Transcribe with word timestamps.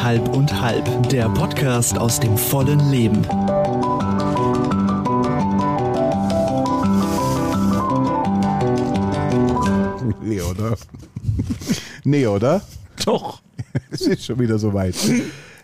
Halb 0.00 0.28
und 0.36 0.60
halb, 0.60 1.08
der 1.08 1.28
Podcast 1.30 1.98
aus 1.98 2.20
dem 2.20 2.36
vollen 2.36 2.90
Leben. 2.90 3.22
Nee, 10.22 10.40
oder? 10.40 10.76
Nee, 12.04 12.26
oder? 12.26 12.62
Doch. 13.04 13.40
Es 13.90 14.02
ist 14.02 14.24
schon 14.24 14.38
wieder 14.38 14.58
soweit. 14.58 14.94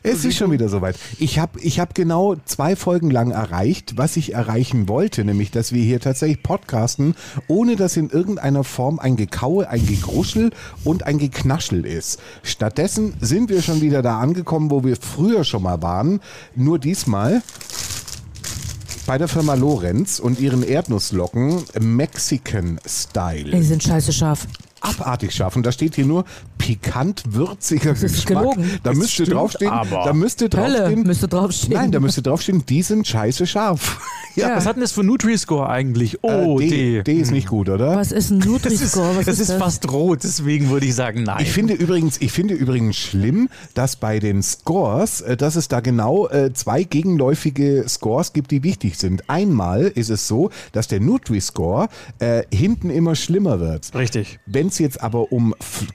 Es 0.02 0.24
ist 0.24 0.36
schon 0.36 0.50
wieder 0.50 0.68
soweit. 0.68 0.96
Ich 1.18 1.38
habe 1.38 1.60
ich 1.60 1.80
hab 1.80 1.94
genau 1.94 2.36
zwei 2.44 2.76
Folgen 2.76 3.10
lang 3.10 3.30
erreicht, 3.30 3.96
was 3.96 4.16
ich 4.16 4.32
erreichen 4.34 4.88
wollte, 4.88 5.24
nämlich, 5.24 5.50
dass 5.50 5.72
wir 5.72 5.82
hier 5.82 6.00
tatsächlich 6.00 6.42
podcasten, 6.42 7.14
ohne 7.48 7.76
dass 7.76 7.96
in 7.96 8.10
irgendeiner 8.10 8.64
Form 8.64 8.98
ein 8.98 9.16
Gekaue, 9.16 9.68
ein 9.68 9.84
Gegruschel 9.86 10.50
und 10.84 11.04
ein 11.04 11.18
Geknaschel 11.18 11.84
ist. 11.84 12.20
Stattdessen 12.42 13.14
sind 13.20 13.50
wir 13.50 13.62
schon 13.62 13.80
wieder 13.80 14.02
da 14.02 14.18
angekommen, 14.20 14.70
wo 14.70 14.84
wir 14.84 14.96
früher 14.96 15.44
schon 15.44 15.62
mal 15.62 15.82
waren, 15.82 16.20
nur 16.54 16.78
diesmal 16.78 17.42
bei 19.06 19.16
der 19.18 19.28
Firma 19.28 19.54
Lorenz 19.54 20.18
und 20.18 20.38
ihren 20.38 20.62
Erdnusslocken 20.62 21.64
Mexican 21.80 22.78
Style 22.86 23.50
Die 23.50 23.62
sind 23.62 23.82
scheiße 23.82 24.12
scharf. 24.12 24.46
abartig 24.80 25.34
scharf. 25.34 25.56
Und 25.56 25.64
da 25.64 25.72
steht 25.72 25.94
hier 25.94 26.04
nur 26.04 26.24
pikant 26.58 27.22
würziger 27.28 27.92
ist 27.92 28.02
Geschmack. 28.02 28.26
gelogen. 28.42 28.70
Da 28.82 28.90
Das 28.90 28.98
müsste 28.98 29.12
stimmt 29.12 29.32
draufstehen, 29.32 29.70
aber. 29.70 30.02
da 30.04 30.12
müsste 30.12 30.44
Hölle 30.44 30.50
draufstehen, 30.78 31.02
müsste 31.04 31.28
draufstehen. 31.28 31.72
nein, 31.74 31.92
da 31.92 32.00
müsste 32.00 32.22
draufstehen, 32.22 32.64
die 32.66 32.82
sind 32.82 33.06
scheiße 33.06 33.46
scharf. 33.46 34.00
Ja. 34.36 34.54
Was 34.54 34.66
hat 34.66 34.76
denn 34.76 34.82
das 34.82 34.92
für 34.92 35.02
Nutri-Score 35.02 35.68
eigentlich? 35.68 36.22
Oh, 36.22 36.60
Äh, 36.60 36.68
D. 36.68 36.68
D, 36.68 37.02
D 37.02 37.12
ist 37.14 37.32
nicht 37.32 37.48
gut, 37.48 37.68
oder? 37.68 37.96
Was 37.96 38.12
ist 38.12 38.30
ein 38.30 38.38
Das 38.62 38.72
ist, 38.72 38.94
Nutri-Score? 38.94 39.14
Das 39.26 39.40
ist 39.40 39.50
das? 39.50 39.58
fast 39.58 39.90
rot, 39.90 40.20
deswegen 40.22 40.68
würde 40.70 40.86
ich 40.86 40.94
sagen 40.94 41.24
nein. 41.24 41.38
Ich 41.42 41.50
finde 41.50 41.74
übrigens, 41.74 42.18
ich 42.20 42.30
finde 42.30 42.54
übrigens 42.54 42.94
schlimm, 42.96 43.48
dass 43.74 43.96
bei 43.96 44.20
den 44.20 44.40
Scores, 44.44 45.22
äh, 45.22 45.36
dass 45.36 45.56
es 45.56 45.66
da 45.66 45.80
genau 45.80 46.28
äh, 46.28 46.52
zwei 46.52 46.84
gegenläufige 46.84 47.84
Scores 47.88 48.32
gibt, 48.32 48.52
die 48.52 48.62
wichtig 48.62 48.96
sind. 48.96 49.28
Einmal 49.28 49.82
ist 49.86 50.08
es 50.08 50.28
so, 50.28 50.50
dass 50.70 50.86
der 50.86 51.00
Nutri-Score 51.00 51.88
äh, 52.20 52.44
hinten 52.54 52.90
immer 52.90 53.16
schlimmer 53.16 53.58
wird. 53.58 53.92
Richtig. 53.94 54.38
Wenn 54.46 54.68
es 54.68 54.78
jetzt 54.78 55.02
aber 55.02 55.32
um 55.32 55.52
f- 55.60 55.86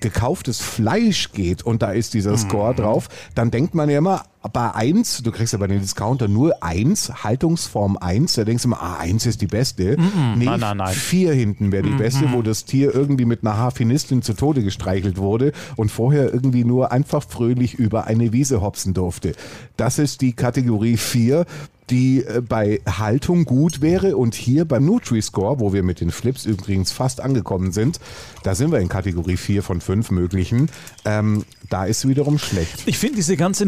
Fleisch 0.60 1.32
geht 1.32 1.64
und 1.64 1.82
da 1.82 1.92
ist 1.92 2.14
dieser 2.14 2.38
Score 2.38 2.74
drauf, 2.74 3.10
dann 3.36 3.52
denkt 3.52 3.76
man 3.76 3.90
ja 3.90 3.98
immer, 3.98 4.24
bei 4.52 4.74
1, 4.74 5.24
du 5.24 5.32
kriegst 5.32 5.54
ja 5.54 5.60
bei 5.60 5.68
den 5.68 5.80
Discounter 5.80 6.28
nur 6.28 6.62
1, 6.62 7.24
Haltungsform 7.24 7.98
1, 7.98 8.34
da 8.34 8.44
denkst 8.44 8.64
du 8.64 8.70
immer, 8.70 8.82
ah, 8.82 8.98
1 8.98 9.26
ist 9.26 9.42
die 9.42 9.48
beste. 9.48 9.98
Nee, 10.36 10.46
Nein, 10.46 10.60
nein, 10.60 10.78
nein. 10.78 10.94
4 10.94 11.34
hinten 11.34 11.72
wäre 11.72 11.84
die 11.84 11.92
beste, 11.92 12.32
wo 12.32 12.42
das 12.42 12.66
Tier 12.66 12.94
irgendwie 12.94 13.26
mit 13.26 13.44
einer 13.44 13.58
Harfenistin 13.58 14.22
zu 14.22 14.34
Tode 14.34 14.64
gestreichelt 14.64 15.18
wurde 15.18 15.54
und 15.76 15.90
vorher 15.90 16.34
irgendwie 16.34 16.64
nur 16.64 16.92
einfach 16.92 17.24
fröhlich 17.28 17.76
über 17.76 18.06
eine 18.06 18.34
Wiese 18.34 18.62
hopsen 18.62 18.94
durfte. 18.94 19.34
Das 19.78 20.00
ist 20.00 20.22
die 20.22 20.34
Kategorie 20.34 20.98
4 20.98 21.46
die 21.90 22.24
äh, 22.24 22.42
bei 22.42 22.82
Haltung 22.88 23.46
gut 23.46 23.82
wäre 23.82 24.18
und 24.18 24.36
hier 24.36 24.66
beim 24.66 24.86
Nutri-Score, 24.86 25.60
wo 25.60 25.74
wir 25.74 25.84
mit 25.84 26.02
den 26.02 26.12
Flips 26.12 26.46
übrigens 26.46 26.92
fast 26.92 27.22
angekommen 27.22 27.72
sind, 27.72 28.00
da 28.44 28.56
sind 28.56 28.72
wir 28.72 28.80
in 28.80 28.90
Kategorie 28.90 29.38
4 29.38 29.64
von 29.64 29.82
5 29.82 30.12
möglichen, 30.12 30.70
ähm, 31.06 31.46
da 31.70 31.86
ist 31.86 32.08
wiederum 32.08 32.38
schlecht. 32.38 32.84
Ich 32.86 32.98
finde 32.98 33.18
diese 33.18 33.38
ganze 33.38 33.66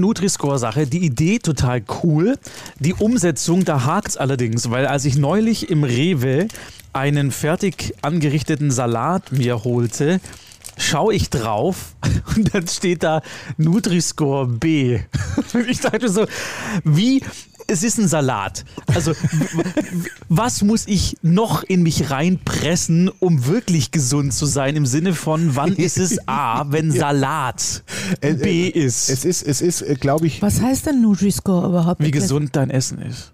Nutri-Score-Sache, 0.65 0.87
die 0.87 1.05
Idee 1.05 1.39
total 1.39 1.83
cool. 2.03 2.37
Die 2.79 2.93
Umsetzung, 2.93 3.65
da 3.65 3.85
hakt's 3.85 4.17
allerdings, 4.17 4.71
weil 4.71 4.87
als 4.87 5.05
ich 5.05 5.15
neulich 5.15 5.69
im 5.69 5.83
Rewe 5.83 6.47
einen 6.93 7.31
fertig 7.31 7.93
angerichteten 8.01 8.71
Salat 8.71 9.31
mir 9.31 9.63
holte, 9.63 10.19
schaue 10.77 11.13
ich 11.13 11.29
drauf 11.29 11.95
und 12.35 12.53
dann 12.53 12.67
steht 12.67 13.03
da 13.03 13.21
Nutri-Score 13.57 14.47
B. 14.47 14.99
Ich 15.69 15.81
dachte 15.81 16.09
so, 16.09 16.25
wie 16.83 17.21
es 17.67 17.83
ist 17.83 17.97
ein 17.97 18.07
Salat. 18.07 18.63
Also, 18.93 19.13
was 20.29 20.61
muss 20.61 20.83
ich 20.87 21.17
noch 21.21 21.63
in 21.63 21.83
mich 21.83 22.09
reinpressen, 22.11 23.09
um 23.19 23.45
wirklich 23.47 23.91
gesund 23.91 24.33
zu 24.33 24.45
sein? 24.45 24.75
Im 24.75 24.85
Sinne 24.85 25.13
von, 25.13 25.55
wann 25.55 25.73
ist 25.73 25.97
es 25.97 26.19
A, 26.27 26.65
wenn 26.71 26.91
Salat 26.91 27.83
Äh, 28.21 28.33
B 28.35 28.67
äh, 28.67 28.69
ist? 28.69 29.09
Es 29.09 29.25
ist, 29.25 29.43
es 29.43 29.61
ist, 29.61 29.81
äh, 29.81 29.95
glaube 29.95 30.27
ich, 30.27 30.41
Was 30.41 30.61
heißt 30.61 30.85
denn 30.87 31.01
Nutri-Score 31.01 31.67
überhaupt? 31.69 32.01
wie 32.01 32.11
gesund 32.11 32.55
dein 32.55 32.69
Essen 32.69 32.99
ist. 33.01 33.31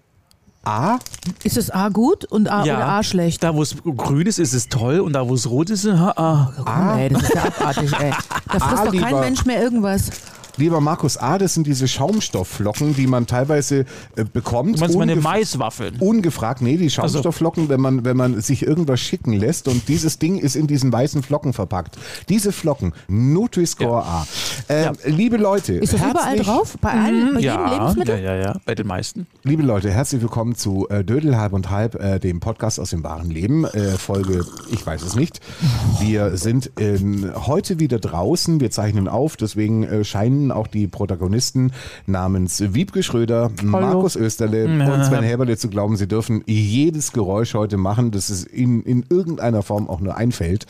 A. 0.64 0.98
Ist 1.42 1.56
es 1.56 1.70
A 1.70 1.88
gut 1.88 2.24
und 2.24 2.48
A 2.48 2.62
oder 2.62 2.86
A 2.86 3.02
schlecht? 3.02 3.42
Da, 3.42 3.52
wo 3.52 3.62
es 3.62 3.74
grün 3.82 4.28
ist, 4.28 4.38
ist 4.38 4.52
es 4.54 4.68
toll 4.68 5.00
und 5.00 5.12
da, 5.12 5.28
wo 5.28 5.34
es 5.34 5.50
rot 5.50 5.70
ist, 5.70 5.84
ha, 5.88 6.12
ah. 6.16 6.52
Komm, 6.56 6.98
ey, 6.98 7.08
das 7.08 7.22
ist 7.24 7.34
ja 7.34 7.42
abartig, 7.46 7.92
ey. 7.98 8.10
Da 8.46 8.58
frisst 8.60 8.80
A, 8.80 8.84
doch 8.84 8.92
kein 8.92 9.04
lieber- 9.08 9.20
Mensch 9.20 9.44
mehr 9.44 9.60
irgendwas. 9.60 10.10
Lieber 10.58 10.80
Markus 10.82 11.16
A., 11.16 11.38
das 11.38 11.54
sind 11.54 11.66
diese 11.66 11.88
Schaumstoffflocken, 11.88 12.94
die 12.94 13.06
man 13.06 13.26
teilweise 13.26 13.86
äh, 14.16 14.24
bekommt. 14.30 14.76
Du 14.76 14.80
meinst 14.80 14.98
meine 14.98 15.16
Maiswaffeln? 15.16 15.96
Ungefragt, 15.98 16.60
nee, 16.60 16.76
die 16.76 16.90
Schaumstoffflocken, 16.90 17.70
wenn 17.70 17.80
man, 17.80 18.04
wenn 18.04 18.18
man 18.18 18.38
sich 18.42 18.66
irgendwas 18.66 19.00
schicken 19.00 19.32
lässt 19.32 19.66
und 19.66 19.88
dieses 19.88 20.18
Ding 20.18 20.36
ist 20.38 20.54
in 20.54 20.66
diesen 20.66 20.92
weißen 20.92 21.22
Flocken 21.22 21.54
verpackt. 21.54 21.96
Diese 22.28 22.52
Flocken, 22.52 22.92
Nutri-Score 23.08 24.04
A. 24.04 24.26
Äh, 24.68 24.82
Ja. 24.84 24.92
Liebe 25.06 25.38
Leute, 25.38 25.72
Ist 25.74 25.94
das 25.94 26.00
überall 26.00 26.26
herzlich- 26.36 26.46
drauf? 26.46 26.76
Bei, 26.82 26.90
allen, 26.90 27.34
bei 27.34 27.40
jedem 27.40 27.42
Ja, 27.42 27.70
Lebensmittel? 27.72 28.18
ja, 28.22 28.34
ja, 28.34 28.42
ja, 28.42 28.56
bei 28.66 28.74
den 28.74 28.86
meisten. 28.86 29.26
Liebe 29.44 29.62
Leute, 29.62 29.90
herzlich 29.90 30.20
willkommen 30.20 30.54
zu 30.54 30.86
äh, 30.90 31.02
Dödel 31.02 31.38
halb 31.38 31.54
und 31.54 31.70
halb, 31.70 31.94
äh, 31.94 32.18
dem 32.18 32.40
Podcast 32.40 32.78
aus 32.78 32.90
dem 32.90 33.02
wahren 33.02 33.30
Leben. 33.30 33.64
Äh, 33.64 33.92
Folge, 33.96 34.44
ich 34.70 34.84
weiß 34.86 35.02
es 35.02 35.16
nicht. 35.16 35.40
Wir 36.00 36.36
sind 36.36 36.70
ähm, 36.78 37.32
heute 37.46 37.78
wieder 37.80 37.98
draußen, 37.98 38.60
wir 38.60 38.70
zeichnen 38.70 39.08
auf, 39.08 39.36
deswegen 39.36 39.82
äh, 39.84 40.04
scheinen 40.42 40.52
auch 40.52 40.66
die 40.66 40.88
Protagonisten 40.88 41.72
namens 42.06 42.62
Wiebke 42.74 43.02
Schröder, 43.02 43.50
Markus 43.62 44.16
Österle 44.16 44.64
und 44.92 45.04
Sven 45.04 45.22
Heberle 45.22 45.56
zu 45.56 45.68
glauben, 45.68 45.96
sie 45.96 46.08
dürfen 46.08 46.42
jedes 46.46 47.12
Geräusch 47.12 47.54
heute 47.54 47.76
machen, 47.76 48.10
das 48.10 48.28
es 48.28 48.50
ihnen 48.52 48.82
in 48.82 49.04
irgendeiner 49.08 49.62
Form 49.62 49.88
auch 49.88 50.00
nur 50.00 50.16
einfällt. 50.16 50.66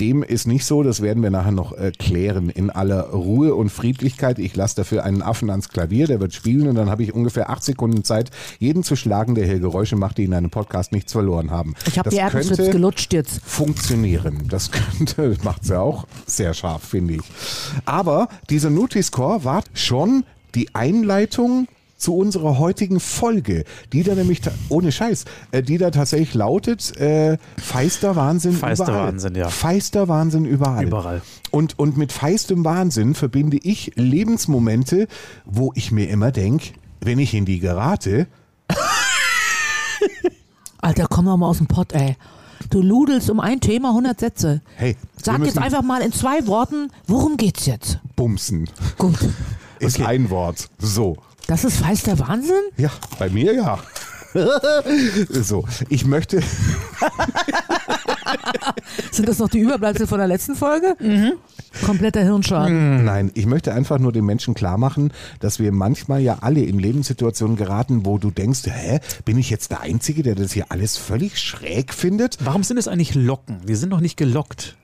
Dem 0.00 0.22
ist 0.22 0.46
nicht 0.46 0.64
so, 0.64 0.82
das 0.82 1.02
werden 1.02 1.22
wir 1.22 1.30
nachher 1.30 1.52
noch 1.52 1.74
klären 1.98 2.48
in 2.48 2.70
aller 2.70 3.10
Ruhe 3.10 3.54
und 3.54 3.70
Friedlichkeit. 3.70 4.38
Ich 4.38 4.56
lasse 4.56 4.76
dafür 4.76 5.04
einen 5.04 5.22
Affen 5.22 5.50
ans 5.50 5.68
Klavier, 5.68 6.06
der 6.06 6.20
wird 6.20 6.32
spielen 6.34 6.68
und 6.68 6.74
dann 6.74 6.90
habe 6.90 7.02
ich 7.02 7.14
ungefähr 7.14 7.50
acht 7.50 7.62
Sekunden 7.62 8.04
Zeit, 8.04 8.30
jeden 8.58 8.82
zu 8.82 8.96
schlagen, 8.96 9.34
der 9.34 9.46
hier 9.46 9.60
Geräusche 9.60 9.96
macht, 9.96 10.18
die 10.18 10.24
in 10.24 10.34
einem 10.34 10.50
Podcast 10.50 10.92
nichts 10.92 11.12
verloren 11.12 11.50
haben. 11.50 11.74
Ich 11.86 11.98
habe 11.98 12.10
die 12.10 12.16
Erdnussflips 12.16 12.70
gelutscht 12.70 13.12
jetzt. 13.12 13.40
funktionieren. 13.44 14.48
Das 14.48 14.70
könnte, 14.96 15.36
macht's 15.42 15.68
ja 15.68 15.80
auch 15.80 16.06
sehr 16.26 16.54
scharf, 16.54 16.82
finde 16.82 17.14
ich. 17.14 17.22
Aber 17.84 18.28
dieser 18.50 18.70
Nutri-Score 19.12 19.44
war 19.44 19.62
schon 19.74 20.24
die 20.54 20.74
Einleitung 20.74 21.68
zu 21.96 22.16
unserer 22.16 22.58
heutigen 22.58 22.98
Folge, 22.98 23.64
die 23.92 24.02
da 24.02 24.16
nämlich, 24.16 24.40
ohne 24.68 24.90
Scheiß, 24.90 25.24
äh, 25.52 25.62
die 25.62 25.78
da 25.78 25.92
tatsächlich 25.92 26.34
lautet, 26.34 26.96
äh, 26.96 27.38
feister 27.58 28.16
Wahnsinn 28.16 28.54
Feister 28.54 28.88
überall. 28.88 29.06
Wahnsinn, 29.06 29.34
ja. 29.36 29.48
Feister 29.48 30.08
Wahnsinn 30.08 30.44
überall. 30.44 30.86
Überall. 30.86 31.22
Und, 31.52 31.78
und 31.78 31.96
mit 31.96 32.10
feistem 32.10 32.64
Wahnsinn 32.64 33.14
verbinde 33.14 33.58
ich 33.62 33.92
Lebensmomente, 33.94 35.06
wo 35.44 35.72
ich 35.76 35.92
mir 35.92 36.08
immer 36.08 36.32
denke, 36.32 36.72
wenn 37.00 37.20
ich 37.20 37.34
in 37.34 37.44
die 37.44 37.60
gerate, 37.60 38.26
Alter, 40.78 41.06
komm 41.08 41.26
doch 41.26 41.36
mal 41.36 41.46
aus 41.46 41.58
dem 41.58 41.68
Pott, 41.68 41.92
ey. 41.92 42.16
Du 42.70 42.80
ludelst 42.82 43.30
um 43.30 43.40
ein 43.40 43.60
Thema 43.60 43.88
100 43.90 44.18
Sätze. 44.20 44.60
hey, 44.76 44.96
Sag 45.22 45.44
jetzt 45.44 45.58
einfach 45.58 45.82
mal 45.82 46.00
in 46.02 46.12
zwei 46.12 46.46
Worten, 46.46 46.90
worum 47.06 47.36
geht's 47.36 47.66
jetzt? 47.66 47.98
bumsen. 48.16 48.68
Gut. 48.98 49.18
Ist 49.78 50.00
ein 50.00 50.30
Wort. 50.30 50.68
So. 50.78 51.16
Das 51.48 51.64
ist 51.64 51.78
feister 51.78 52.18
Wahnsinn? 52.18 52.62
Ja, 52.76 52.90
bei 53.18 53.28
mir 53.30 53.54
ja. 53.54 53.78
so, 55.28 55.64
ich 55.88 56.06
möchte, 56.06 56.40
Sind 59.10 59.28
das 59.28 59.38
noch 59.38 59.48
die 59.48 59.58
Überbleibsel 59.58 60.06
von 60.06 60.18
der 60.18 60.28
letzten 60.28 60.54
Folge? 60.54 60.96
Kompletter 61.84 62.22
Hirnschaden. 62.22 63.04
nein, 63.04 63.30
ich 63.34 63.46
möchte 63.46 63.72
einfach 63.72 63.98
nur 63.98 64.12
den 64.12 64.24
Menschen 64.24 64.54
klar 64.54 64.78
machen, 64.78 65.12
dass 65.40 65.58
wir 65.58 65.72
manchmal 65.72 66.20
ja 66.20 66.38
alle 66.40 66.62
in 66.62 66.78
Lebenssituationen 66.78 67.56
geraten, 67.56 68.04
wo 68.04 68.18
du 68.18 68.30
denkst, 68.30 68.62
hä, 68.66 69.00
bin 69.24 69.38
ich 69.38 69.50
jetzt 69.50 69.70
der 69.70 69.80
Einzige, 69.80 70.22
der 70.22 70.34
das 70.34 70.52
hier 70.52 70.66
alles 70.68 70.96
völlig 70.96 71.38
schräg 71.40 71.94
findet? 71.94 72.38
Warum 72.44 72.62
sind 72.62 72.76
es 72.76 72.88
eigentlich 72.88 73.14
Locken? 73.14 73.60
Die 73.66 73.74
sind 73.74 73.90
doch 73.90 74.00
nicht 74.00 74.16
gelockt. 74.16 74.76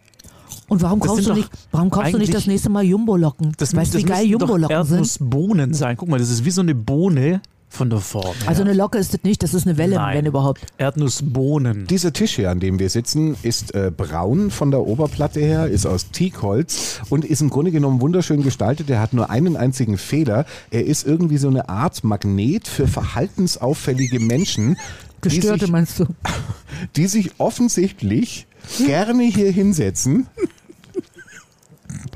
Und 0.68 0.82
warum 0.82 1.00
Das 1.00 1.08
kaufst, 1.08 1.26
du 1.28 1.34
nicht, 1.34 1.50
warum 1.72 1.90
kaufst 1.90 2.12
du 2.12 2.18
nicht 2.18 2.34
das 2.34 2.46
nächste 2.46 2.68
Mal 2.68 2.84
Jumbo-Locken? 2.84 3.52
Das, 3.56 3.74
weißt 3.74 3.94
du, 3.94 3.98
wie 3.98 4.02
geil 4.02 4.26
Jumbo-Locken 4.26 4.84
sind? 4.84 4.96
Erdnussbohnen 4.96 5.72
sein. 5.74 5.96
Guck 5.96 6.08
mal, 6.08 6.18
das 6.18 6.30
ist 6.30 6.44
wie 6.44 6.50
so 6.50 6.60
eine 6.60 6.74
Bohne 6.74 7.40
von 7.68 7.90
der 7.90 8.00
Form. 8.00 8.34
her. 8.40 8.48
Also 8.48 8.62
eine 8.62 8.72
Locke 8.72 8.98
ist 8.98 9.14
das 9.14 9.22
nicht, 9.22 9.42
das 9.42 9.54
ist 9.54 9.66
eine 9.66 9.76
Welle, 9.76 9.96
Nein. 9.96 10.18
wenn 10.18 10.26
überhaupt. 10.26 10.60
Erdnussbohnen. 10.78 11.86
Dieser 11.86 12.12
Tisch 12.12 12.36
hier, 12.36 12.50
an 12.50 12.60
dem 12.60 12.78
wir 12.78 12.88
sitzen, 12.90 13.36
ist 13.42 13.74
äh, 13.74 13.92
braun 13.94 14.50
von 14.50 14.70
der 14.70 14.80
Oberplatte 14.86 15.40
her, 15.40 15.66
ist 15.66 15.86
aus 15.86 16.10
Teakholz 16.10 17.00
und 17.08 17.24
ist 17.24 17.40
im 17.40 17.50
Grunde 17.50 17.70
genommen 17.70 18.00
wunderschön 18.00 18.42
gestaltet. 18.42 18.90
Er 18.90 19.00
hat 19.00 19.12
nur 19.12 19.30
einen 19.30 19.56
einzigen 19.56 19.98
Fehler. 19.98 20.46
Er 20.70 20.86
ist 20.86 21.06
irgendwie 21.06 21.38
so 21.38 21.48
eine 21.48 21.68
Art 21.68 22.04
Magnet 22.04 22.68
für 22.68 22.88
verhaltensauffällige 22.88 24.20
Menschen, 24.20 24.76
die 25.24 25.28
Gestörte 25.30 25.66
sich, 25.66 25.72
meinst 25.72 25.98
du? 26.00 26.06
die 26.96 27.06
sich 27.06 27.32
offensichtlich 27.38 28.46
gerne 28.86 29.24
hier 29.24 29.50
hinsetzen. 29.50 30.26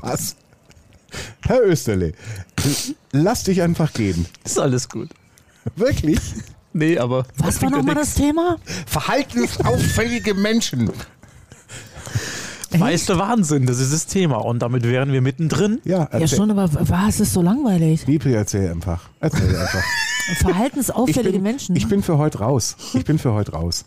Was? 0.01 0.35
Herr 1.41 1.63
Österle, 1.63 2.13
Lass 3.11 3.43
dich 3.43 3.61
einfach 3.61 3.93
gehen. 3.93 4.25
Ist 4.43 4.59
alles 4.59 4.89
gut. 4.89 5.09
Wirklich? 5.75 6.19
Nee, 6.73 6.97
aber. 6.97 7.25
Was 7.37 7.61
war 7.61 7.69
nochmal 7.69 7.95
das 7.95 8.15
Thema? 8.15 8.57
Verhaltensauffällige 8.85 10.33
Menschen. 10.33 10.89
Meiste 12.77 13.19
Wahnsinn, 13.19 13.67
das 13.67 13.79
ist 13.79 13.93
das 13.93 14.07
Thema. 14.07 14.37
Und 14.37 14.59
damit 14.63 14.81
wären 14.83 15.11
wir 15.11 15.21
mittendrin. 15.21 15.79
Ja, 15.83 16.09
Ja, 16.17 16.27
schon, 16.27 16.49
aber 16.49 16.67
was 16.89 17.19
ist 17.19 17.33
so 17.33 17.43
langweilig? 17.43 18.07
Liebling, 18.07 18.33
erzähl 18.33 18.71
einfach. 18.71 19.01
Erzähl 19.19 19.55
einfach. 19.55 19.83
Ich 20.31 20.37
Verhaltensauffällige 20.37 21.33
bin, 21.33 21.41
Menschen. 21.43 21.75
ich 21.75 21.85
bin 21.89 22.01
für 22.01 22.17
heute 22.17 22.39
raus. 22.39 22.77
Ich 22.93 23.03
bin 23.03 23.19
für 23.19 23.33
heute 23.33 23.51
raus. 23.51 23.83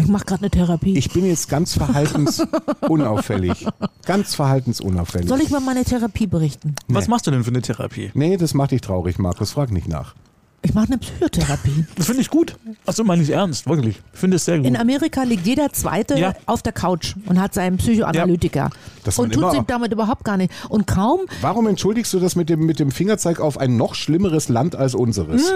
Ich 0.00 0.06
mache 0.06 0.24
gerade 0.24 0.40
eine 0.40 0.50
Therapie. 0.50 0.96
Ich 0.96 1.10
bin 1.10 1.26
jetzt 1.26 1.50
ganz 1.50 1.74
verhaltensunauffällig. 1.74 3.66
Ganz 4.06 4.34
verhaltensunauffällig. 4.34 5.28
Soll 5.28 5.42
ich 5.42 5.50
mal 5.50 5.60
meine 5.60 5.84
Therapie 5.84 6.26
berichten? 6.26 6.74
Was 6.88 7.04
Nee. 7.04 7.10
machst 7.10 7.26
du 7.26 7.30
denn 7.32 7.44
für 7.44 7.50
eine 7.50 7.60
Therapie? 7.60 8.10
Nee, 8.14 8.38
das 8.38 8.54
macht 8.54 8.70
dich 8.70 8.80
traurig, 8.80 9.18
Markus. 9.18 9.52
Frag 9.52 9.70
nicht 9.70 9.88
nach. 9.88 10.14
Ich 10.62 10.74
mache 10.74 10.86
eine 10.88 10.98
Psychotherapie. 10.98 11.86
Das 11.96 12.06
finde 12.06 12.20
ich 12.22 12.30
gut. 12.30 12.56
Achso, 12.84 13.04
meine 13.04 13.22
ich 13.22 13.30
ernst, 13.30 13.68
wirklich. 13.68 14.00
Ich 14.12 14.18
finde 14.18 14.36
es 14.36 14.44
sehr 14.44 14.58
gut. 14.58 14.66
In 14.66 14.76
Amerika 14.76 15.22
liegt 15.22 15.46
jeder 15.46 15.72
Zweite 15.72 16.18
Ja. 16.18 16.34
auf 16.46 16.62
der 16.62 16.72
Couch 16.72 17.14
und 17.26 17.40
hat 17.40 17.54
seinen 17.54 17.76
Psychoanalytiker. 17.76 18.70
Das 19.04 19.16
man 19.18 19.26
und 19.26 19.32
tut 19.34 19.42
immer- 19.42 19.52
sich 19.52 19.60
damit 19.66 19.92
überhaupt 19.92 20.24
gar 20.24 20.36
nicht. 20.36 20.52
Und 20.68 20.86
kaum, 20.86 21.20
Warum 21.40 21.66
entschuldigst 21.68 22.12
du 22.12 22.18
das 22.20 22.34
mit 22.36 22.48
dem, 22.48 22.66
mit 22.66 22.80
dem 22.80 22.90
Fingerzeig 22.90 23.40
auf 23.40 23.56
ein 23.58 23.76
noch 23.76 23.94
schlimmeres 23.94 24.48
Land 24.48 24.74
als 24.76 24.94
unseres? 24.94 25.52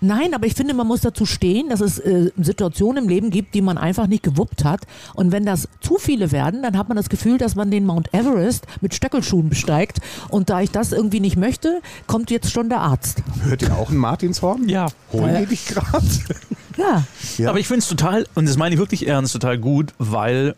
nein, 0.00 0.34
aber 0.34 0.46
ich 0.46 0.54
finde, 0.54 0.74
man 0.74 0.86
muss 0.86 1.00
dazu 1.00 1.24
stehen, 1.26 1.68
dass 1.68 1.80
es 1.80 1.98
äh, 1.98 2.30
Situationen 2.36 3.04
im 3.04 3.08
Leben 3.08 3.30
gibt, 3.30 3.54
die 3.54 3.62
man 3.62 3.78
einfach 3.78 4.06
nicht 4.06 4.22
gewuppt 4.22 4.64
hat. 4.64 4.82
Und 5.14 5.32
wenn 5.32 5.44
das 5.44 5.68
zu 5.80 5.96
viele 5.98 6.32
werden, 6.32 6.62
dann 6.62 6.76
hat 6.76 6.88
man 6.88 6.96
das 6.96 7.08
Gefühl, 7.08 7.38
dass 7.38 7.54
man 7.54 7.70
den 7.70 7.86
Mount 7.86 8.12
Everest 8.12 8.66
mit 8.80 8.94
Stöckelschuhen 8.94 9.48
besteigt. 9.48 9.98
Und 10.28 10.50
da 10.50 10.60
ich 10.60 10.70
das 10.70 10.92
irgendwie 10.92 11.20
nicht 11.20 11.36
möchte, 11.36 11.80
kommt 12.06 12.30
jetzt 12.30 12.50
schon 12.50 12.68
der 12.68 12.80
Arzt. 12.80 13.22
Hört 13.42 13.62
ihr 13.62 13.74
auch 13.76 13.90
ein 13.90 13.96
Martinshorn? 14.16 14.68
Ja. 14.68 14.86
Holen 15.12 15.36
die 15.40 15.46
dich 15.46 15.66
gerade? 15.66 16.06
Ja, 16.78 17.04
Ja. 17.38 17.48
Aber 17.48 17.58
ich 17.58 17.66
finde 17.68 17.78
es 17.78 17.88
total, 17.88 18.26
und 18.34 18.46
das 18.46 18.58
meine 18.58 18.74
ich 18.74 18.78
wirklich 18.78 19.06
ernst, 19.06 19.32
total 19.32 19.56
gut, 19.56 19.94
weil 19.96 20.54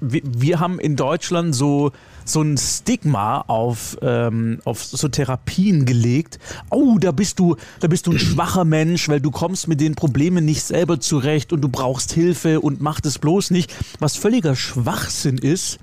wir, 0.00 0.22
wir 0.24 0.60
haben 0.60 0.80
in 0.80 0.96
Deutschland 0.96 1.54
so, 1.54 1.92
so 2.24 2.40
ein 2.40 2.56
Stigma 2.56 3.42
auf, 3.48 3.98
ähm, 4.00 4.60
auf 4.64 4.82
so 4.82 5.08
Therapien 5.08 5.84
gelegt. 5.84 6.38
Oh, 6.70 6.96
da 6.98 7.12
bist 7.12 7.38
du, 7.38 7.56
da 7.80 7.88
bist 7.88 8.06
du 8.06 8.12
ein 8.12 8.18
schwacher 8.18 8.64
Mensch, 8.64 9.10
weil 9.10 9.20
du 9.20 9.30
kommst 9.30 9.68
mit 9.68 9.82
den 9.82 9.94
Problemen 9.94 10.46
nicht 10.46 10.62
selber 10.62 11.00
zurecht 11.00 11.52
und 11.52 11.60
du 11.60 11.68
brauchst 11.68 12.12
Hilfe 12.12 12.60
und 12.60 12.80
mach 12.80 13.02
das 13.02 13.18
bloß 13.18 13.50
nicht. 13.50 13.74
Was 13.98 14.16
völliger 14.16 14.56
Schwachsinn 14.56 15.36
ist, 15.36 15.78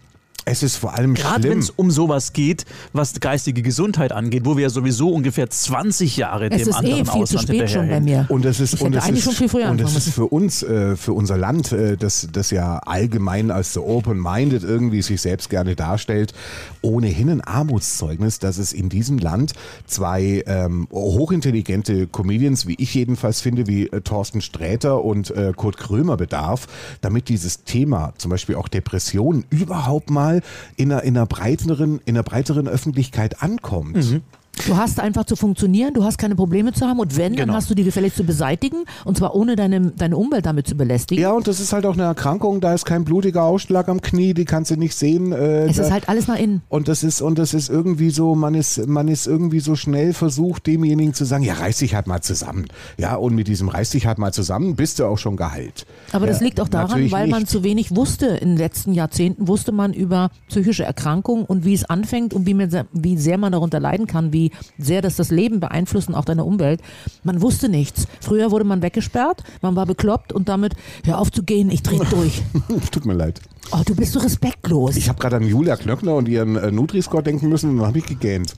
Es 0.50 0.64
ist 0.64 0.78
vor 0.78 0.96
allem 0.96 1.14
Gerade 1.14 1.48
wenn 1.50 1.60
es 1.60 1.70
um 1.70 1.92
sowas 1.92 2.34
geht, 2.34 2.66
was 2.92 3.20
geistige 3.20 3.62
Gesundheit 3.62 4.12
angeht, 4.12 4.46
wo 4.46 4.58
wir 4.58 4.64
ja 4.64 4.70
sowieso 4.70 5.10
ungefähr 5.10 5.48
20 5.50 6.18
Jahre 6.18 6.50
es 6.50 6.64
dem 6.64 6.70
ist 6.70 6.76
anderen 6.76 7.02
eh 7.02 7.06
viel 7.06 7.26
zu 7.26 7.38
Ausland 7.38 7.44
spät 7.44 7.70
schon 7.70 7.88
bei 7.88 8.00
mir. 8.00 8.26
Und 8.30 8.46
das 8.46 8.60
ist, 8.60 8.74
Ich 8.74 8.82
und 8.82 8.96
das 8.96 9.06
eigentlich 9.06 9.20
ist, 9.20 9.26
schon 9.26 9.34
viel 9.36 9.50
früher 9.50 9.70
und 9.70 9.80
das 9.80 9.96
ist 9.96 10.10
für 10.10 10.26
uns, 10.26 10.64
äh, 10.64 10.96
für 10.96 11.14
unser 11.14 11.38
Land, 11.38 11.72
äh, 11.72 11.98
das, 11.98 12.28
das 12.32 12.50
ja 12.50 12.80
allgemein 12.80 13.52
als 13.52 13.74
so 13.74 13.86
open-minded 13.86 14.64
irgendwie 14.64 15.04
sich 15.04 15.22
selbst 15.22 15.50
gerne 15.50 15.76
darstellt, 15.76 16.34
ohnehin 16.82 17.30
ein 17.30 17.42
Armutszeugnis, 17.42 18.40
dass 18.40 18.58
es 18.58 18.74
in 18.74 18.90
diesem 18.90 19.20
Land 19.20 19.54
zwei 19.86 20.44
ähm, 20.48 20.88
hochintelligente 20.92 22.08
Comedians, 22.08 22.66
wie 22.66 22.76
ich 22.80 22.96
jedenfalls 22.96 23.42
finde, 23.42 23.68
wie 23.68 23.88
äh, 23.88 24.02
Thorsten 24.02 24.42
Sträter 24.42 25.04
und 25.04 25.30
äh, 25.32 25.54
Kurt 25.56 25.78
Krömer 25.78 26.18
bedarf, 26.18 26.68
damit 27.02 27.30
dieses 27.30 27.64
Thema, 27.64 28.14
zum 28.18 28.32
Beispiel 28.32 28.56
auch 28.56 28.68
Depressionen, 28.68 29.46
überhaupt 29.52 30.10
mal 30.10 30.39
in 30.76 30.92
einer, 30.92 31.04
in 31.04 31.18
einer 31.18 31.26
breiteren, 31.26 32.00
in 32.06 32.16
einer 32.16 32.24
breiteren 32.24 32.68
Öffentlichkeit 32.68 33.42
ankommt. 33.42 33.96
Mhm. 33.96 34.22
Du 34.68 34.76
hast 34.78 35.00
einfach 35.00 35.26
zu 35.26 35.36
funktionieren, 35.36 35.94
du 35.94 36.04
hast 36.04 36.18
keine 36.18 36.36
Probleme 36.36 36.74
zu 36.74 36.86
haben 36.86 37.00
und 37.00 37.18
wenn, 37.18 37.34
Genau. 37.34 37.48
dann 37.48 37.56
hast 37.56 37.70
du 37.70 37.76
die 37.76 37.84
gefälligst 37.84 38.18
zu 38.18 38.24
beseitigen 38.24 38.84
und 39.06 39.18
zwar 39.18 39.34
ohne 39.36 39.56
deine, 39.56 39.92
deine 39.92 40.18
Umwelt 40.18 40.46
damit 40.46 40.68
zu 40.68 40.76
belästigen. 40.76 41.22
Ja, 41.22 41.32
und 41.32 41.48
das 41.48 41.60
ist 41.60 41.72
halt 41.74 41.86
auch 41.86 41.94
eine 41.94 42.04
Erkrankung, 42.04 42.60
da 42.62 42.74
ist 42.74 42.86
kein 42.86 43.04
blutiger 43.06 43.44
Ausschlag 43.44 43.88
am 43.90 44.02
Knie, 44.02 44.34
die 44.34 44.46
kannst 44.46 44.72
du 44.72 44.76
nicht 44.76 44.96
sehen. 44.96 45.32
Äh, 45.32 45.66
Es 45.68 45.78
ist 45.78 45.92
halt 45.92 46.10
alles 46.10 46.28
nach 46.28 46.38
innen. 46.38 46.62
und 46.70 46.88
das 46.88 47.04
ist, 47.04 47.22
und 47.22 47.40
das 47.40 47.54
ist 47.54 47.70
irgendwie 47.70 48.10
so, 48.10 48.36
man 48.36 48.54
ist, 48.54 48.86
man 48.88 49.08
ist 49.08 49.28
irgendwie 49.28 49.60
so 49.62 49.76
schnell 49.76 50.14
versucht, 50.14 50.68
demjenigen 50.68 51.14
zu 51.14 51.26
sagen, 51.26 51.44
ja, 51.44 51.54
reiß 51.56 51.78
dich 51.78 51.96
halt 51.96 52.08
mal 52.08 52.22
zusammen. 52.22 52.66
Ja, 52.98 53.16
und 53.16 53.34
mit 53.36 53.48
diesem 53.48 53.70
reiß 53.70 53.92
dich 53.92 54.06
halt 54.06 54.18
mal 54.18 54.34
zusammen 54.34 54.76
bist 54.76 55.00
du 55.00 55.06
auch 55.06 55.18
schon 55.18 55.36
geheilt. 55.38 55.86
Aber 56.12 56.28
das 56.28 56.40
Ja, 56.40 56.46
liegt 56.46 56.60
auch 56.62 56.68
daran, 56.70 57.12
weil 57.12 57.28
man 57.28 57.40
nicht. 57.42 57.52
zu 57.52 57.64
wenig 57.64 57.96
wusste. 57.96 58.28
In 58.28 58.50
den 58.50 58.58
letzten 58.58 58.94
Jahrzehnten 58.94 59.48
wusste 59.48 59.72
man 59.72 59.94
über 59.94 60.30
psychische 60.48 60.84
Erkrankungen 60.84 61.46
und 61.46 61.66
wie 61.66 61.74
es 61.74 61.86
anfängt 61.86 62.34
und 62.34 62.46
wie, 62.46 62.54
man, 62.54 62.70
wie 62.94 63.18
sehr 63.18 63.38
man 63.38 63.52
darunter 63.52 63.80
leiden 63.80 64.06
kann, 64.08 64.32
wie 64.34 64.49
sehr 64.78 65.02
das 65.02 65.16
das 65.16 65.32
Leben 65.32 65.60
beeinflusst 65.60 66.08
und 66.08 66.16
auch 66.16 66.26
deine 66.26 66.44
Umwelt. 66.44 66.82
Man 67.24 67.42
wusste 67.42 67.70
nichts. 67.70 68.08
Früher 68.22 68.52
wurde 68.52 68.66
man 68.66 68.82
weggesperrt, 68.82 69.44
man 69.62 69.76
war 69.76 69.86
bekloppt 69.86 70.34
und 70.34 70.50
damit, 70.50 70.74
hör 71.06 71.20
auf 71.20 71.32
zu 71.32 71.44
gehen, 71.44 71.70
ich 71.72 71.84
dreh 71.84 72.00
durch. 72.10 72.42
Tut 72.92 73.06
mir 73.06 73.14
leid. 73.14 73.42
Oh, 73.72 73.82
du 73.86 73.96
bist 73.96 74.14
so 74.14 74.20
respektlos. 74.20 74.96
Ich 74.96 75.10
habe 75.10 75.20
gerade 75.20 75.36
an 75.38 75.44
Julia 75.44 75.76
Klöckner 75.76 76.16
und 76.16 76.28
ihren 76.28 76.56
äh, 76.56 76.72
Nutri-Score 76.72 77.22
denken 77.22 77.50
müssen 77.50 77.70
und 77.72 77.78
dann 77.78 77.88
habe 77.88 78.00
ich 78.00 78.06
gegähnt. 78.06 78.56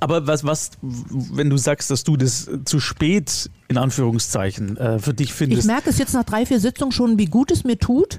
Aber 0.00 0.26
was, 0.26 0.44
was, 0.44 0.72
wenn 0.82 1.48
du 1.48 1.56
sagst, 1.56 1.90
dass 1.90 2.04
du 2.04 2.16
das 2.16 2.48
zu 2.66 2.80
spät, 2.80 3.50
in 3.68 3.78
Anführungszeichen, 3.78 4.76
äh, 4.76 4.98
für 4.98 5.14
dich 5.14 5.28
Ich 5.28 5.34
findest. 5.34 5.66
merke 5.66 5.90
es 5.90 5.98
jetzt 5.98 6.12
nach 6.14 6.24
drei, 6.24 6.44
vier 6.46 6.60
Sitzungen 6.60 6.92
schon, 6.92 7.18
wie 7.18 7.24
gut 7.26 7.50
es 7.50 7.64
mir 7.64 7.78
tut. 7.78 8.18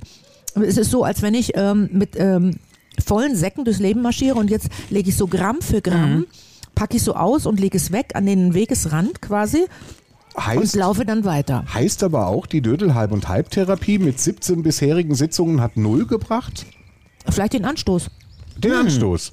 Es 0.55 0.77
ist 0.77 0.89
so, 0.89 1.03
als 1.03 1.21
wenn 1.21 1.33
ich 1.35 1.51
ähm, 1.55 1.89
mit 1.91 2.11
ähm, 2.15 2.57
vollen 3.05 3.35
Säcken 3.35 3.63
durchs 3.65 3.79
Leben 3.79 4.01
marschiere 4.01 4.35
und 4.35 4.49
jetzt 4.49 4.69
lege 4.89 5.09
ich 5.09 5.17
so 5.17 5.27
Gramm 5.27 5.61
für 5.61 5.81
Gramm, 5.81 6.25
packe 6.75 6.97
ich 6.97 7.03
so 7.03 7.15
aus 7.15 7.45
und 7.45 7.59
lege 7.59 7.77
es 7.77 7.91
weg 7.91 8.11
an 8.15 8.25
den 8.25 8.53
Wegesrand 8.53 9.21
quasi 9.21 9.65
und 10.35 10.45
Heißt, 10.45 10.75
laufe 10.75 11.05
dann 11.05 11.23
weiter. 11.23 11.63
heißt 11.73 12.03
aber 12.03 12.27
auch, 12.27 12.45
die 12.45 12.61
Dödel-Halb- 12.61 13.11
und 13.13 13.27
Halbtherapie 13.29 13.97
mit 13.99 14.19
17 14.19 14.63
bisherigen 14.63 15.15
Sitzungen 15.15 15.61
hat 15.61 15.77
null 15.77 16.05
gebracht? 16.05 16.65
Vielleicht 17.29 17.53
den 17.53 17.63
Anstoß. 17.65 18.09
Den 18.57 18.73
Anstoß. 18.73 19.31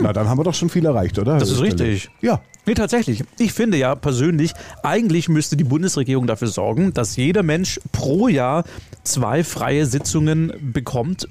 Na, 0.00 0.12
dann 0.12 0.28
haben 0.28 0.38
wir 0.38 0.44
doch 0.44 0.54
schon 0.54 0.68
viel 0.68 0.84
erreicht, 0.84 1.18
oder? 1.18 1.38
Das 1.38 1.50
ist 1.50 1.60
richtig. 1.60 2.10
Ja. 2.20 2.42
Nee, 2.66 2.74
tatsächlich. 2.74 3.24
Ich 3.38 3.52
finde 3.52 3.78
ja 3.78 3.94
persönlich, 3.94 4.52
eigentlich 4.82 5.30
müsste 5.30 5.56
die 5.56 5.64
Bundesregierung 5.64 6.26
dafür 6.26 6.48
sorgen, 6.48 6.92
dass 6.92 7.16
jeder 7.16 7.42
Mensch 7.42 7.80
pro 7.90 8.28
Jahr 8.28 8.64
zwei 9.02 9.42
freie 9.42 9.86
Sitzungen 9.86 10.52
bekommt, 10.72 11.26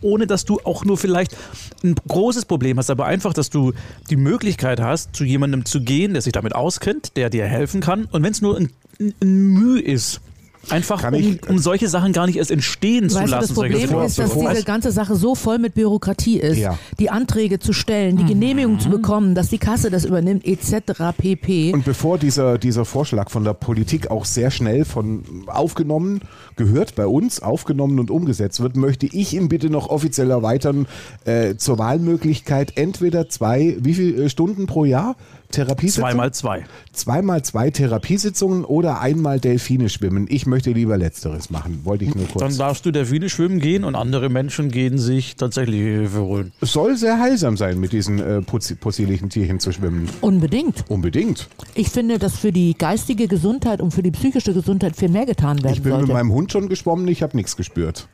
ohne 0.00 0.26
dass 0.26 0.46
du 0.46 0.58
auch 0.64 0.86
nur 0.86 0.96
vielleicht 0.96 1.36
ein 1.84 1.94
großes 2.08 2.46
Problem 2.46 2.78
hast, 2.78 2.88
aber 2.88 3.04
einfach, 3.04 3.34
dass 3.34 3.50
du 3.50 3.72
die 4.08 4.16
Möglichkeit 4.16 4.80
hast, 4.80 5.14
zu 5.14 5.24
jemandem 5.24 5.66
zu 5.66 5.82
gehen, 5.82 6.14
der 6.14 6.22
sich 6.22 6.32
damit 6.32 6.54
auskennt, 6.54 7.16
der 7.16 7.28
dir 7.28 7.44
helfen 7.44 7.82
kann. 7.82 8.06
Und 8.06 8.22
wenn 8.22 8.32
es 8.32 8.40
nur 8.40 8.56
ein, 8.56 8.70
ein, 8.98 9.14
ein 9.22 9.36
Mühe 9.48 9.82
ist, 9.82 10.22
einfach 10.68 11.02
um, 11.08 11.14
ich- 11.14 11.48
um 11.48 11.58
solche 11.58 11.88
Sachen 11.88 12.12
gar 12.12 12.26
nicht 12.26 12.36
erst 12.36 12.50
entstehen 12.50 13.08
zu 13.08 13.16
Weißt 13.16 13.30
lassen. 13.30 13.48
das 13.48 13.56
solche 13.56 13.78
Problem 13.78 14.02
ist, 14.04 14.18
dass 14.18 14.34
diese 14.36 14.64
ganze 14.64 14.92
Sache 14.92 15.16
so 15.16 15.34
voll 15.34 15.58
mit 15.58 15.74
Bürokratie 15.74 16.38
ist. 16.38 16.58
Ja. 16.58 16.78
Die 16.98 17.10
Anträge 17.10 17.58
zu 17.58 17.72
stellen, 17.72 18.16
die 18.16 18.24
Genehmigung 18.26 18.78
zu 18.78 18.90
bekommen, 18.90 19.34
dass 19.34 19.48
die 19.48 19.58
Kasse 19.58 19.90
das 19.90 20.04
übernimmt, 20.04 20.44
etc. 20.46 20.92
pp. 21.16 21.72
Und 21.72 21.84
bevor 21.84 22.18
dieser, 22.18 22.58
dieser 22.58 22.84
Vorschlag 22.84 23.30
von 23.30 23.44
der 23.44 23.54
Politik 23.54 24.10
auch 24.10 24.24
sehr 24.24 24.50
schnell 24.50 24.84
von 24.84 25.24
aufgenommen, 25.46 26.20
gehört 26.56 26.94
bei 26.94 27.06
uns, 27.06 27.40
aufgenommen 27.40 27.98
und 27.98 28.10
umgesetzt 28.10 28.60
wird, 28.60 28.76
möchte 28.76 29.06
ich 29.06 29.34
ihn 29.34 29.48
bitte 29.48 29.70
noch 29.70 29.88
offiziell 29.88 30.30
erweitern 30.30 30.86
äh, 31.24 31.56
zur 31.56 31.78
Wahlmöglichkeit 31.78 32.72
entweder 32.76 33.28
zwei, 33.28 33.76
wie 33.80 33.94
viele 33.94 34.28
Stunden 34.30 34.66
pro 34.66 34.84
Jahr? 34.84 35.16
Therapiesitzungen? 35.50 36.10
Zweimal 36.12 36.32
zwei. 36.32 36.64
Zweimal 36.92 37.42
zwei 37.42 37.70
Therapiesitzungen 37.70 38.64
oder 38.64 39.00
einmal 39.00 39.40
Delfine 39.40 39.88
schwimmen. 39.88 40.26
Ich 40.28 40.46
möchte 40.46 40.70
lieber 40.72 40.96
Letzteres 40.96 41.50
machen, 41.50 41.80
wollte 41.84 42.04
ich 42.04 42.14
nur 42.14 42.24
Dann 42.26 42.32
kurz. 42.34 42.56
darfst 42.56 42.86
du 42.86 42.90
Delfine 42.90 43.28
schwimmen 43.28 43.60
gehen 43.60 43.84
und 43.84 43.94
andere 43.94 44.28
Menschen 44.28 44.70
gehen 44.70 44.98
sich 44.98 45.36
tatsächlich 45.36 45.80
Hilfe 45.80 46.20
holen. 46.22 46.52
Es 46.60 46.72
soll 46.72 46.96
sehr 46.96 47.18
heilsam 47.18 47.56
sein, 47.56 47.78
mit 47.80 47.92
diesen 47.92 48.18
äh, 48.18 48.42
possierlichen 48.42 49.28
Tierchen 49.30 49.60
zu 49.60 49.72
schwimmen. 49.72 50.08
Unbedingt. 50.20 50.84
Unbedingt. 50.88 51.48
Ich 51.74 51.88
finde, 51.90 52.18
dass 52.18 52.36
für 52.36 52.52
die 52.52 52.74
geistige 52.76 53.28
Gesundheit 53.28 53.80
und 53.80 53.92
für 53.92 54.02
die 54.02 54.10
psychische 54.10 54.54
Gesundheit 54.54 54.96
viel 54.96 55.08
mehr 55.08 55.26
getan 55.26 55.62
werden 55.62 55.74
Ich 55.74 55.82
bin 55.82 55.92
sollte. 55.92 56.06
mit 56.06 56.14
meinem 56.14 56.32
Hund 56.32 56.52
schon 56.52 56.68
geschwommen, 56.68 57.06
ich 57.08 57.22
habe 57.22 57.36
nichts 57.36 57.56
gespürt. 57.56 58.08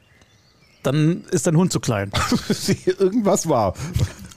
Dann 0.82 1.24
ist 1.32 1.48
dein 1.48 1.56
Hund 1.56 1.72
zu 1.72 1.80
klein. 1.80 2.12
Irgendwas 2.86 3.48
war. 3.48 3.74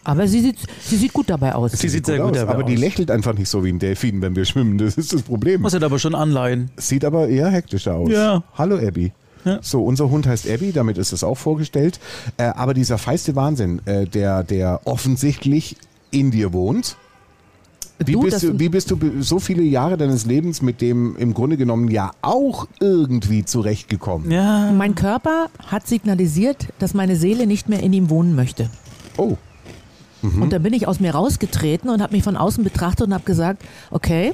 Aber 0.04 0.28
sie 0.28 0.42
sieht, 0.42 0.58
sie 0.82 0.96
sieht 0.98 1.14
gut 1.14 1.30
dabei 1.30 1.54
aus. 1.56 1.74
Sie 1.74 1.90
sieht 1.90 2.06
sehr 2.06 2.18
gut 2.20 2.32
aus, 2.32 2.38
dabei 2.38 2.54
aber 2.54 2.64
die 2.64 2.74
aus. 2.76 2.80
lächelt 2.80 3.12
einfach 3.12 3.34
nicht 3.34 3.50
so 3.50 3.64
wie 3.64 3.70
ein 3.70 3.80
Delfin, 3.80 4.22
wenn 4.22 4.36
wir 4.36 4.46
schwimmen. 4.46 4.78
Das 4.78 4.96
ist 4.98 5.14
das 5.14 5.22
Problem. 5.24 5.62
Muss 5.62 5.74
ja 5.74 5.82
aber 5.82 6.00
schon 6.00 6.16
anleihen. 6.16 6.72
Sieht 6.78 7.04
aber 7.06 7.28
eher 7.28 7.50
hektischer 7.50 7.96
aus. 7.96 8.10
Ja. 8.10 8.44
Hallo 8.56 8.78
Abby. 8.78 9.12
Ja. 9.46 9.60
So, 9.62 9.84
unser 9.84 10.10
Hund 10.10 10.28
heißt 10.28 10.50
Abby, 10.50 10.72
damit 10.72 10.98
ist 10.98 11.14
es 11.14 11.24
auch 11.24 11.36
vorgestellt. 11.38 12.00
Äh, 12.38 12.44
aber 12.44 12.74
dieser 12.74 12.98
feiste 12.98 13.36
Wahnsinn, 13.36 13.82
äh, 13.86 14.06
der, 14.06 14.44
der 14.44 14.82
offensichtlich 14.86 15.78
in 16.12 16.32
dir 16.32 16.52
wohnt. 16.54 16.98
Wie, 18.04 18.14
Du, 18.14 18.22
bist 18.22 18.36
das- 18.36 18.42
du, 18.42 18.58
wie 18.60 18.70
bist 18.70 18.92
du 18.92 18.98
so 19.20 19.40
viele 19.40 19.62
Jahre 19.64 19.98
deines 19.98 20.26
Lebens 20.26 20.62
mit 20.62 20.80
dem 20.82 21.16
im 21.18 21.34
Grunde 21.34 21.58
genommen 21.58 21.90
ja 21.92 22.12
auch 22.22 22.68
irgendwie 22.80 23.44
zurechtgekommen? 23.44 24.32
Ja. 24.32 24.72
Mein 24.72 24.96
Körper 24.96 25.48
hat 25.68 25.86
signalisiert, 25.88 26.68
dass 26.80 26.94
meine 26.94 27.16
Seele 27.18 27.46
nicht 27.46 27.68
mehr 27.70 27.82
in 27.84 27.92
ihm 27.94 28.10
wohnen 28.10 28.36
möchte. 28.36 28.70
Oh, 29.18 29.38
Und 30.22 30.52
dann 30.52 30.62
bin 30.64 30.74
ich 30.74 30.88
aus 30.88 31.00
mir 31.00 31.12
rausgetreten 31.12 31.90
und 31.90 32.02
habe 32.02 32.14
mich 32.16 32.24
von 32.24 32.36
außen 32.36 32.64
betrachtet 32.64 33.08
und 33.08 33.14
habe 33.14 33.24
gesagt, 33.24 33.64
okay, 33.92 34.34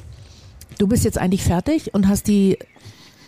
du 0.77 0.87
bist 0.87 1.03
jetzt 1.03 1.17
eigentlich 1.17 1.43
fertig 1.43 1.93
und 1.93 2.07
hast 2.07 2.27
die, 2.27 2.57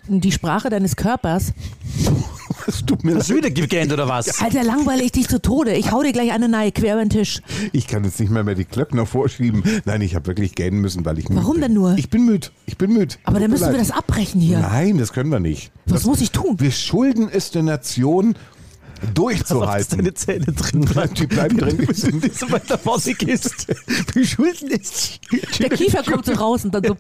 die 0.08 0.32
Sprache 0.32 0.70
deines 0.70 0.96
Körpers. 0.96 1.54
Es 2.66 2.86
tut 2.86 3.04
mir 3.04 3.16
Hast 3.16 3.30
du 3.30 3.36
wieder 3.36 3.52
gegähnt 3.52 3.94
oder 3.94 4.08
was? 4.10 4.42
Alter, 4.42 4.64
langweilig 4.64 5.12
dich 5.12 5.28
zu 5.28 5.42
Tode. 5.42 5.74
Ich 5.74 5.92
hau 5.92 6.02
dir 6.02 6.12
gleich 6.12 6.32
eine 6.32 6.50
Neige 6.50 6.82
quer 6.82 6.96
über 6.96 7.04
den 7.04 7.10
Tisch. 7.10 7.42
Ich 7.72 7.88
kann 7.88 8.04
jetzt 8.04 8.20
nicht 8.20 8.30
mehr, 8.30 8.44
mehr 8.44 8.56
die 8.56 8.66
Klöckner 8.66 9.06
vorschieben. 9.06 9.64
Nein, 9.86 10.02
ich 10.02 10.16
habe 10.16 10.28
wirklich 10.28 10.56
gähnen 10.56 10.80
müssen, 10.80 11.06
weil 11.06 11.20
ich 11.20 11.30
müde 11.30 11.42
Warum 11.42 11.54
bin. 11.56 11.62
denn 11.62 11.74
nur? 11.74 11.98
Ich 11.98 12.10
bin 12.10 12.26
müde. 12.26 12.48
Ich 12.66 12.78
bin 12.78 12.92
müde. 12.94 13.16
Aber 13.24 13.36
Tut 13.36 13.44
dann 13.44 13.52
müssen 13.52 13.66
wir 13.68 13.72
leid. 13.74 13.82
das 13.82 13.92
abbrechen 13.92 14.42
hier. 14.42 14.60
Nein, 14.60 14.98
das 14.98 15.14
können 15.14 15.30
wir 15.30 15.40
nicht. 15.40 15.72
Was 15.86 16.06
muss 16.06 16.20
ich 16.20 16.32
tun? 16.32 16.60
Wir 16.60 16.72
schulden 16.72 17.30
es 17.32 17.52
der 17.52 17.64
Nation, 17.64 18.36
Dass 19.02 19.14
durchzuhalten. 19.14 19.98
deine 20.00 20.14
Zähne 20.14 20.46
drin 20.46 20.82
bleiben. 20.82 21.14
Die 21.14 21.28
bleiben 21.28 21.58
drin. 21.58 21.78
Du 21.78 21.94
so 21.94 22.52
weiter 22.52 22.78
vorsichtig 22.78 23.30
ist. 23.30 23.68
Wir 24.14 24.26
schulden 24.26 24.70
es. 24.72 25.20
Der 25.60 25.70
Kiefer 25.70 26.04
kommt 26.04 26.26
so 26.26 26.34
raus 26.34 26.66
und 26.66 26.74
dann 26.74 26.84
so 26.84 26.96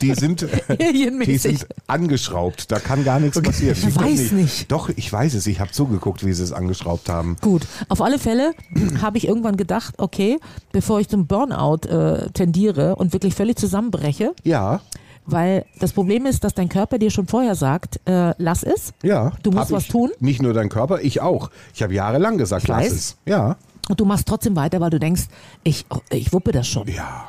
Die 0.00 0.14
sind, 0.14 0.42
die 0.42 0.84
Alienmäßig. 0.84 1.58
sind 1.60 1.66
angeschraubt. 1.86 2.70
Da 2.70 2.78
kann 2.78 3.04
gar 3.04 3.20
nichts 3.20 3.40
passieren. 3.40 3.76
Ich 3.78 3.84
Die 3.84 3.96
weiß 3.96 4.32
nicht. 4.32 4.70
Doch, 4.72 4.88
ich 4.94 5.12
weiß 5.12 5.34
es. 5.34 5.46
Ich 5.46 5.60
habe 5.60 5.70
zugeguckt, 5.72 6.24
wie 6.24 6.32
sie 6.32 6.42
es 6.42 6.52
angeschraubt 6.52 7.08
haben. 7.08 7.36
Gut, 7.40 7.62
auf 7.88 8.00
alle 8.00 8.18
Fälle 8.18 8.54
habe 9.02 9.18
ich 9.18 9.26
irgendwann 9.26 9.56
gedacht, 9.56 9.94
okay, 9.98 10.38
bevor 10.72 11.00
ich 11.00 11.08
zum 11.08 11.26
Burnout 11.26 11.86
äh, 11.88 12.30
tendiere 12.30 12.96
und 12.96 13.12
wirklich 13.12 13.34
völlig 13.34 13.58
zusammenbreche, 13.58 14.32
Ja, 14.42 14.80
weil 15.26 15.64
das 15.80 15.92
Problem 15.92 16.26
ist, 16.26 16.44
dass 16.44 16.54
dein 16.54 16.68
Körper 16.68 16.98
dir 16.98 17.10
schon 17.10 17.26
vorher 17.26 17.54
sagt, 17.54 18.00
äh, 18.06 18.34
lass 18.38 18.62
es. 18.62 18.92
ja. 19.02 19.32
Du 19.42 19.50
musst 19.50 19.70
was 19.72 19.88
tun. 19.88 20.10
Nicht 20.20 20.42
nur 20.42 20.52
dein 20.52 20.68
Körper, 20.68 21.00
ich 21.00 21.20
auch. 21.20 21.50
Ich 21.74 21.82
habe 21.82 21.94
jahrelang 21.94 22.36
gesagt, 22.38 22.64
Ich 22.64 22.68
lass 22.68 22.84
weiß. 22.84 22.92
es. 22.92 23.16
Ja. 23.26 23.56
Und 23.88 24.00
du 24.00 24.04
machst 24.04 24.26
trotzdem 24.28 24.56
weiter, 24.56 24.80
weil 24.80 24.90
du 24.90 24.98
denkst, 24.98 25.24
ich, 25.62 25.86
ich 26.10 26.32
wuppe 26.32 26.52
das 26.52 26.66
schon. 26.66 26.88
Ja. 26.88 27.28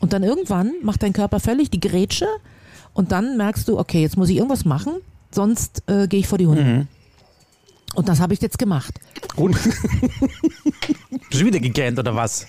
Und 0.00 0.12
dann 0.12 0.22
irgendwann 0.22 0.72
macht 0.82 1.02
dein 1.02 1.12
Körper 1.12 1.40
völlig 1.40 1.70
die 1.70 1.80
Grätsche 1.80 2.26
und 2.92 3.12
dann 3.12 3.36
merkst 3.36 3.66
du, 3.68 3.78
okay, 3.78 4.02
jetzt 4.02 4.16
muss 4.16 4.28
ich 4.28 4.36
irgendwas 4.36 4.64
machen, 4.64 4.92
sonst 5.30 5.82
äh, 5.86 6.06
gehe 6.08 6.20
ich 6.20 6.28
vor 6.28 6.38
die 6.38 6.46
Hunde. 6.46 6.62
Mhm. 6.64 6.88
Und 7.96 8.08
das 8.08 8.20
habe 8.20 8.34
ich 8.34 8.42
jetzt 8.42 8.58
gemacht. 8.58 8.94
Und? 9.36 9.56
Bist 11.30 11.42
du 11.42 11.46
wieder 11.46 11.58
gegähnt 11.60 11.98
oder 11.98 12.14
was? 12.14 12.46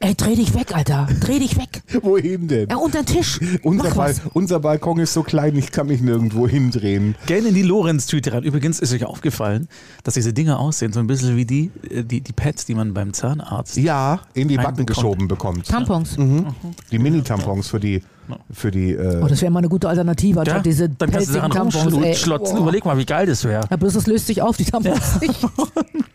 Ey, 0.00 0.14
dreh 0.14 0.34
dich 0.34 0.54
weg, 0.54 0.74
Alter. 0.74 1.06
Dreh 1.20 1.38
dich 1.38 1.58
weg. 1.58 1.82
Wohin 2.02 2.48
denn? 2.48 2.70
Ja, 2.70 2.76
unter 2.76 3.02
den 3.02 3.16
Tisch. 3.16 3.38
Unser, 3.62 3.88
Mach 3.90 3.96
Bal 3.96 4.10
was. 4.10 4.20
unser 4.32 4.60
Balkon 4.60 4.98
ist 4.98 5.12
so 5.12 5.22
klein, 5.22 5.56
ich 5.56 5.72
kann 5.72 5.88
mich 5.88 6.00
nirgendwo 6.00 6.48
hindrehen. 6.48 7.16
Gerne 7.26 7.48
in 7.48 7.54
die 7.54 7.62
Lorenz-Tüte 7.62 8.32
rein. 8.32 8.44
Übrigens 8.44 8.80
ist 8.80 8.94
euch 8.94 9.04
aufgefallen, 9.04 9.68
dass 10.04 10.14
diese 10.14 10.32
Dinger 10.32 10.58
aussehen, 10.58 10.94
so 10.94 11.00
ein 11.00 11.06
bisschen 11.06 11.36
wie 11.36 11.44
die, 11.44 11.70
äh, 11.90 12.04
die, 12.04 12.22
die 12.22 12.32
Pads, 12.32 12.64
die 12.64 12.74
man 12.74 12.94
beim 12.94 13.12
Zahnarzt. 13.12 13.76
Ja, 13.76 14.22
in 14.32 14.48
die 14.48 14.56
Backen 14.56 14.86
geschoben 14.86 15.28
bekommt. 15.28 15.66
Tampons. 15.68 16.16
Die 16.90 16.98
Mini-Tampons 16.98 17.68
für 17.68 17.80
die, 17.80 18.02
für 18.52 18.70
die, 18.70 18.92
äh, 18.92 19.20
Oh, 19.22 19.26
das 19.26 19.40
wäre 19.42 19.50
mal 19.50 19.58
eine 19.60 19.68
gute 19.68 19.88
Alternative, 19.88 20.40
anstatt 20.40 20.66
diese 20.66 20.88
dann 20.88 21.10
kannst 21.10 21.30
du 21.30 21.34
daran 21.34 21.52
rumschlotzen. 21.52 22.56
Boah. 22.56 22.62
Überleg 22.62 22.84
mal, 22.84 22.98
wie 22.98 23.06
geil 23.06 23.26
das 23.26 23.44
wäre. 23.44 23.66
Ja, 23.70 23.76
bloß 23.76 23.94
das 23.94 24.06
löst 24.06 24.26
sich 24.26 24.42
auf, 24.42 24.56
die 24.56 24.64
Tampons 24.64 25.20
nicht. 25.20 25.40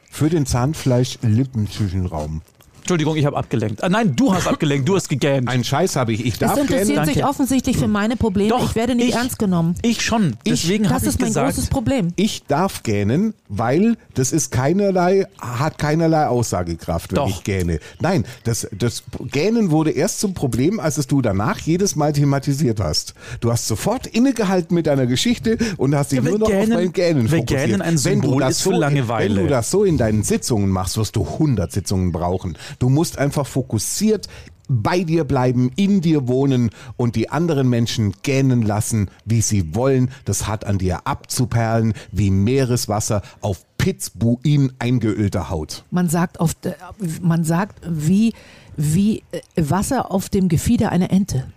für 0.10 0.30
den 0.30 0.46
Zahnfleisch-Lippenzwischenraum. 0.46 2.42
Entschuldigung, 2.84 3.16
ich 3.16 3.26
habe 3.26 3.38
abgelenkt. 3.38 3.82
Ah, 3.82 3.88
nein, 3.88 4.14
du 4.14 4.34
hast 4.34 4.46
abgelenkt, 4.46 4.90
du 4.90 4.96
hast 4.98 5.08
gegähnt. 5.08 5.48
Einen 5.50 5.64
Scheiß 5.64 5.96
habe 5.96 6.12
ich. 6.12 6.26
Ich 6.26 6.34
Es 6.34 6.40
darf 6.40 6.58
interessiert 6.58 6.88
gerne. 6.90 7.06
sich 7.06 7.16
danke. 7.16 7.30
offensichtlich 7.30 7.78
für 7.78 7.88
meine 7.88 8.18
Probleme. 8.18 8.50
Doch, 8.50 8.70
ich 8.72 8.76
werde 8.76 8.94
nicht 8.96 9.08
ich- 9.10 9.16
ernst 9.16 9.40
genommen. 9.40 9.76
Ich 9.82 10.02
schon. 10.02 10.36
Deswegen 10.46 10.86
habe 10.90 10.96
Das 10.96 11.04
ich 11.04 11.10
ist 11.10 11.20
mein 11.22 11.30
gesagt, 11.30 11.48
großes 11.56 11.70
Problem. 11.70 12.10
Ich 12.18 12.44
darf 12.44 12.84
gähnen, 12.84 13.34
weil 13.48 13.96
das 14.16 14.34
ist 14.34 14.52
keinerlei, 14.52 15.28
hat 15.40 15.78
keinerlei 15.78 16.28
Aussagekraft, 16.28 17.12
wenn 17.12 17.16
Doch. 17.16 17.30
ich 17.30 17.44
gähne. 17.46 17.80
Nein, 18.02 18.26
das, 18.44 18.68
das 18.78 19.04
Gähnen 19.32 19.72
wurde 19.72 19.92
erst 19.92 20.20
zum 20.20 20.34
Problem, 20.34 20.82
als 20.82 20.98
es 20.98 21.08
du 21.08 21.22
danach 21.22 21.60
jedes 21.60 21.96
Mal 21.96 22.12
thematisiert 22.12 22.82
hast. 22.82 23.14
Du 23.40 23.50
hast 23.50 23.66
sofort 23.66 24.08
innegehalten 24.08 24.76
mit 24.76 24.88
deiner 24.88 25.06
Geschichte 25.06 25.58
und 25.78 25.96
hast 25.96 26.12
dich 26.12 26.18
Ja, 26.22 26.30
nur 26.30 26.40
noch 26.40 26.48
auf 26.48 26.52
Gähnen- 26.52 26.74
mein 26.74 26.92
Gähnen 26.92 27.30
fokussiert. 27.30 27.48
Gähnen 27.48 27.82
ein 27.82 27.92
wenn 28.04 28.20
du 28.22 28.28
Symbol 28.28 28.42
das 28.42 28.52
ist 28.58 28.62
für 28.64 28.70
so, 28.72 28.76
Langeweile. 28.80 29.36
Wenn 29.38 29.44
du 29.44 29.50
das 29.50 29.72
so 29.72 29.86
in 29.86 29.98
deinen 29.98 30.24
Sitzungen 30.24 30.70
machst, 30.70 30.98
wirst 30.98 31.16
du 31.16 31.24
100 31.26 31.72
Sitzungen 31.72 32.12
brauchen. 32.12 32.58
Du 32.80 32.90
musst 32.90 33.18
einfach 33.18 33.46
fokussiert 33.48 34.28
bei 34.70 35.04
dir 35.04 35.26
bleiben, 35.26 35.72
in 35.76 36.00
dir 36.02 36.28
wohnen 36.28 36.70
und 36.96 37.16
die 37.18 37.30
anderen 37.30 37.70
Menschen 37.70 38.14
gähnen 38.24 38.62
lassen, 38.62 39.10
wie 39.26 39.42
sie 39.42 39.76
wollen. 39.76 40.10
Das 40.26 40.48
hat 40.48 40.66
an 40.66 40.78
dir 40.78 41.06
abzuperlen 41.06 41.94
wie 42.12 42.32
Meereswasser 42.32 43.22
auf 43.42 43.66
Pitzbuin 43.78 44.72
eingeölter 44.80 45.50
Haut. 45.50 45.84
Man 45.92 46.08
sagt, 46.08 46.40
auf, 46.40 46.54
de- 46.54 46.76
man 47.22 47.44
sagt 47.44 47.82
wie, 47.88 48.34
wie 48.78 49.24
äh, 49.34 49.42
Wasser 49.58 50.10
auf 50.12 50.30
dem 50.30 50.48
Gefieder 50.48 50.92
einer 50.94 51.12
Ente. 51.12 51.52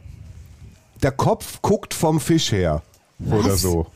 Der 1.03 1.13
Kopf 1.13 1.63
guckt 1.63 1.95
vom 1.95 2.19
Fisch 2.19 2.51
her 2.51 2.83
oder 3.25 3.53
Was? 3.53 3.63
so. 3.63 3.87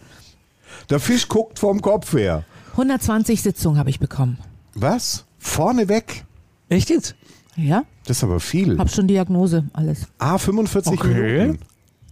Der 0.89 1.00
Fisch 1.00 1.27
guckt 1.29 1.59
vom 1.59 1.81
Kopf 1.83 2.12
her. 2.12 2.45
120 2.73 3.43
Sitzungen 3.43 3.79
habe 3.79 3.91
ich 3.91 3.99
bekommen. 3.99 4.39
Was? 4.75 5.25
Vorne 5.41 5.89
weg? 5.89 6.25
Echt 6.71 6.89
jetzt? 6.89 7.15
Ja, 7.57 7.83
Das 8.07 8.17
ist 8.19 8.25
aber 8.25 8.41
viel. 8.41 8.79
hab 8.79 8.91
schon 8.91 9.07
Diagnose, 9.09 9.65
alles. 9.75 10.07
Ah, 10.19 10.39
45 10.39 10.93
Okay. 10.99 11.41
Minuten. 11.41 11.59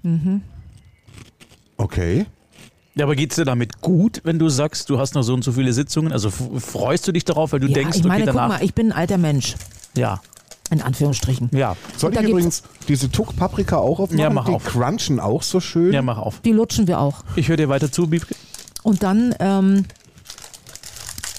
Mhm. 0.02 0.42
Okay. 1.76 2.26
Ja, 2.94 3.04
aber 3.04 3.14
geht's 3.14 3.36
dir 3.36 3.44
damit 3.44 3.80
gut, 3.80 4.20
wenn 4.24 4.38
du 4.40 4.48
sagst, 4.48 4.90
du 4.90 4.98
hast 4.98 5.14
noch 5.14 5.22
so 5.22 5.32
und 5.32 5.44
so 5.44 5.52
viele 5.52 5.72
Sitzungen? 5.72 6.12
Also 6.12 6.30
freust 6.30 7.06
du 7.06 7.12
dich 7.12 7.24
darauf, 7.24 7.52
weil 7.52 7.60
du 7.60 7.68
Ja, 7.68 7.74
denkst, 7.74 7.98
ich 7.98 8.04
meine, 8.04 8.24
okay, 8.24 8.32
guck 8.32 8.40
danach. 8.40 8.58
mal, 8.58 8.64
ich 8.64 8.74
bin 8.74 8.90
ein 8.90 8.98
alter 8.98 9.18
Mensch, 9.18 9.54
ja, 9.96 10.20
in 10.70 10.82
Anführungsstrichen. 10.82 11.50
ja. 11.52 11.76
Soll 11.96 12.12
ich 12.14 12.20
übrigens 12.20 12.64
diese 12.88 13.08
Tuck-Paprika 13.10 13.76
auch 13.76 14.00
aufmachen? 14.00 14.18
Ja, 14.18 14.30
mach 14.30 14.46
Die 14.46 14.52
auf. 14.52 14.64
crunchen 14.64 15.20
auch 15.20 15.42
so 15.44 15.60
schön. 15.60 15.92
Ja, 15.92 16.02
mach 16.02 16.18
auf. 16.18 16.40
Die 16.40 16.52
lutschen 16.52 16.88
wir 16.88 16.98
auch. 17.00 17.22
Ich 17.36 17.48
höre 17.48 17.56
dir 17.56 17.68
weiter 17.68 17.90
zu, 17.92 18.08
Bibke. 18.08 18.34
Und 18.82 19.04
dann 19.04 19.32
ähm, 19.38 19.84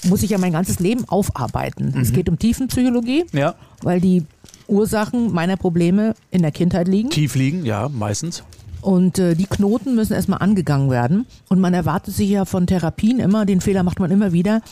muss 0.04 0.22
ich 0.22 0.30
ja 0.30 0.38
mein 0.38 0.52
ganzes 0.52 0.78
Leben 0.80 1.04
aufarbeiten. 1.08 1.92
Mhm. 1.94 2.00
Es 2.00 2.12
geht 2.12 2.28
um 2.28 2.38
Tiefenpsychologie, 2.38 3.24
Ja. 3.32 3.54
weil 3.82 4.00
die 4.00 4.24
Ursachen 4.68 5.32
meiner 5.32 5.56
Probleme 5.56 6.14
in 6.30 6.42
der 6.42 6.52
Kindheit 6.52 6.88
liegen. 6.88 7.10
Tief 7.10 7.34
liegen, 7.34 7.64
ja, 7.66 7.88
meistens. 7.88 8.42
Und 8.80 9.18
äh, 9.18 9.34
die 9.34 9.44
Knoten 9.44 9.94
müssen 9.94 10.14
erstmal 10.14 10.38
angegangen 10.38 10.90
werden. 10.90 11.26
Und 11.48 11.60
man 11.60 11.74
erwartet 11.74 12.14
sich 12.14 12.30
ja 12.30 12.44
von 12.44 12.66
Therapien 12.66 13.18
immer, 13.20 13.44
den 13.44 13.60
Fehler 13.60 13.82
macht 13.82 13.98
man 14.00 14.10
immer 14.10 14.32
wieder, 14.32 14.62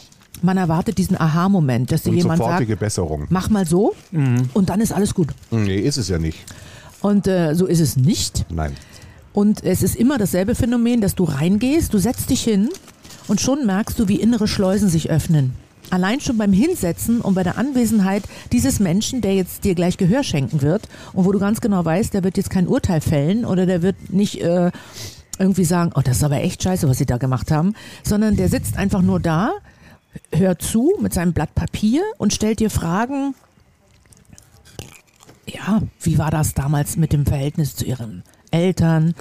man 0.40 0.56
erwartet 0.56 0.98
diesen 0.98 1.20
Aha-Moment, 1.20 1.90
dass 1.92 2.04
dir 2.04 2.10
Und 2.10 2.16
jemand 2.16 2.38
sofortige 2.38 2.72
sagt, 2.72 2.80
Besserung. 2.80 3.26
mach 3.28 3.50
mal 3.50 3.66
so 3.66 3.94
Mhm. 4.12 4.48
und 4.54 4.70
dann 4.70 4.80
ist 4.80 4.92
alles 4.92 5.12
gut. 5.14 5.28
Nee, 5.50 5.78
ist 5.80 5.96
es 5.98 6.08
ja 6.08 6.18
nicht. 6.18 6.38
Und 7.02 7.26
äh, 7.26 7.54
so 7.54 7.66
ist 7.66 7.80
es 7.80 7.96
nicht. 7.96 8.46
Nein. 8.50 8.72
Und 9.32 9.62
es 9.64 9.82
ist 9.82 9.94
immer 9.96 10.16
dasselbe 10.16 10.54
Phänomen, 10.54 11.00
dass 11.00 11.14
du 11.14 11.24
reingehst, 11.24 11.92
du 11.92 11.98
setzt 11.98 12.30
dich 12.30 12.42
hin 12.42 12.70
und 13.28 13.40
schon 13.40 13.66
merkst 13.66 13.98
du, 13.98 14.08
wie 14.08 14.20
innere 14.20 14.48
Schleusen 14.48 14.88
sich 14.88 15.10
öffnen. 15.10 15.54
Allein 15.90 16.20
schon 16.20 16.36
beim 16.36 16.52
Hinsetzen 16.52 17.20
und 17.20 17.34
bei 17.34 17.42
der 17.42 17.56
Anwesenheit 17.56 18.24
dieses 18.52 18.78
Menschen, 18.78 19.20
der 19.20 19.34
jetzt 19.34 19.64
dir 19.64 19.74
gleich 19.74 19.96
Gehör 19.96 20.22
schenken 20.22 20.60
wird 20.60 20.88
und 21.14 21.24
wo 21.24 21.32
du 21.32 21.38
ganz 21.38 21.60
genau 21.60 21.84
weißt, 21.84 22.12
der 22.12 22.24
wird 22.24 22.36
jetzt 22.36 22.50
kein 22.50 22.68
Urteil 22.68 23.00
fällen 23.00 23.46
oder 23.46 23.64
der 23.64 23.80
wird 23.80 23.96
nicht 24.10 24.42
äh, 24.42 24.70
irgendwie 25.38 25.64
sagen, 25.64 25.92
oh, 25.94 26.02
das 26.02 26.18
ist 26.18 26.24
aber 26.24 26.42
echt 26.42 26.62
scheiße, 26.62 26.88
was 26.88 26.98
sie 26.98 27.06
da 27.06 27.16
gemacht 27.16 27.50
haben, 27.50 27.74
sondern 28.02 28.36
der 28.36 28.48
sitzt 28.48 28.76
einfach 28.76 29.00
nur 29.00 29.20
da, 29.20 29.52
hört 30.32 30.62
zu 30.62 30.94
mit 31.00 31.14
seinem 31.14 31.32
Blatt 31.32 31.54
Papier 31.54 32.02
und 32.18 32.34
stellt 32.34 32.60
dir 32.60 32.70
Fragen, 32.70 33.34
ja, 35.46 35.80
wie 36.02 36.18
war 36.18 36.30
das 36.30 36.52
damals 36.52 36.96
mit 36.96 37.12
dem 37.12 37.24
Verhältnis 37.24 37.74
zu 37.74 37.86
ihren 37.86 38.22
Eltern? 38.50 39.14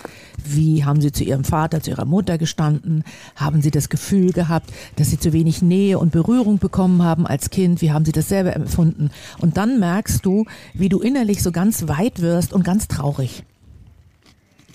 Wie 0.43 0.85
haben 0.85 1.01
sie 1.01 1.11
zu 1.11 1.23
ihrem 1.23 1.43
Vater, 1.43 1.81
zu 1.81 1.91
ihrer 1.91 2.05
Mutter 2.05 2.37
gestanden? 2.37 3.03
Haben 3.35 3.61
sie 3.61 3.71
das 3.71 3.89
Gefühl 3.89 4.31
gehabt, 4.31 4.71
dass 4.95 5.09
sie 5.09 5.19
zu 5.19 5.33
wenig 5.33 5.61
Nähe 5.61 5.99
und 5.99 6.11
Berührung 6.11 6.59
bekommen 6.59 7.03
haben 7.03 7.27
als 7.27 7.49
Kind? 7.49 7.81
Wie 7.81 7.91
haben 7.91 8.05
sie 8.05 8.11
das 8.11 8.29
selber 8.29 8.55
empfunden? 8.55 9.09
Und 9.39 9.57
dann 9.57 9.79
merkst 9.79 10.25
du, 10.25 10.45
wie 10.73 10.89
du 10.89 10.99
innerlich 10.99 11.43
so 11.43 11.51
ganz 11.51 11.87
weit 11.87 12.21
wirst 12.21 12.53
und 12.53 12.63
ganz 12.63 12.87
traurig. 12.87 13.43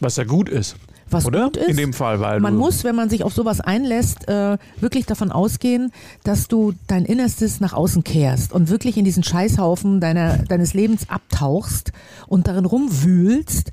Was 0.01 0.17
ja 0.17 0.25
gut 0.25 0.49
ist. 0.49 0.77
Was 1.13 1.27
Oder? 1.27 1.45
gut 1.45 1.57
ist, 1.59 1.69
In 1.69 1.77
dem 1.77 1.93
Fall, 1.93 2.21
weil 2.21 2.41
man 2.41 2.57
muss, 2.57 2.85
wenn 2.85 2.97
man 2.97 3.11
sich 3.11 3.23
auf 3.23 3.35
sowas 3.35 3.61
einlässt, 3.61 4.29
äh, 4.29 4.57
wirklich 4.81 5.07
davon 5.07 5.31
ausgehen, 5.31 5.93
dass 6.25 6.49
du 6.49 6.73
dein 6.87 7.05
Innerstes 7.05 7.61
nach 7.61 7.75
außen 7.75 8.03
kehrst 8.03 8.53
und 8.53 8.71
wirklich 8.71 8.97
in 8.97 9.05
diesen 9.05 9.23
Scheißhaufen 9.23 10.01
deiner, 10.01 10.39
deines 10.39 10.75
Lebens 10.75 11.09
abtauchst 11.11 11.93
und 12.27 12.47
darin 12.47 12.65
rumwühlst 12.65 13.71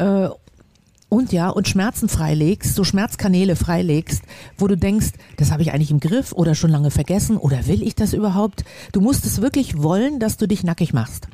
äh, 0.00 0.28
und 1.08 1.32
ja, 1.32 1.48
und 1.50 1.66
Schmerzen 1.66 2.08
freilegst, 2.08 2.74
so 2.76 2.84
Schmerzkanäle 2.84 3.56
freilegst, 3.56 4.22
wo 4.58 4.68
du 4.68 4.76
denkst, 4.76 5.08
das 5.38 5.50
habe 5.50 5.62
ich 5.62 5.72
eigentlich 5.72 5.90
im 5.90 5.98
Griff 5.98 6.30
oder 6.32 6.54
schon 6.54 6.70
lange 6.70 6.92
vergessen 6.92 7.36
oder 7.36 7.66
will 7.66 7.82
ich 7.82 7.96
das 7.96 8.12
überhaupt? 8.12 8.64
Du 8.92 9.00
musst 9.00 9.26
es 9.26 9.42
wirklich 9.42 9.82
wollen, 9.82 10.20
dass 10.20 10.36
du 10.36 10.46
dich 10.46 10.62
nackig 10.62 10.92
machst. 10.92 11.26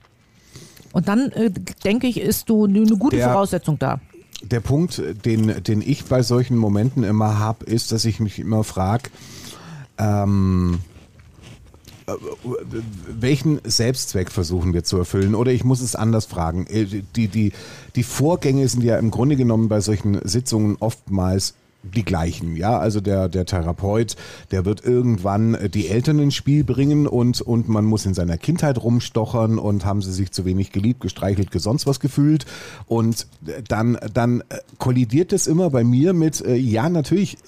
Und 0.92 1.08
dann, 1.08 1.30
äh, 1.32 1.50
denke 1.84 2.06
ich, 2.06 2.18
ist 2.18 2.48
du 2.48 2.64
eine 2.64 2.84
gute 2.96 3.16
Der- 3.16 3.28
Voraussetzung 3.28 3.78
da. 3.78 4.00
Der 4.42 4.60
Punkt, 4.60 5.02
den, 5.26 5.62
den 5.62 5.82
ich 5.82 6.04
bei 6.06 6.22
solchen 6.22 6.56
Momenten 6.56 7.04
immer 7.04 7.38
habe, 7.38 7.64
ist, 7.66 7.92
dass 7.92 8.04
ich 8.06 8.18
mich 8.20 8.38
immer 8.38 8.64
frage, 8.64 9.10
ähm, 9.98 10.78
äh, 10.78 10.95
welchen 13.08 13.60
Selbstzweck 13.64 14.30
versuchen 14.30 14.72
wir 14.72 14.84
zu 14.84 14.96
erfüllen? 14.98 15.34
Oder 15.34 15.52
ich 15.52 15.64
muss 15.64 15.80
es 15.80 15.96
anders 15.96 16.26
fragen. 16.26 16.66
Äh, 16.66 17.02
Die, 17.16 17.28
die, 17.28 17.52
die 17.94 18.02
Vorgänge 18.02 18.68
sind 18.68 18.82
ja 18.84 18.98
im 18.98 19.10
Grunde 19.10 19.36
genommen 19.36 19.68
bei 19.68 19.80
solchen 19.80 20.20
Sitzungen 20.26 20.76
oftmals 20.78 21.54
die 21.94 22.04
gleichen, 22.04 22.56
ja, 22.56 22.78
also 22.78 23.00
der, 23.00 23.28
der 23.28 23.46
Therapeut, 23.46 24.16
der 24.50 24.64
wird 24.64 24.84
irgendwann 24.84 25.54
äh, 25.54 25.68
die 25.68 25.88
Eltern 25.88 26.18
ins 26.18 26.34
Spiel 26.34 26.64
bringen 26.64 27.06
und, 27.06 27.40
und 27.40 27.68
man 27.68 27.84
muss 27.84 28.06
in 28.06 28.14
seiner 28.14 28.38
Kindheit 28.38 28.82
rumstochern 28.82 29.58
und 29.58 29.84
haben 29.84 30.02
sie 30.02 30.12
sich 30.12 30.30
zu 30.32 30.44
wenig 30.44 30.72
geliebt, 30.72 31.00
gestreichelt, 31.00 31.50
sonst 31.54 31.86
was 31.86 32.00
gefühlt. 32.00 32.46
Und 32.86 33.26
äh, 33.46 33.62
dann, 33.66 33.98
dann 34.12 34.40
äh, 34.40 34.58
kollidiert 34.78 35.32
es 35.32 35.46
immer 35.46 35.70
bei 35.70 35.84
mir 35.84 36.12
mit, 36.12 36.44
ja, 36.46 36.88
natürlich 36.88 37.38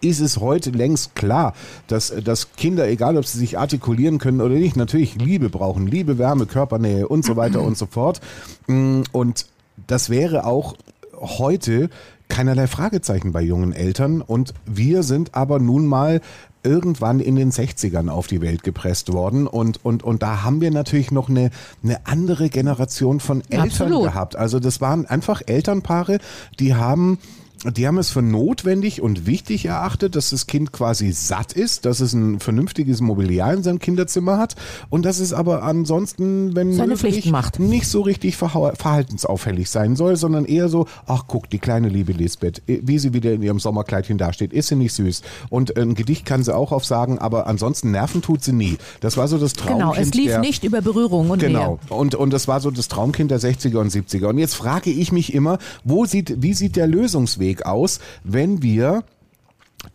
ist 0.00 0.20
es 0.20 0.38
heute 0.38 0.70
längst 0.70 1.14
klar, 1.14 1.54
dass, 1.86 2.12
dass 2.24 2.52
Kinder, 2.52 2.88
egal 2.88 3.16
ob 3.16 3.26
sie 3.26 3.38
sich 3.38 3.58
artikulieren 3.58 4.18
können 4.18 4.40
oder 4.40 4.54
nicht, 4.54 4.76
natürlich 4.76 5.16
Liebe 5.16 5.48
brauchen, 5.48 5.86
Liebe, 5.86 6.18
Wärme, 6.18 6.46
Körpernähe 6.46 7.08
und 7.08 7.24
so 7.24 7.36
weiter 7.36 7.62
und 7.62 7.76
so 7.76 7.86
fort. 7.86 8.20
Mm, 8.66 9.02
und 9.12 9.46
das 9.86 10.10
wäre 10.10 10.44
auch 10.44 10.76
heute 11.22 11.88
keinerlei 12.32 12.66
Fragezeichen 12.66 13.30
bei 13.32 13.42
jungen 13.42 13.74
Eltern 13.74 14.22
und 14.22 14.54
wir 14.64 15.02
sind 15.02 15.34
aber 15.34 15.58
nun 15.58 15.86
mal 15.86 16.22
irgendwann 16.62 17.20
in 17.20 17.36
den 17.36 17.52
60ern 17.52 18.08
auf 18.08 18.26
die 18.26 18.40
Welt 18.40 18.62
gepresst 18.62 19.12
worden 19.12 19.46
und, 19.46 19.84
und, 19.84 20.02
und 20.02 20.22
da 20.22 20.42
haben 20.42 20.62
wir 20.62 20.70
natürlich 20.70 21.10
noch 21.10 21.28
eine, 21.28 21.50
eine 21.84 22.06
andere 22.06 22.48
Generation 22.48 23.20
von 23.20 23.42
Eltern 23.50 23.68
Absolut. 23.68 24.04
gehabt. 24.04 24.36
Also 24.36 24.60
das 24.60 24.80
waren 24.80 25.04
einfach 25.04 25.42
Elternpaare, 25.44 26.20
die 26.58 26.74
haben 26.74 27.18
die 27.64 27.86
haben 27.86 27.98
es 27.98 28.10
für 28.10 28.22
notwendig 28.22 29.00
und 29.02 29.26
wichtig 29.26 29.66
erachtet, 29.66 30.16
dass 30.16 30.30
das 30.30 30.46
Kind 30.48 30.72
quasi 30.72 31.12
satt 31.12 31.52
ist, 31.52 31.84
dass 31.84 32.00
es 32.00 32.12
ein 32.12 32.40
vernünftiges 32.40 33.00
Mobiliar 33.00 33.54
in 33.54 33.62
seinem 33.62 33.78
Kinderzimmer 33.78 34.36
hat 34.38 34.56
und 34.90 35.04
dass 35.04 35.20
es 35.20 35.32
aber 35.32 35.62
ansonsten, 35.62 36.56
wenn 36.56 36.72
Seine 36.72 36.94
möglich, 36.94 37.30
macht. 37.30 37.60
nicht 37.60 37.86
so 37.86 38.00
richtig 38.00 38.36
verhaltensauffällig 38.36 39.70
sein 39.70 39.94
soll, 39.94 40.16
sondern 40.16 40.44
eher 40.44 40.68
so, 40.68 40.86
ach 41.06 41.24
guck, 41.28 41.48
die 41.50 41.58
kleine 41.58 41.88
liebe 41.88 42.12
Lisbeth, 42.12 42.62
wie 42.66 42.98
sie 42.98 43.14
wieder 43.14 43.32
in 43.32 43.42
ihrem 43.42 43.60
Sommerkleidchen 43.60 44.18
dasteht, 44.18 44.52
ist 44.52 44.68
sie 44.68 44.76
nicht 44.76 44.92
süß. 44.94 45.22
Und 45.48 45.76
ein 45.76 45.94
Gedicht 45.94 46.24
kann 46.24 46.42
sie 46.42 46.54
auch 46.54 46.72
aufsagen, 46.72 47.18
aber 47.18 47.46
ansonsten 47.46 47.92
nerven 47.92 48.22
tut 48.22 48.42
sie 48.42 48.52
nie. 48.52 48.76
Das 49.00 49.16
war 49.16 49.28
so 49.28 49.38
das 49.38 49.52
Traumkind 49.52 49.80
Genau, 49.80 49.94
es 49.94 50.14
lief 50.14 50.26
der, 50.26 50.40
nicht 50.40 50.64
über 50.64 50.80
Berührung 50.80 51.30
und 51.30 51.38
Genau. 51.38 51.78
Und, 51.88 52.14
und 52.14 52.32
das 52.32 52.48
war 52.48 52.60
so 52.60 52.70
das 52.70 52.88
Traumkind 52.88 53.30
der 53.30 53.40
60er 53.40 53.78
und 53.78 53.92
70er. 53.92 54.26
Und 54.26 54.38
jetzt 54.38 54.54
frage 54.54 54.90
ich 54.90 55.12
mich 55.12 55.32
immer, 55.32 55.58
wo 55.84 56.06
sieht, 56.06 56.42
wie 56.42 56.54
sieht 56.54 56.76
der 56.76 56.86
Lösungsweg 56.86 57.51
aus, 57.60 58.00
wenn 58.24 58.62
wir 58.62 59.04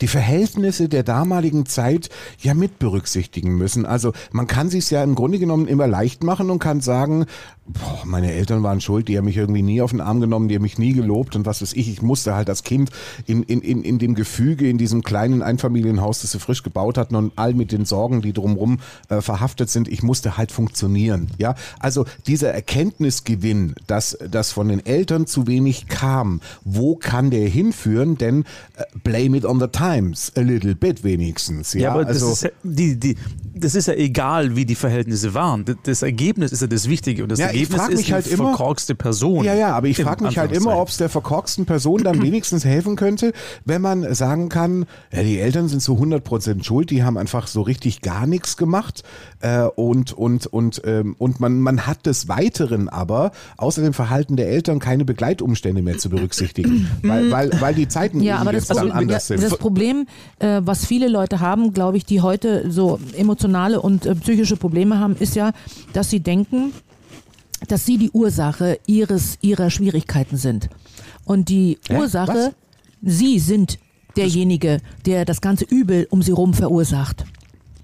die 0.01 0.07
Verhältnisse 0.07 0.89
der 0.89 1.03
damaligen 1.03 1.65
Zeit 1.65 2.09
ja 2.39 2.53
mit 2.53 2.79
berücksichtigen 2.79 3.57
müssen. 3.57 3.85
Also 3.85 4.13
man 4.31 4.47
kann 4.47 4.69
sich 4.69 4.89
ja 4.91 5.03
im 5.03 5.15
Grunde 5.15 5.39
genommen 5.39 5.67
immer 5.67 5.87
leicht 5.87 6.23
machen 6.23 6.49
und 6.49 6.59
kann 6.59 6.81
sagen, 6.81 7.25
boah, 7.67 8.03
meine 8.05 8.31
Eltern 8.31 8.61
waren 8.63 8.79
schuld, 8.79 9.07
die 9.07 9.17
haben 9.17 9.25
mich 9.25 9.37
irgendwie 9.37 9.61
nie 9.61 9.81
auf 9.81 9.91
den 9.91 10.01
Arm 10.01 10.21
genommen, 10.21 10.47
die 10.47 10.55
haben 10.55 10.61
mich 10.61 10.77
nie 10.77 10.93
gelobt 10.93 11.35
und 11.35 11.45
was 11.45 11.61
weiß 11.61 11.73
ich. 11.73 11.89
Ich 11.89 12.01
musste 12.01 12.35
halt 12.35 12.49
als 12.49 12.63
Kind 12.63 12.91
in, 13.25 13.43
in, 13.43 13.61
in, 13.61 13.83
in 13.83 13.97
dem 13.97 14.13
Gefüge, 14.13 14.69
in 14.69 14.77
diesem 14.77 15.01
kleinen 15.01 15.41
Einfamilienhaus, 15.41 16.21
das 16.21 16.31
sie 16.31 16.39
frisch 16.39 16.61
gebaut 16.61 16.97
hatten 16.97 17.15
und 17.15 17.33
all 17.35 17.53
mit 17.53 17.71
den 17.71 17.85
Sorgen, 17.85 18.21
die 18.21 18.33
drumherum 18.33 18.79
äh, 19.09 19.21
verhaftet 19.21 19.69
sind, 19.69 19.87
ich 19.87 20.03
musste 20.03 20.37
halt 20.37 20.51
funktionieren. 20.51 21.29
Ja, 21.37 21.55
also 21.79 22.05
dieser 22.27 22.53
Erkenntnisgewinn, 22.53 23.75
dass 23.87 24.17
das 24.29 24.51
von 24.51 24.67
den 24.67 24.85
Eltern 24.85 25.25
zu 25.25 25.47
wenig 25.47 25.87
kam, 25.87 26.41
wo 26.63 26.95
kann 26.95 27.31
der 27.31 27.47
hinführen? 27.49 28.17
Denn 28.17 28.43
äh, 28.75 28.83
blame 29.03 29.37
it 29.37 29.45
on 29.45 29.59
the 29.59 29.67
times, 29.67 30.31
a 30.35 30.41
little 30.41 30.75
bit 30.75 31.03
wenigstens. 31.03 31.73
Ja, 31.73 31.87
Ja, 31.87 31.93
aber 31.93 32.07
also, 32.07 32.29
das, 32.29 32.37
ist 32.37 32.43
ja, 32.43 32.49
die, 32.63 32.99
die, 32.99 33.17
das 33.55 33.75
ist 33.75 33.87
ja 33.87 33.93
egal, 33.93 34.55
wie 34.55 34.65
die 34.65 34.75
Verhältnisse 34.75 35.33
waren. 35.33 35.65
Das, 35.83 36.01
Ergebnis 36.01 36.51
ist 36.51 36.61
ja 36.61 36.67
das 36.67 36.87
Wichtige. 36.89 37.23
Und 37.23 37.29
das 37.29 37.39
Ja, 37.39 37.51
Ergebnis 37.59 37.79
frag 37.81 37.91
ist 37.91 37.97
mich 37.99 38.11
halt 38.13 38.25
eine 38.25 38.33
immer- 38.33 38.43
verkorkste 38.49 38.95
Person. 38.95 39.43
Ja, 39.43 39.53
ja, 39.53 39.75
aber 39.75 39.87
ich 39.87 40.01
frage 40.01 40.23
mich 40.23 40.37
halt 40.37 40.51
immer, 40.51 40.77
ob 40.77 40.89
es 40.89 40.97
der 40.97 41.09
verkorksten 41.09 41.65
Person 41.65 42.03
dann 42.03 42.21
wenigstens 42.21 42.65
helfen 42.65 42.95
könnte, 42.95 43.33
wenn 43.65 43.81
man 43.81 44.13
sagen 44.13 44.49
kann, 44.49 44.85
ja, 45.11 45.23
die 45.23 45.39
Eltern 45.39 45.67
sind 45.67 45.81
zu 45.81 45.93
100% 45.95 46.63
schuld, 46.63 46.89
die 46.89 47.03
haben 47.03 47.17
einfach 47.17 47.47
so 47.47 47.61
richtig 47.61 48.01
gar 48.01 48.27
nichts 48.27 48.57
gemacht 48.57 49.03
äh, 49.41 49.63
und, 49.63 50.13
und, 50.13 50.47
und, 50.47 50.81
ähm, 50.85 51.15
und 51.17 51.39
man, 51.39 51.59
man 51.59 51.85
hat 51.87 52.05
des 52.05 52.27
Weiteren 52.27 52.89
aber 52.89 53.31
außer 53.57 53.81
dem 53.81 53.93
Verhalten 53.93 54.35
der 54.35 54.49
Eltern 54.49 54.79
keine 54.79 55.05
Begleitumstände 55.05 55.81
mehr 55.81 55.97
zu 55.97 56.09
berücksichtigen, 56.09 56.89
weil, 57.03 57.31
weil, 57.31 57.51
weil 57.59 57.73
die 57.75 57.87
Zeiten 57.87 58.21
Ja, 58.21 58.37
aber 58.37 58.51
das, 58.51 58.67
jetzt 58.67 58.77
dann 58.77 58.87
Problem, 58.89 58.97
anders 58.97 59.27
ja, 59.29 59.37
sind. 59.37 59.51
das 59.51 59.57
Problem, 59.57 60.07
äh, 60.39 60.61
was 60.63 60.85
viele 60.85 61.07
Leute 61.07 61.39
haben, 61.39 61.73
glaube 61.73 61.97
ich, 61.97 62.05
die 62.05 62.21
heute 62.21 62.69
so 62.71 62.99
emotionale 63.15 63.81
und 63.81 64.05
äh, 64.05 64.15
psychische 64.15 64.57
Probleme 64.57 64.99
haben, 64.99 65.15
ist 65.19 65.35
ja, 65.35 65.51
dass 65.93 66.09
sie 66.09 66.19
denken, 66.19 66.73
dass 67.67 67.85
sie 67.85 67.97
die 67.97 68.11
Ursache 68.11 68.79
ihres 68.85 69.37
ihrer 69.41 69.69
Schwierigkeiten 69.69 70.37
sind. 70.37 70.69
Und 71.25 71.49
die 71.49 71.77
Hä? 71.89 71.97
Ursache, 71.97 72.53
sie 73.01 73.39
sind 73.39 73.79
derjenige, 74.15 74.79
der 75.05 75.25
das 75.25 75.41
ganze 75.41 75.65
Übel 75.65 76.07
um 76.09 76.21
sie 76.21 76.31
rum 76.31 76.53
verursacht. 76.53 77.25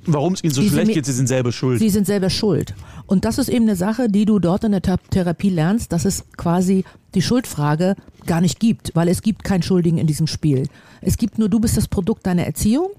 Warum 0.06 0.34
es 0.34 0.44
ihnen 0.44 0.54
so 0.54 0.62
sind 0.62 0.72
schlecht 0.72 0.94
geht, 0.94 1.06
sie 1.06 1.14
sind 1.14 1.28
selber 1.28 1.52
schuld. 1.52 1.80
Sie 1.80 1.90
sind 1.90 2.06
selber 2.06 2.30
schuld. 2.30 2.74
Und 3.06 3.24
das 3.26 3.38
ist 3.38 3.48
eben 3.50 3.66
eine 3.66 3.76
Sache, 3.78 4.10
die 4.10 4.26
du 4.26 4.40
dort 4.40 4.64
in 4.66 4.72
der 4.74 4.82
Thera- 4.82 5.00
Therapie 5.10 5.50
lernst, 5.50 5.92
dass 5.94 6.04
es 6.06 6.26
quasi 6.36 6.84
die 7.16 7.22
Schuldfrage 7.22 7.96
gar 8.26 8.42
nicht 8.42 8.60
gibt, 8.60 8.92
weil 8.96 9.08
es 9.08 9.22
gibt 9.22 9.44
keinen 9.44 9.64
Schuldigen 9.64 9.98
in 9.98 10.08
diesem 10.08 10.28
Spiel. 10.28 10.68
Es 11.02 11.18
gibt 11.18 11.38
nur, 11.40 11.48
du 11.50 11.60
bist 11.60 11.78
das 11.78 11.88
Produkt 11.88 12.26
deiner 12.26 12.46
Erziehung. 12.46 12.90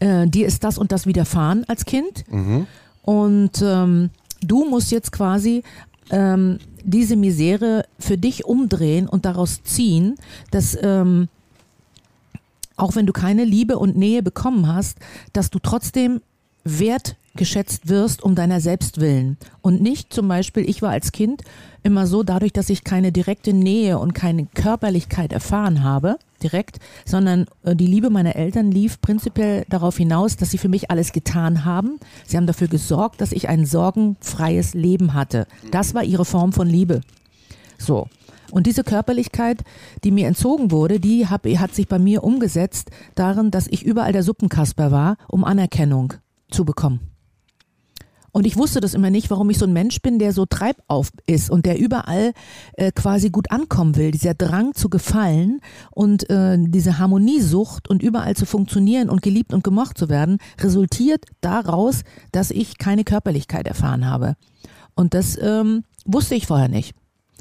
Äh, 0.00 0.26
dir 0.26 0.46
ist 0.46 0.64
das 0.64 0.76
und 0.78 0.92
das 0.92 1.06
widerfahren 1.06 1.64
als 1.68 1.84
Kind. 1.84 2.24
Und 3.02 3.62
ähm, 3.62 4.10
du 4.46 4.64
musst 4.64 4.90
jetzt 4.90 5.12
quasi 5.12 5.62
ähm, 6.10 6.58
diese 6.82 7.16
Misere 7.16 7.86
für 7.98 8.18
dich 8.18 8.44
umdrehen 8.44 9.08
und 9.08 9.24
daraus 9.24 9.62
ziehen, 9.62 10.16
dass 10.50 10.76
ähm, 10.80 11.28
auch 12.76 12.96
wenn 12.96 13.06
du 13.06 13.12
keine 13.12 13.44
Liebe 13.44 13.78
und 13.78 13.96
Nähe 13.96 14.22
bekommen 14.22 14.66
hast, 14.66 14.98
dass 15.32 15.50
du 15.50 15.58
trotzdem 15.58 16.20
wertgeschätzt 16.64 17.88
wirst 17.88 18.22
um 18.22 18.34
deiner 18.34 18.60
selbst 18.60 19.00
willen. 19.00 19.36
Und 19.60 19.80
nicht 19.80 20.12
zum 20.12 20.28
Beispiel, 20.28 20.68
ich 20.68 20.82
war 20.82 20.90
als 20.90 21.12
Kind 21.12 21.42
immer 21.82 22.06
so, 22.06 22.22
dadurch, 22.22 22.52
dass 22.52 22.70
ich 22.70 22.82
keine 22.82 23.12
direkte 23.12 23.52
Nähe 23.52 23.98
und 23.98 24.14
keine 24.14 24.46
Körperlichkeit 24.46 25.32
erfahren 25.32 25.84
habe, 25.84 26.18
direkt, 26.42 26.78
sondern 27.04 27.46
äh, 27.62 27.76
die 27.76 27.86
Liebe 27.86 28.10
meiner 28.10 28.36
Eltern 28.36 28.70
lief 28.70 29.00
prinzipiell 29.00 29.64
darauf 29.68 29.96
hinaus, 29.96 30.36
dass 30.36 30.50
sie 30.50 30.58
für 30.58 30.68
mich 30.68 30.90
alles 30.90 31.12
getan 31.12 31.64
haben. 31.64 31.98
Sie 32.26 32.36
haben 32.36 32.46
dafür 32.46 32.68
gesorgt, 32.68 33.20
dass 33.20 33.32
ich 33.32 33.48
ein 33.48 33.66
sorgenfreies 33.66 34.74
Leben 34.74 35.14
hatte. 35.14 35.46
Das 35.70 35.94
war 35.94 36.04
ihre 36.04 36.24
Form 36.24 36.52
von 36.52 36.68
Liebe. 36.68 37.02
So. 37.78 38.08
Und 38.50 38.66
diese 38.66 38.84
Körperlichkeit, 38.84 39.64
die 40.04 40.12
mir 40.12 40.28
entzogen 40.28 40.70
wurde, 40.70 41.00
die 41.00 41.26
hab, 41.26 41.46
hat 41.46 41.74
sich 41.74 41.88
bei 41.88 41.98
mir 41.98 42.22
umgesetzt 42.22 42.90
darin, 43.16 43.50
dass 43.50 43.66
ich 43.66 43.82
überall 43.82 44.12
der 44.12 44.22
Suppenkasper 44.22 44.92
war, 44.92 45.16
um 45.28 45.44
Anerkennung 45.44 46.14
zu 46.50 46.64
bekommen. 46.64 47.14
Und 48.34 48.48
ich 48.48 48.56
wusste 48.56 48.80
das 48.80 48.94
immer 48.94 49.10
nicht, 49.10 49.30
warum 49.30 49.48
ich 49.50 49.58
so 49.58 49.64
ein 49.64 49.72
Mensch 49.72 50.02
bin, 50.02 50.18
der 50.18 50.32
so 50.32 50.44
treibauf 50.44 51.10
ist 51.24 51.50
und 51.50 51.66
der 51.66 51.78
überall 51.78 52.32
äh, 52.72 52.90
quasi 52.90 53.30
gut 53.30 53.52
ankommen 53.52 53.94
will. 53.94 54.10
Dieser 54.10 54.34
Drang 54.34 54.74
zu 54.74 54.88
gefallen 54.88 55.60
und 55.92 56.28
äh, 56.30 56.56
diese 56.58 56.98
Harmoniesucht 56.98 57.88
und 57.88 58.02
überall 58.02 58.34
zu 58.34 58.44
funktionieren 58.44 59.08
und 59.08 59.22
geliebt 59.22 59.54
und 59.54 59.62
gemocht 59.62 59.96
zu 59.96 60.08
werden, 60.08 60.38
resultiert 60.60 61.26
daraus, 61.42 62.02
dass 62.32 62.50
ich 62.50 62.76
keine 62.78 63.04
Körperlichkeit 63.04 63.68
erfahren 63.68 64.04
habe. 64.04 64.34
Und 64.96 65.14
das 65.14 65.38
ähm, 65.40 65.84
wusste 66.04 66.34
ich 66.34 66.48
vorher 66.48 66.68
nicht. 66.68 66.96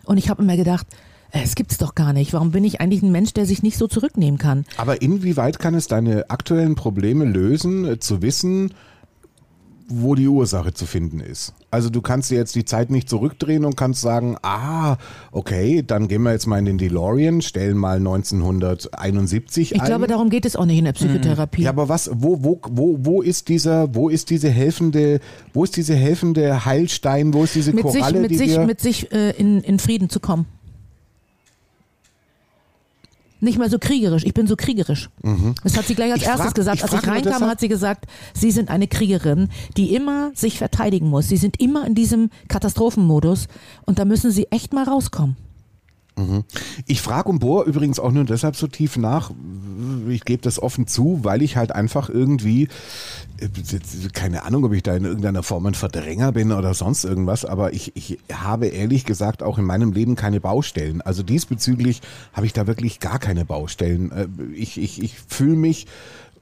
Und 0.06 0.18
ich 0.18 0.30
habe 0.30 0.44
immer 0.44 0.58
gedacht, 0.58 0.86
äh, 1.32 1.42
es 1.44 1.56
gibt's 1.56 1.80
doch 1.80 1.96
gar 1.96 2.14
nicht. 2.14 2.34
Warum 2.34 2.52
bin 2.52 2.64
ich 2.64 2.82
eigentlich 2.82 3.02
ein 3.02 3.12
Mensch, 3.12 3.34
der 3.34 3.48
sich 3.48 3.64
nicht 3.64 3.80
so 3.80 3.88
zurücknehmen 3.88 4.38
kann? 4.38 4.64
Aber 4.78 5.02
inwieweit 5.02 5.58
kann 5.58 5.74
es 5.74 5.88
deine 5.88 6.30
aktuellen 6.30 6.76
Probleme 6.76 7.26
lösen, 7.26 7.86
äh, 7.86 8.00
zu 8.00 8.22
wissen, 8.22 8.76
wo 10.02 10.16
die 10.16 10.28
Ursache 10.28 10.74
zu 10.74 10.86
finden 10.86 11.20
ist? 11.20 11.54
Also 11.72 11.90
du 11.90 12.02
kannst 12.02 12.32
dir 12.32 12.36
jetzt 12.36 12.56
die 12.56 12.66
Zeit 12.66 12.90
nicht 12.92 13.10
zurückdrehen 13.10 13.66
und 13.66 13.76
kannst 13.76 14.02
sagen, 14.02 14.38
ah, 14.44 14.98
okay, 15.32 15.84
dann 15.86 16.08
gehen 16.08 16.24
wir 16.24 16.32
jetzt 16.32 16.46
mal 16.48 16.60
in 16.60 16.66
den 16.66 16.78
DeLorean, 16.78 17.42
stellen 17.42 17.78
mal 17.78 17.98
1971 17.98 19.72
Ich 19.72 19.82
ein. 19.82 19.88
glaube, 19.88 20.08
darum 20.08 20.30
geht 20.30 20.46
es 20.46 20.56
auch 20.56 20.66
nicht 20.66 20.78
in 20.80 20.86
der 20.86 20.94
Psychotherapie. 20.94 21.64
ja, 21.64 21.70
aber 21.70 21.90
was, 21.90 22.10
wo, 22.14 22.44
wo, 22.44 22.60
wo, 22.70 22.98
wo 23.00 23.22
ist 23.22 23.50
dieser, 23.50 23.94
wo 23.96 24.10
ist 24.10 24.30
diese 24.30 24.50
helfende, 24.50 25.20
wo 25.54 25.64
ist 25.64 25.76
diese 25.78 25.96
helfende 25.96 26.66
Heilstein, 26.66 27.34
wo 27.34 27.44
ist 27.44 27.56
diese 27.56 27.74
mit 27.74 27.90
sich, 27.90 28.02
Koralle, 28.02 28.20
mit 28.20 28.32
die 28.32 28.38
sich, 28.38 28.58
mit 28.60 28.82
sich 28.82 29.12
äh, 29.12 29.32
in, 29.32 29.62
in 29.62 29.80
Frieden 29.80 30.10
zu 30.10 30.20
kommen. 30.20 30.46
Nicht 33.44 33.58
mal 33.60 33.70
so 33.70 33.78
kriegerisch. 33.78 34.24
Ich 34.26 34.34
bin 34.34 34.48
so 34.48 34.56
kriegerisch. 34.56 35.10
Das 35.64 35.76
hat 35.78 35.86
sie 35.86 35.96
gleich 35.96 36.12
als 36.14 36.22
Ich 36.22 36.28
erstes 36.28 36.46
frag- 36.48 36.56
gesagt. 36.56 36.78
ich 36.78 36.84
Als 36.84 36.94
ich 36.94 37.08
reinkam, 37.08 37.34
deshalb- 37.34 37.52
hat 37.52 37.60
sie 37.60 37.68
gesagt, 37.68 38.06
sie 38.34 38.52
sind 38.52 38.70
eine 38.70 38.88
Kriegerin, 38.88 39.50
die 39.76 39.94
immer 39.94 40.32
sich 40.34 40.58
verteidigen 40.58 41.10
muss. 41.10 41.28
Sie 41.28 41.38
sind 41.38 41.60
immer 41.60 41.86
in 41.86 41.94
diesem 41.94 42.30
Katastrophenmodus 42.48 43.48
und 43.86 44.00
da 44.00 44.06
müssen 44.06 44.32
sie 44.32 44.48
echt 44.50 44.72
mal 44.74 44.86
rauskommen. 44.86 45.36
Ich 46.86 47.02
frage 47.02 47.28
und 47.30 47.40
bohre 47.40 47.66
übrigens 47.66 48.00
auch 48.00 48.12
nur 48.12 48.24
deshalb 48.24 48.56
so 48.56 48.68
tief 48.68 48.98
nach. 48.98 49.32
ich 50.08 50.24
gebe 50.26 50.44
das 50.44 50.62
offen 50.62 50.86
zu, 50.86 51.20
weil 51.24 51.42
ich 51.42 51.58
halt 51.58 51.72
einfach 51.74 52.08
irgendwie, 52.08 52.68
keine 54.14 54.44
Ahnung, 54.44 54.64
ob 54.66 54.74
ich 54.74 54.84
da 54.84 54.96
in 54.96 55.06
irgendeiner 55.06 55.44
Form 55.44 55.66
ein 55.66 55.74
Verdränger 55.74 56.32
bin 56.32 56.52
oder 56.52 56.74
sonst 56.74 57.04
irgendwas, 57.04 57.46
aber 57.46 57.74
ich, 57.74 57.96
ich 57.96 58.20
habe 58.32 58.68
ehrlich 58.68 59.06
gesagt 59.06 59.44
auch 59.44 59.58
in 59.58 59.66
meinem 59.66 59.92
Leben 59.92 60.16
keine 60.16 60.40
Baustellen. 60.40 61.02
Also 61.02 61.24
diesbezüglich 61.24 62.02
habe 62.34 62.46
ich 62.46 62.54
da 62.54 62.68
wirklich 62.68 63.00
gar 63.00 63.20
keine 63.20 63.46
Baustellen. 63.46 64.12
Äh, 64.12 64.28
Ich, 64.56 64.80
ich, 64.80 65.02
ich 65.02 65.16
fühle 65.28 65.56
mich 65.56 65.88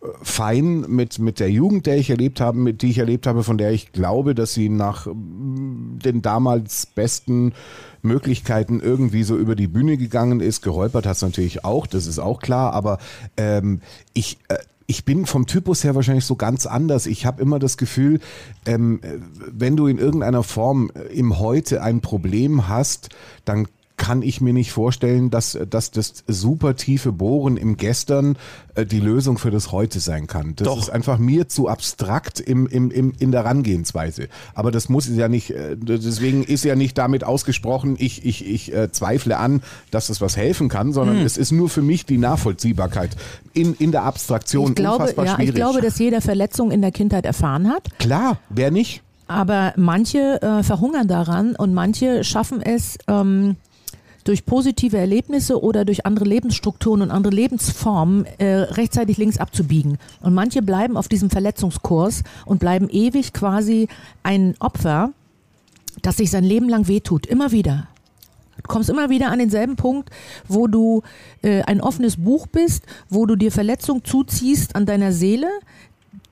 äh, 0.01 0.07
fein 0.21 0.81
mit, 0.81 1.19
mit 1.19 1.39
der 1.39 1.49
Jugend, 1.49 1.85
der 1.85 1.97
ich 1.97 2.09
erlebt 2.09 2.41
habe, 2.41 2.57
mit 2.57 2.81
die 2.81 2.89
ich 2.89 2.97
erlebt 2.97 3.25
habe, 3.25 3.43
von 3.43 3.57
der 3.57 3.71
ich 3.71 3.91
glaube, 3.91 4.35
dass 4.35 4.53
sie 4.53 4.69
nach 4.69 5.05
mm, 5.07 5.99
den 6.03 6.21
damals 6.21 6.85
besten 6.85 7.53
Möglichkeiten 8.01 8.79
irgendwie 8.79 9.23
so 9.23 9.37
über 9.37 9.55
die 9.55 9.67
Bühne 9.67 9.97
gegangen 9.97 10.39
ist. 10.39 10.61
Geräupert 10.61 11.05
hat 11.05 11.15
es 11.15 11.21
natürlich 11.21 11.63
auch, 11.63 11.87
das 11.87 12.07
ist 12.07 12.19
auch 12.19 12.39
klar, 12.39 12.73
aber 12.73 12.97
ähm, 13.37 13.81
ich, 14.13 14.37
äh, 14.49 14.57
ich 14.91 15.05
bin 15.05 15.25
vom 15.25 15.47
Typus 15.47 15.85
her 15.85 15.95
wahrscheinlich 15.95 16.25
so 16.25 16.35
ganz 16.35 16.65
anders. 16.65 17.05
Ich 17.05 17.25
habe 17.25 17.41
immer 17.41 17.59
das 17.59 17.77
Gefühl, 17.77 18.19
ähm, 18.65 18.99
äh, 19.01 19.19
wenn 19.49 19.77
du 19.77 19.87
in 19.87 19.97
irgendeiner 19.97 20.43
Form 20.43 20.91
äh, 20.93 21.17
im 21.17 21.39
Heute 21.39 21.81
ein 21.81 22.01
Problem 22.01 22.67
hast, 22.67 23.07
dann 23.45 23.69
kann 24.01 24.23
ich 24.23 24.41
mir 24.41 24.51
nicht 24.51 24.71
vorstellen, 24.71 25.29
dass, 25.29 25.55
dass 25.69 25.91
das 25.91 26.23
super 26.25 26.75
tiefe 26.75 27.11
Bohren 27.11 27.55
im 27.55 27.77
Gestern 27.77 28.35
äh, 28.73 28.83
die 28.83 28.99
Lösung 28.99 29.37
für 29.37 29.51
das 29.51 29.71
Heute 29.71 29.99
sein 29.99 30.25
kann. 30.25 30.55
Das 30.55 30.65
Doch. 30.65 30.79
ist 30.79 30.89
einfach 30.89 31.19
mir 31.19 31.47
zu 31.47 31.67
abstrakt 31.67 32.39
im, 32.39 32.65
im, 32.65 32.89
im, 32.89 33.13
in 33.19 33.31
der 33.31 33.43
Herangehensweise. 33.43 34.27
Aber 34.55 34.71
das 34.71 34.89
muss 34.89 35.07
ja 35.07 35.27
nicht, 35.27 35.51
äh, 35.51 35.77
deswegen 35.77 36.43
ist 36.43 36.65
ja 36.65 36.75
nicht 36.75 36.97
damit 36.97 37.23
ausgesprochen, 37.23 37.95
ich, 37.99 38.25
ich, 38.25 38.43
ich 38.43 38.73
äh, 38.73 38.91
zweifle 38.91 39.37
an, 39.37 39.61
dass 39.91 40.07
das 40.07 40.19
was 40.19 40.35
helfen 40.35 40.67
kann, 40.67 40.93
sondern 40.93 41.17
Hm. 41.19 41.25
es 41.27 41.37
ist 41.37 41.51
nur 41.51 41.69
für 41.69 41.83
mich 41.83 42.07
die 42.07 42.17
Nachvollziehbarkeit 42.17 43.15
in, 43.53 43.75
in 43.75 43.91
der 43.91 44.01
Abstraktion 44.01 44.69
Ich 44.69 44.75
glaube, 44.77 44.95
unfassbar 45.03 45.25
ja, 45.25 45.35
schwierig. 45.35 45.49
ich 45.49 45.55
glaube, 45.55 45.81
dass 45.81 45.99
jeder 45.99 46.21
Verletzung 46.21 46.71
in 46.71 46.81
der 46.81 46.91
Kindheit 46.91 47.27
erfahren 47.27 47.69
hat. 47.69 47.83
Klar, 47.99 48.39
wer 48.49 48.71
nicht? 48.71 49.03
Aber 49.27 49.73
manche 49.77 50.41
äh, 50.41 50.63
verhungern 50.63 51.07
daran 51.07 51.55
und 51.55 51.75
manche 51.75 52.23
schaffen 52.23 52.63
es 52.63 52.97
ähm, 53.07 53.57
durch 54.23 54.45
positive 54.45 54.97
Erlebnisse 54.97 55.61
oder 55.61 55.85
durch 55.85 56.05
andere 56.05 56.25
Lebensstrukturen 56.25 57.01
und 57.01 57.11
andere 57.11 57.33
Lebensformen 57.33 58.25
äh, 58.37 58.45
rechtzeitig 58.45 59.17
links 59.17 59.37
abzubiegen. 59.37 59.97
Und 60.21 60.33
manche 60.33 60.61
bleiben 60.61 60.97
auf 60.97 61.07
diesem 61.07 61.29
Verletzungskurs 61.29 62.23
und 62.45 62.59
bleiben 62.59 62.89
ewig 62.89 63.33
quasi 63.33 63.87
ein 64.23 64.55
Opfer, 64.59 65.11
das 66.01 66.17
sich 66.17 66.31
sein 66.31 66.43
Leben 66.43 66.69
lang 66.69 66.87
wehtut. 66.87 67.25
Immer 67.25 67.51
wieder. 67.51 67.87
Du 68.57 68.67
kommst 68.67 68.89
immer 68.89 69.09
wieder 69.09 69.31
an 69.31 69.39
denselben 69.39 69.75
Punkt, 69.75 70.09
wo 70.47 70.67
du 70.67 71.01
äh, 71.41 71.63
ein 71.63 71.81
offenes 71.81 72.17
Buch 72.17 72.47
bist, 72.47 72.85
wo 73.09 73.25
du 73.25 73.35
dir 73.35 73.51
Verletzungen 73.51 74.03
zuziehst 74.03 74.75
an 74.75 74.85
deiner 74.85 75.11
Seele, 75.11 75.47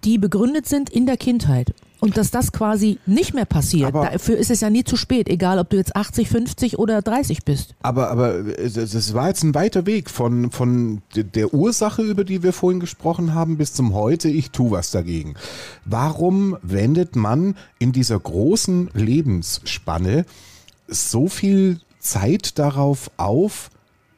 die 0.03 0.17
begründet 0.17 0.67
sind 0.67 0.89
in 0.89 1.05
der 1.05 1.17
Kindheit. 1.17 1.73
Und 2.01 2.15
dass 2.15 2.31
das 2.31 2.51
quasi 2.53 2.97
nicht 3.05 3.33
mehr 3.33 3.45
passiert, 3.45 3.87
Aber- 3.93 4.05
dafür 4.09 4.37
ist 4.37 4.49
es 4.49 4.61
ja 4.61 4.69
nie 4.69 4.83
zu 4.85 4.95
spät, 4.95 5.27
egal 5.27 5.59
ob 5.59 5.69
du 5.69 5.75
jetzt 5.77 5.95
80, 5.95 6.29
50 6.29 6.79
oder 6.79 7.01
30 7.01 7.43
bist. 7.43 7.75
Aber, 7.81 8.09
aber 8.09 8.35
es 8.57 8.77
es 8.77 9.13
war 9.13 9.27
jetzt 9.27 9.43
ein 9.43 9.53
weiter 9.53 9.85
Weg 9.85 10.09
von, 10.09 10.49
von 10.51 11.01
de- 11.15 11.23
der 11.23 11.53
Ursache, 11.53 12.01
über 12.01 12.23
die 12.23 12.41
wir 12.41 12.53
vorhin 12.53 12.79
gesprochen 12.79 13.33
haben, 13.33 13.57
bis 13.57 13.73
zum 13.73 13.93
Heute, 13.93 14.29
ich 14.29 14.51
tu 14.51 14.71
was 14.71 14.91
dagegen. 14.91 15.33
Warum 15.85 16.55
wendet 16.61 17.15
man 17.17 17.55
in 17.79 17.91
dieser 17.91 18.19
großen 18.19 18.89
Lebensspanne 18.93 20.25
so 20.87 21.27
viel 21.27 21.79
Zeit 21.99 22.57
darauf 22.59 23.11
auf, 23.17 23.69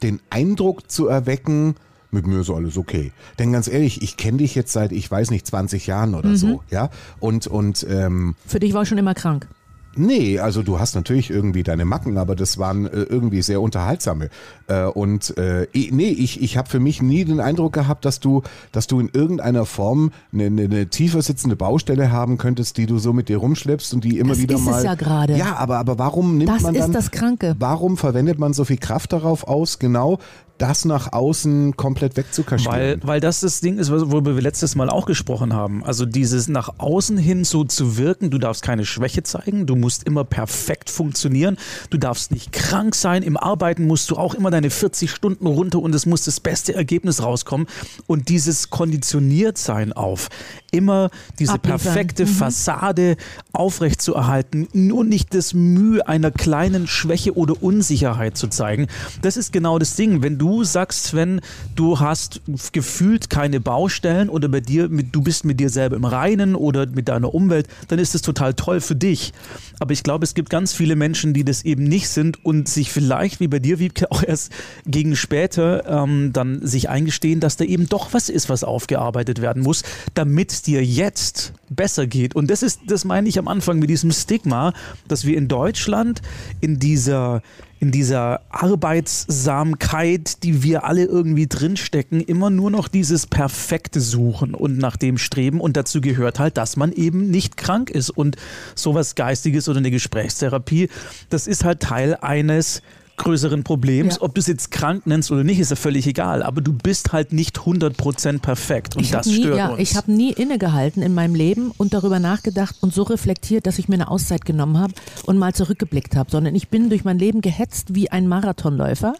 den 0.03 0.19
Eindruck 0.29 0.89
zu 0.91 1.07
erwecken, 1.07 1.75
mit 2.11 2.27
mir 2.27 2.41
ist 2.41 2.49
alles 2.49 2.77
okay. 2.77 3.11
Denn 3.39 3.51
ganz 3.51 3.67
ehrlich, 3.67 4.01
ich 4.01 4.17
kenne 4.17 4.37
dich 4.39 4.53
jetzt 4.55 4.73
seit, 4.73 4.91
ich 4.91 5.09
weiß 5.09 5.31
nicht, 5.31 5.47
20 5.47 5.87
Jahren 5.87 6.13
oder 6.15 6.35
so, 6.35 6.61
ja. 6.69 6.89
Und, 7.19 7.47
und 7.47 7.85
ähm, 7.89 8.35
Für 8.45 8.59
dich 8.59 8.73
war 8.73 8.83
ich 8.83 8.89
schon 8.89 8.97
immer 8.97 9.13
krank. 9.13 9.47
Nee, 9.93 10.39
also 10.39 10.63
du 10.63 10.79
hast 10.79 10.95
natürlich 10.95 11.29
irgendwie 11.29 11.63
deine 11.63 11.83
Macken, 11.83 12.17
aber 12.17 12.33
das 12.33 12.57
waren 12.57 12.85
äh, 12.85 13.01
irgendwie 13.01 13.41
sehr 13.41 13.59
unterhaltsame. 13.59 14.29
Äh, 14.67 14.85
und 14.85 15.37
äh, 15.37 15.67
nee, 15.73 16.07
ich, 16.07 16.41
ich 16.41 16.55
habe 16.55 16.69
für 16.69 16.79
mich 16.79 17.01
nie 17.01 17.25
den 17.25 17.41
Eindruck 17.41 17.73
gehabt, 17.73 18.05
dass 18.05 18.21
du, 18.21 18.41
dass 18.71 18.87
du 18.87 19.01
in 19.01 19.09
irgendeiner 19.11 19.65
Form 19.65 20.11
eine, 20.31 20.45
eine, 20.45 20.61
eine 20.63 20.87
tiefer 20.87 21.21
sitzende 21.21 21.57
Baustelle 21.57 22.09
haben 22.09 22.37
könntest, 22.37 22.77
die 22.77 22.85
du 22.85 22.99
so 22.99 23.11
mit 23.11 23.27
dir 23.27 23.39
rumschleppst 23.39 23.93
und 23.93 24.05
die 24.05 24.17
immer 24.17 24.29
Das 24.29 24.39
wieder 24.41 24.55
ist 24.55 24.61
es 24.61 24.67
mal. 24.67 24.83
ja 24.85 24.95
gerade. 24.95 25.35
Ja, 25.35 25.57
aber, 25.57 25.77
aber 25.79 25.99
warum 25.99 26.37
nimmt 26.37 26.49
Das 26.49 26.61
man 26.61 26.73
ist 26.73 26.83
dann. 26.83 26.93
das 26.93 27.11
Kranke. 27.11 27.57
Warum 27.59 27.97
verwendet 27.97 28.39
man 28.39 28.53
so 28.53 28.63
viel 28.63 28.77
Kraft 28.77 29.11
darauf 29.11 29.45
aus, 29.45 29.77
genau 29.77 30.19
das 30.61 30.85
nach 30.85 31.11
außen 31.11 31.75
komplett 31.75 32.15
Weil, 32.15 32.23
wegzukaschieren? 32.23 33.01
weil 33.03 33.19
das 33.19 33.39
das 33.39 33.61
Ding 33.61 33.77
ist, 33.79 33.91
worüber 33.91 34.35
wir 34.35 34.41
letztes 34.41 34.75
Mal 34.75 34.89
auch 34.89 35.05
gesprochen 35.05 35.53
haben. 35.53 35.83
Also 35.83 36.05
dieses 36.05 36.47
nach 36.47 36.69
außen 36.77 37.17
hin 37.17 37.43
so 37.43 37.63
zu 37.63 37.97
wirken, 37.97 38.29
du 38.29 38.37
darfst 38.37 38.61
keine 38.61 38.85
Schwäche 38.85 39.23
zeigen, 39.23 39.65
du 39.65 39.75
musst 39.75 40.03
immer 40.03 40.23
perfekt 40.23 40.89
funktionieren, 40.89 41.57
du 41.89 41.97
darfst 41.97 42.31
nicht 42.31 42.51
krank 42.51 42.95
sein, 42.95 43.23
im 43.23 43.37
Arbeiten 43.37 43.85
musst 43.85 44.11
du 44.11 44.17
auch 44.17 44.35
immer 44.35 44.51
deine 44.51 44.69
40 44.69 45.09
Stunden 45.09 45.47
runter 45.47 45.79
und 45.79 45.95
es 45.95 46.05
muss 46.05 46.25
das 46.25 46.39
beste 46.39 46.75
Ergebnis 46.75 47.23
rauskommen. 47.23 47.67
Und 48.05 48.29
dieses 48.29 48.69
Konditioniertsein 48.69 49.93
auf 49.93 50.29
immer 50.71 51.09
diese 51.37 51.53
Abliefern. 51.53 51.79
perfekte 51.79 52.25
Mhm. 52.25 52.29
Fassade 52.29 53.17
aufrechtzuerhalten, 53.51 54.67
nur 54.73 55.03
nicht 55.03 55.33
das 55.33 55.53
Mühe 55.53 56.07
einer 56.07 56.31
kleinen 56.31 56.87
Schwäche 56.87 57.35
oder 57.35 57.61
Unsicherheit 57.61 58.37
zu 58.37 58.47
zeigen. 58.47 58.87
Das 59.21 59.37
ist 59.37 59.51
genau 59.51 59.77
das 59.77 59.95
Ding. 59.95 60.23
Wenn 60.23 60.37
du 60.37 60.63
sagst, 60.63 61.05
Sven, 61.05 61.41
du 61.75 61.99
hast 61.99 62.41
gefühlt 62.71 63.29
keine 63.29 63.59
Baustellen 63.59 64.29
oder 64.29 64.47
bei 64.47 64.61
dir, 64.61 64.87
mit, 64.89 65.13
du 65.13 65.21
bist 65.21 65.43
mit 65.45 65.59
dir 65.59 65.69
selber 65.69 65.97
im 65.97 66.05
Reinen 66.05 66.55
oder 66.55 66.87
mit 66.87 67.09
deiner 67.09 67.33
Umwelt, 67.33 67.67
dann 67.89 67.99
ist 67.99 68.15
das 68.15 68.21
total 68.21 68.53
toll 68.53 68.79
für 68.79 68.95
dich. 68.95 69.33
Aber 69.79 69.91
ich 69.93 70.03
glaube, 70.03 70.23
es 70.23 70.33
gibt 70.33 70.49
ganz 70.49 70.73
viele 70.73 70.95
Menschen, 70.95 71.33
die 71.33 71.43
das 71.43 71.63
eben 71.63 71.83
nicht 71.83 72.07
sind 72.07 72.45
und 72.45 72.69
sich 72.69 72.91
vielleicht, 72.91 73.39
wie 73.39 73.47
bei 73.47 73.59
dir, 73.59 73.79
Wiebke, 73.79 74.09
auch 74.11 74.23
erst 74.23 74.51
gegen 74.85 75.15
später 75.15 75.85
ähm, 76.03 76.31
dann 76.33 76.65
sich 76.65 76.89
eingestehen, 76.89 77.39
dass 77.39 77.57
da 77.57 77.65
eben 77.65 77.89
doch 77.89 78.13
was 78.13 78.29
ist, 78.29 78.49
was 78.49 78.63
aufgearbeitet 78.63 79.41
werden 79.41 79.63
muss, 79.63 79.83
damit 80.13 80.60
dir 80.61 80.83
jetzt 80.83 81.53
besser 81.69 82.07
geht. 82.07 82.35
Und 82.35 82.49
das 82.49 82.63
ist, 82.63 82.81
das 82.87 83.05
meine 83.05 83.29
ich 83.29 83.39
am 83.39 83.47
Anfang 83.47 83.79
mit 83.79 83.89
diesem 83.89 84.11
Stigma, 84.11 84.73
dass 85.07 85.25
wir 85.25 85.37
in 85.37 85.47
Deutschland 85.47 86.21
in 86.59 86.79
dieser 86.79 87.41
in 87.81 87.89
dieser 87.89 88.41
Arbeitssamkeit, 88.51 90.43
die 90.43 90.61
wir 90.61 90.83
alle 90.83 91.03
irgendwie 91.05 91.47
drinstecken, 91.47 92.21
immer 92.21 92.51
nur 92.51 92.69
noch 92.69 92.87
dieses 92.87 93.25
Perfekte 93.25 93.99
suchen 94.01 94.53
und 94.53 94.77
nach 94.77 94.97
dem 94.97 95.17
streben. 95.17 95.59
Und 95.59 95.75
dazu 95.75 95.99
gehört 95.99 96.37
halt, 96.37 96.57
dass 96.57 96.77
man 96.77 96.91
eben 96.91 97.31
nicht 97.31 97.57
krank 97.57 97.89
ist. 97.89 98.11
Und 98.11 98.35
sowas 98.75 99.15
Geistiges 99.15 99.67
oder 99.67 99.79
eine 99.79 99.89
Gesprächstherapie, 99.89 100.89
das 101.29 101.47
ist 101.47 101.63
halt 101.63 101.79
Teil 101.79 102.15
eines 102.21 102.83
größeren 103.21 103.63
Problems. 103.63 104.15
Ja. 104.15 104.21
Ob 104.21 104.35
du 104.35 104.39
es 104.41 104.47
jetzt 104.47 104.71
krank 104.71 105.05
nennst 105.05 105.31
oder 105.31 105.43
nicht, 105.43 105.59
ist 105.59 105.69
ja 105.69 105.75
völlig 105.75 106.07
egal. 106.07 106.43
Aber 106.43 106.61
du 106.61 106.73
bist 106.73 107.13
halt 107.13 107.33
nicht 107.33 107.59
100% 107.59 108.39
perfekt. 108.39 108.95
Und 108.95 109.03
ich 109.03 109.11
das 109.11 109.27
nie, 109.27 109.41
stört 109.41 109.57
ja, 109.57 109.69
uns. 109.69 109.79
ich 109.79 109.95
habe 109.95 110.11
nie 110.11 110.31
innegehalten 110.31 111.01
in 111.01 111.13
meinem 111.13 111.35
Leben 111.35 111.71
und 111.77 111.93
darüber 111.93 112.19
nachgedacht 112.19 112.75
und 112.81 112.93
so 112.93 113.03
reflektiert, 113.03 113.67
dass 113.67 113.79
ich 113.79 113.87
mir 113.87 113.95
eine 113.95 114.09
Auszeit 114.09 114.45
genommen 114.45 114.79
habe 114.79 114.93
und 115.25 115.37
mal 115.37 115.53
zurückgeblickt 115.53 116.15
habe, 116.15 116.29
sondern 116.31 116.55
ich 116.55 116.69
bin 116.69 116.89
durch 116.89 117.03
mein 117.03 117.19
Leben 117.19 117.41
gehetzt 117.41 117.95
wie 117.95 118.09
ein 118.11 118.27
Marathonläufer 118.27 119.13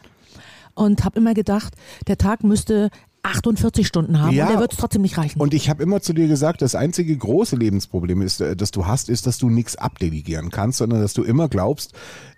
und 0.74 1.04
habe 1.04 1.20
immer 1.20 1.34
gedacht, 1.34 1.74
der 2.08 2.18
Tag 2.18 2.44
müsste 2.44 2.90
48 3.24 3.86
Stunden 3.86 4.20
haben 4.20 4.36
Ja, 4.36 4.46
und 4.46 4.54
der 4.54 4.60
wird 4.60 4.74
es 4.74 4.80
trotzdem 4.80 5.04
nicht 5.04 5.18
reichen. 5.18 5.40
Und 5.40 5.54
ich 5.54 5.70
habe 5.70 5.84
immer 5.84 6.02
zu 6.02 6.14
dir 6.14 6.28
gesagt, 6.28 6.62
das 6.62 6.76
einzige 6.76 7.16
große 7.16 7.56
Lebensproblem 7.56 8.22
ist, 8.22 8.42
äh, 8.42 8.56
das 8.56 8.72
du 8.72 8.88
hast, 8.88 9.10
ist, 9.10 9.28
dass 9.28 9.38
du 9.38 9.50
nichts 9.50 9.76
abdelegieren 9.76 10.50
kannst, 10.50 10.80
sondern 10.80 11.02
dass 11.02 11.14
du 11.14 11.24
immer 11.24 11.48
glaubst, 11.48 11.94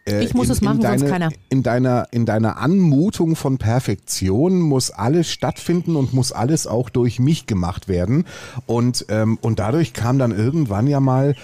äh, 0.05 0.23
Ich 0.23 0.33
muss 0.33 0.49
es 0.49 0.61
machen, 0.61 0.81
deine, 0.81 0.99
sonst 0.99 1.11
keiner. 1.11 1.31
In 1.49 1.63
deiner, 1.63 2.07
in 2.11 2.25
deiner 2.25 2.57
Anmutung 2.57 3.35
von 3.35 3.57
Perfektion 3.57 4.59
muss 4.59 4.91
alles 4.91 5.31
stattfinden 5.31 5.95
und 5.95 6.13
muss 6.13 6.31
alles 6.31 6.67
auch 6.67 6.89
durch 6.89 7.19
mich 7.19 7.47
gemacht 7.47 7.87
werden. 7.87 8.25
Und, 8.65 9.05
ähm, 9.09 9.37
und 9.41 9.59
dadurch 9.59 9.93
kam 9.93 10.19
dann 10.19 10.31
irgendwann 10.31 10.87
ja 10.87 10.99
mal 10.99 11.35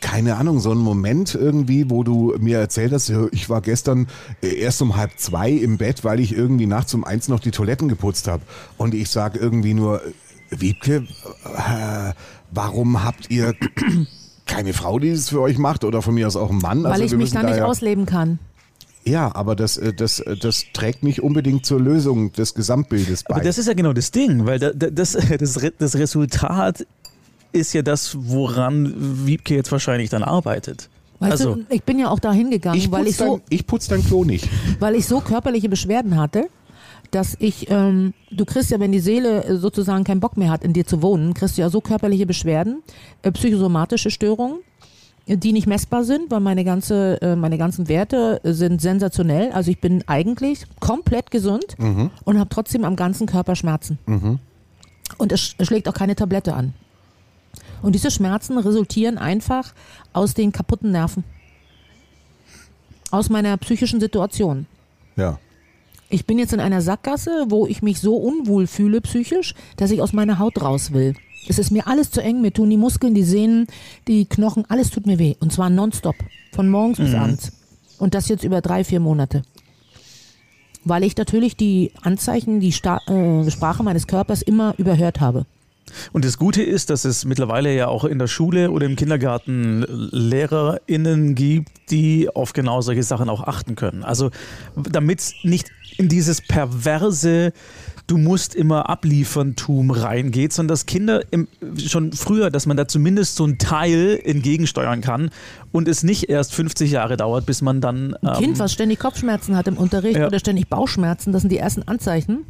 keine 0.00 0.36
Ahnung, 0.36 0.60
so 0.60 0.70
ein 0.72 0.78
Moment 0.78 1.34
irgendwie, 1.34 1.88
wo 1.88 2.02
du 2.04 2.34
mir 2.38 2.58
erzählt 2.58 2.92
hast, 2.92 3.08
ja, 3.08 3.26
ich 3.32 3.48
war 3.48 3.60
gestern 3.62 4.08
äh, 4.42 4.54
erst 4.54 4.82
um 4.82 4.96
halb 4.96 5.12
zwei 5.16 5.50
im 5.50 5.78
Bett, 5.78 6.04
weil 6.04 6.20
ich 6.20 6.32
irgendwie 6.34 6.66
nachts 6.66 6.92
um 6.92 7.04
eins 7.04 7.28
noch 7.28 7.40
die 7.40 7.50
Toiletten 7.50 7.88
geputzt 7.88 8.28
habe. 8.28 8.42
Und 8.76 8.94
ich 8.94 9.08
sag 9.08 9.36
irgendwie 9.36 9.74
nur, 9.74 10.04
äh, 10.04 10.10
Wiebke, 10.50 11.06
äh, 11.44 12.12
warum 12.50 13.04
habt 13.04 13.30
ihr 13.30 13.54
keine 14.46 14.72
Frau, 14.74 14.98
die 14.98 15.08
es 15.10 15.30
für 15.30 15.40
euch 15.40 15.58
macht 15.58 15.84
oder 15.84 16.02
von 16.02 16.14
mir 16.14 16.26
aus 16.26 16.36
auch 16.36 16.50
ein 16.50 16.58
Mann? 16.58 16.82
weil 16.82 16.92
Also 16.92 17.04
ich 17.04 17.12
mich 17.16 17.30
da 17.30 17.42
nicht 17.42 17.56
ja- 17.56 17.64
ausleben 17.64 18.04
kann. 18.04 18.38
Ja, 19.06 19.34
aber 19.34 19.56
das, 19.56 19.78
äh, 19.78 19.94
das, 19.94 20.20
äh, 20.20 20.36
das 20.36 20.66
trägt 20.74 21.02
nicht 21.02 21.22
unbedingt 21.22 21.64
zur 21.64 21.80
Lösung 21.80 22.32
des 22.32 22.52
Gesamtbildes 22.54 23.24
bei. 23.24 23.36
Aber 23.36 23.44
das 23.44 23.56
ist 23.56 23.66
ja 23.66 23.72
genau 23.72 23.94
das 23.94 24.10
Ding, 24.10 24.44
weil 24.44 24.58
da, 24.58 24.72
da, 24.74 24.90
das, 24.90 25.12
das, 25.38 25.58
das 25.78 25.94
Resultat 25.96 26.86
ist 27.52 27.72
ja 27.72 27.82
das, 27.82 28.16
woran 28.18 29.26
Wiebke 29.26 29.54
jetzt 29.54 29.72
wahrscheinlich 29.72 30.10
dann 30.10 30.22
arbeitet. 30.22 30.88
Weißt 31.18 31.32
also, 31.32 31.56
du, 31.56 31.66
ich 31.68 31.82
bin 31.82 31.98
ja 31.98 32.08
auch 32.08 32.18
da 32.18 32.32
hingegangen, 32.32 32.78
ich 32.78 32.90
weil 32.90 33.06
ich 33.06 33.16
so, 33.16 33.36
dein, 33.36 33.42
ich 33.50 33.66
putz 33.66 33.88
dein 33.88 34.02
Klo 34.04 34.24
nicht. 34.24 34.48
weil 34.78 34.94
ich 34.94 35.06
so 35.06 35.20
körperliche 35.20 35.68
Beschwerden 35.68 36.16
hatte, 36.16 36.46
dass 37.10 37.36
ich, 37.40 37.68
ähm, 37.70 38.14
du 38.30 38.44
kriegst 38.44 38.70
ja, 38.70 38.80
wenn 38.80 38.92
die 38.92 39.00
Seele 39.00 39.44
äh, 39.44 39.56
sozusagen 39.56 40.04
keinen 40.04 40.20
Bock 40.20 40.36
mehr 40.36 40.50
hat, 40.50 40.64
in 40.64 40.72
dir 40.72 40.86
zu 40.86 41.02
wohnen, 41.02 41.34
kriegst 41.34 41.58
du 41.58 41.62
ja 41.62 41.68
so 41.68 41.80
körperliche 41.80 42.24
Beschwerden, 42.24 42.82
äh, 43.22 43.32
psychosomatische 43.32 44.10
Störungen, 44.10 44.60
äh, 45.26 45.36
die 45.36 45.52
nicht 45.52 45.66
messbar 45.66 46.04
sind, 46.04 46.30
weil 46.30 46.40
meine 46.40 46.64
ganze, 46.64 47.20
äh, 47.20 47.36
meine 47.36 47.58
ganzen 47.58 47.88
Werte 47.88 48.40
sind 48.44 48.80
sensationell. 48.80 49.50
Also 49.52 49.72
ich 49.72 49.80
bin 49.80 50.04
eigentlich 50.06 50.64
komplett 50.78 51.30
gesund 51.30 51.76
und 52.24 52.38
habe 52.38 52.48
trotzdem 52.48 52.84
am 52.84 52.96
ganzen 52.96 53.26
Körper 53.26 53.56
Schmerzen. 53.56 53.98
Und 55.18 55.32
es 55.32 55.40
sch- 55.40 55.64
schlägt 55.66 55.88
auch 55.88 55.94
keine 55.94 56.14
Tablette 56.14 56.54
an. 56.54 56.72
Und 57.82 57.94
diese 57.94 58.10
Schmerzen 58.10 58.58
resultieren 58.58 59.18
einfach 59.18 59.74
aus 60.12 60.34
den 60.34 60.52
kaputten 60.52 60.90
Nerven. 60.92 61.24
Aus 63.10 63.28
meiner 63.28 63.56
psychischen 63.56 64.00
Situation. 64.00 64.66
Ja. 65.16 65.38
Ich 66.08 66.26
bin 66.26 66.38
jetzt 66.38 66.52
in 66.52 66.60
einer 66.60 66.82
Sackgasse, 66.82 67.46
wo 67.48 67.66
ich 67.66 67.82
mich 67.82 68.00
so 68.00 68.16
unwohl 68.16 68.66
fühle 68.66 69.00
psychisch, 69.00 69.54
dass 69.76 69.90
ich 69.90 70.02
aus 70.02 70.12
meiner 70.12 70.38
Haut 70.38 70.60
raus 70.60 70.92
will. 70.92 71.14
Es 71.48 71.58
ist 71.58 71.70
mir 71.70 71.86
alles 71.86 72.10
zu 72.10 72.20
eng, 72.20 72.40
mir 72.40 72.52
tun 72.52 72.68
die 72.68 72.76
Muskeln, 72.76 73.14
die 73.14 73.22
Sehnen, 73.22 73.66
die 74.08 74.26
Knochen, 74.26 74.64
alles 74.68 74.90
tut 74.90 75.06
mir 75.06 75.18
weh. 75.18 75.36
Und 75.40 75.52
zwar 75.52 75.70
nonstop. 75.70 76.16
Von 76.52 76.68
morgens 76.68 76.98
bis 76.98 77.14
abends. 77.14 77.52
Und 77.98 78.14
das 78.14 78.28
jetzt 78.28 78.44
über 78.44 78.60
drei, 78.60 78.84
vier 78.84 79.00
Monate. 79.00 79.42
Weil 80.84 81.04
ich 81.04 81.16
natürlich 81.16 81.56
die 81.56 81.92
Anzeichen, 82.02 82.60
die 82.60 82.72
Sta 82.72 82.98
äh, 83.06 83.50
Sprache 83.50 83.82
meines 83.82 84.06
Körpers 84.06 84.42
immer 84.42 84.74
überhört 84.78 85.20
habe. 85.20 85.46
Und 86.12 86.24
das 86.24 86.38
Gute 86.38 86.62
ist, 86.62 86.90
dass 86.90 87.04
es 87.04 87.24
mittlerweile 87.24 87.74
ja 87.74 87.88
auch 87.88 88.04
in 88.04 88.18
der 88.18 88.26
Schule 88.26 88.70
oder 88.70 88.86
im 88.86 88.96
Kindergarten 88.96 89.84
LehrerInnen 89.88 91.34
gibt, 91.34 91.70
die 91.90 92.28
auf 92.34 92.52
genau 92.52 92.80
solche 92.80 93.02
Sachen 93.02 93.28
auch 93.28 93.42
achten 93.46 93.74
können. 93.76 94.02
Also 94.04 94.30
damit 94.76 95.20
es 95.20 95.34
nicht 95.42 95.70
in 95.96 96.08
dieses 96.08 96.40
perverse 96.40 97.52
Du 98.10 98.18
musst 98.18 98.56
immer 98.56 98.90
ablieferntum 98.90 99.92
reingeht, 99.92 100.52
sondern 100.52 100.72
dass 100.72 100.84
Kinder 100.84 101.22
im, 101.30 101.46
schon 101.78 102.12
früher, 102.12 102.50
dass 102.50 102.66
man 102.66 102.76
da 102.76 102.88
zumindest 102.88 103.36
so 103.36 103.46
ein 103.46 103.56
Teil 103.56 104.20
entgegensteuern 104.24 105.00
kann 105.00 105.30
und 105.70 105.86
es 105.86 106.02
nicht 106.02 106.28
erst 106.28 106.52
50 106.52 106.90
Jahre 106.90 107.16
dauert, 107.16 107.46
bis 107.46 107.62
man 107.62 107.80
dann. 107.80 108.14
Ein 108.14 108.36
Kind, 108.42 108.58
was 108.58 108.72
ständig 108.72 108.98
Kopfschmerzen 108.98 109.56
hat 109.56 109.68
im 109.68 109.76
Unterricht 109.76 110.16
Ja. 110.16 110.26
oder 110.26 110.40
ständig 110.40 110.68
Bauchschmerzen, 110.68 111.32
das 111.32 111.42
sind 111.42 111.52
die 111.52 111.58
ersten 111.58 111.84
Anzeichen 111.84 112.46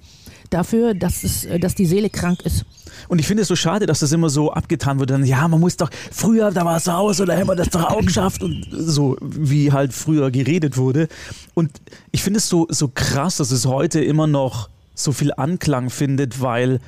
dafür, 0.50 0.94
dass, 0.94 1.22
es, 1.24 1.44
äh, 1.44 1.58
dass 1.58 1.74
die 1.74 1.86
Seele 1.86 2.10
krank 2.10 2.40
ist. 2.42 2.64
Und 3.08 3.18
ich 3.18 3.26
finde 3.26 3.42
es 3.42 3.48
so 3.48 3.56
schade, 3.56 3.86
dass 3.86 4.00
das 4.00 4.12
immer 4.12 4.28
so 4.28 4.52
abgetan 4.52 4.98
wird. 4.98 5.10
Dann, 5.10 5.24
ja, 5.24 5.46
man 5.48 5.60
muss 5.60 5.76
doch, 5.76 5.90
früher, 6.12 6.50
da 6.50 6.64
war 6.64 6.76
es 6.76 6.88
aus 6.88 7.20
oder 7.20 7.34
hätten 7.34 7.48
wir 7.48 7.56
das 7.56 7.70
doch 7.70 7.84
auch 7.84 8.00
geschafft 8.00 8.42
und 8.42 8.66
so, 8.70 9.16
wie 9.20 9.72
halt 9.72 9.92
früher 9.92 10.30
geredet 10.30 10.76
wurde. 10.76 11.08
Und 11.54 11.70
ich 12.10 12.22
finde 12.22 12.38
es 12.38 12.48
so, 12.48 12.66
so 12.68 12.88
krass, 12.92 13.36
dass 13.36 13.50
es 13.50 13.66
heute 13.66 14.02
immer 14.02 14.26
noch 14.26 14.68
so 14.94 15.12
viel 15.12 15.32
Anklang 15.32 15.88
findet, 15.88 16.40
weil 16.40 16.80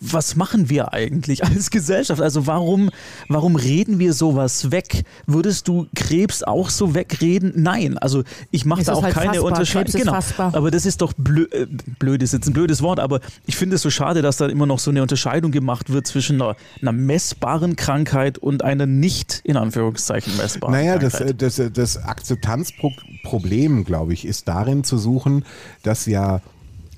was 0.00 0.36
machen 0.36 0.68
wir 0.68 0.92
eigentlich 0.92 1.44
als 1.44 1.70
Gesellschaft? 1.70 2.20
Also 2.20 2.46
warum, 2.46 2.90
warum 3.28 3.56
reden 3.56 3.98
wir 3.98 4.12
sowas 4.12 4.70
weg? 4.70 5.04
Würdest 5.26 5.68
du 5.68 5.86
Krebs 5.94 6.42
auch 6.42 6.70
so 6.70 6.94
wegreden? 6.94 7.52
Nein, 7.56 7.98
also 7.98 8.22
ich 8.50 8.64
mache 8.64 8.84
da 8.84 8.94
auch 8.94 9.02
halt 9.02 9.14
keine. 9.14 9.42
Unterscheidung. 9.42 9.92
Genau, 9.92 10.12
fassbar. 10.12 10.54
aber 10.54 10.70
das 10.70 10.86
ist 10.86 11.00
doch 11.00 11.12
blö 11.12 11.44
äh, 11.50 11.66
blöd, 11.98 12.22
ist 12.22 12.32
jetzt 12.32 12.46
ein 12.46 12.52
blödes 12.52 12.82
Wort, 12.82 13.00
aber 13.00 13.20
ich 13.46 13.56
finde 13.56 13.76
es 13.76 13.82
so 13.82 13.90
schade, 13.90 14.22
dass 14.22 14.36
da 14.36 14.46
immer 14.46 14.66
noch 14.66 14.78
so 14.78 14.90
eine 14.90 15.02
Unterscheidung 15.02 15.50
gemacht 15.50 15.90
wird 15.90 16.06
zwischen 16.06 16.40
einer, 16.40 16.56
einer 16.80 16.92
messbaren 16.92 17.76
Krankheit 17.76 18.38
und 18.38 18.62
einer 18.62 18.86
nicht, 18.86 19.40
in 19.44 19.56
Anführungszeichen, 19.56 20.36
messbaren 20.36 20.74
Naja, 20.74 20.98
das, 20.98 21.14
Krankheit. 21.14 21.34
äh, 21.34 21.36
das, 21.36 21.58
äh, 21.58 21.70
das 21.70 21.96
Akzeptanzproblem, 22.04 23.84
glaube 23.84 24.12
ich, 24.12 24.24
ist 24.24 24.48
darin 24.48 24.84
zu 24.84 24.98
suchen, 24.98 25.44
dass 25.82 26.06
ja 26.06 26.40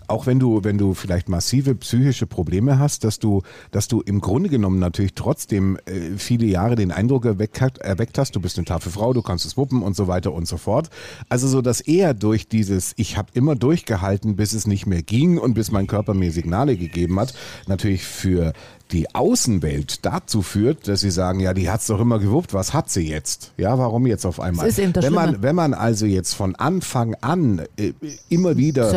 auch 0.08 0.26
wenn 0.26 0.38
du, 0.38 0.64
wenn 0.64 0.78
du 0.78 0.94
vielleicht 0.94 1.28
massive 1.28 1.74
psychische 1.74 2.26
Probleme 2.26 2.78
hast, 2.78 3.04
dass 3.04 3.18
du, 3.18 3.42
dass 3.70 3.88
du 3.88 4.00
im 4.00 4.20
Grunde 4.20 4.48
genommen 4.48 4.78
natürlich 4.78 5.14
trotzdem 5.14 5.78
äh, 5.86 6.16
viele 6.16 6.46
Jahre 6.46 6.76
den 6.76 6.90
Eindruck 6.90 7.24
erweckt, 7.24 7.60
erweckt 7.78 8.18
hast, 8.18 8.36
du 8.36 8.40
bist 8.40 8.58
eine 8.58 8.64
taffe 8.64 8.90
Frau, 8.90 9.12
du 9.12 9.22
kannst 9.22 9.46
es 9.46 9.56
wuppen 9.56 9.82
und 9.82 9.96
so 9.96 10.08
weiter 10.08 10.32
und 10.32 10.46
so 10.46 10.56
fort. 10.56 10.90
Also 11.28 11.48
so, 11.48 11.62
dass 11.62 11.80
eher 11.80 12.14
durch 12.14 12.48
dieses, 12.48 12.92
ich 12.96 13.16
habe 13.16 13.28
immer 13.34 13.54
durchgehalten, 13.54 14.36
bis 14.36 14.52
es 14.52 14.66
nicht 14.66 14.86
mehr 14.86 15.02
ging 15.02 15.38
und 15.38 15.54
bis 15.54 15.70
mein 15.70 15.86
Körper 15.86 16.14
mir 16.14 16.32
Signale 16.32 16.76
gegeben 16.76 17.18
hat, 17.18 17.34
natürlich 17.66 18.04
für 18.04 18.52
die 18.92 19.14
Außenwelt 19.14 20.04
dazu 20.04 20.42
führt, 20.42 20.86
dass 20.88 21.00
sie 21.00 21.10
sagen, 21.10 21.40
ja, 21.40 21.54
die 21.54 21.70
hat's 21.70 21.86
doch 21.86 22.00
immer 22.00 22.18
gewuppt, 22.18 22.52
was 22.52 22.74
hat 22.74 22.90
sie 22.90 23.08
jetzt? 23.08 23.52
Ja, 23.56 23.78
warum 23.78 24.06
jetzt 24.06 24.26
auf 24.26 24.40
einmal? 24.40 24.66
Das 24.66 24.78
ist 24.78 24.84
eben 24.84 24.92
das 24.92 25.04
wenn 25.04 25.12
man, 25.12 25.28
Schlimme. 25.30 25.42
wenn 25.42 25.56
man 25.56 25.74
also 25.74 26.06
jetzt 26.06 26.34
von 26.34 26.54
Anfang 26.54 27.16
an 27.20 27.62
äh, 27.76 27.92
immer 28.28 28.56
wieder. 28.56 28.90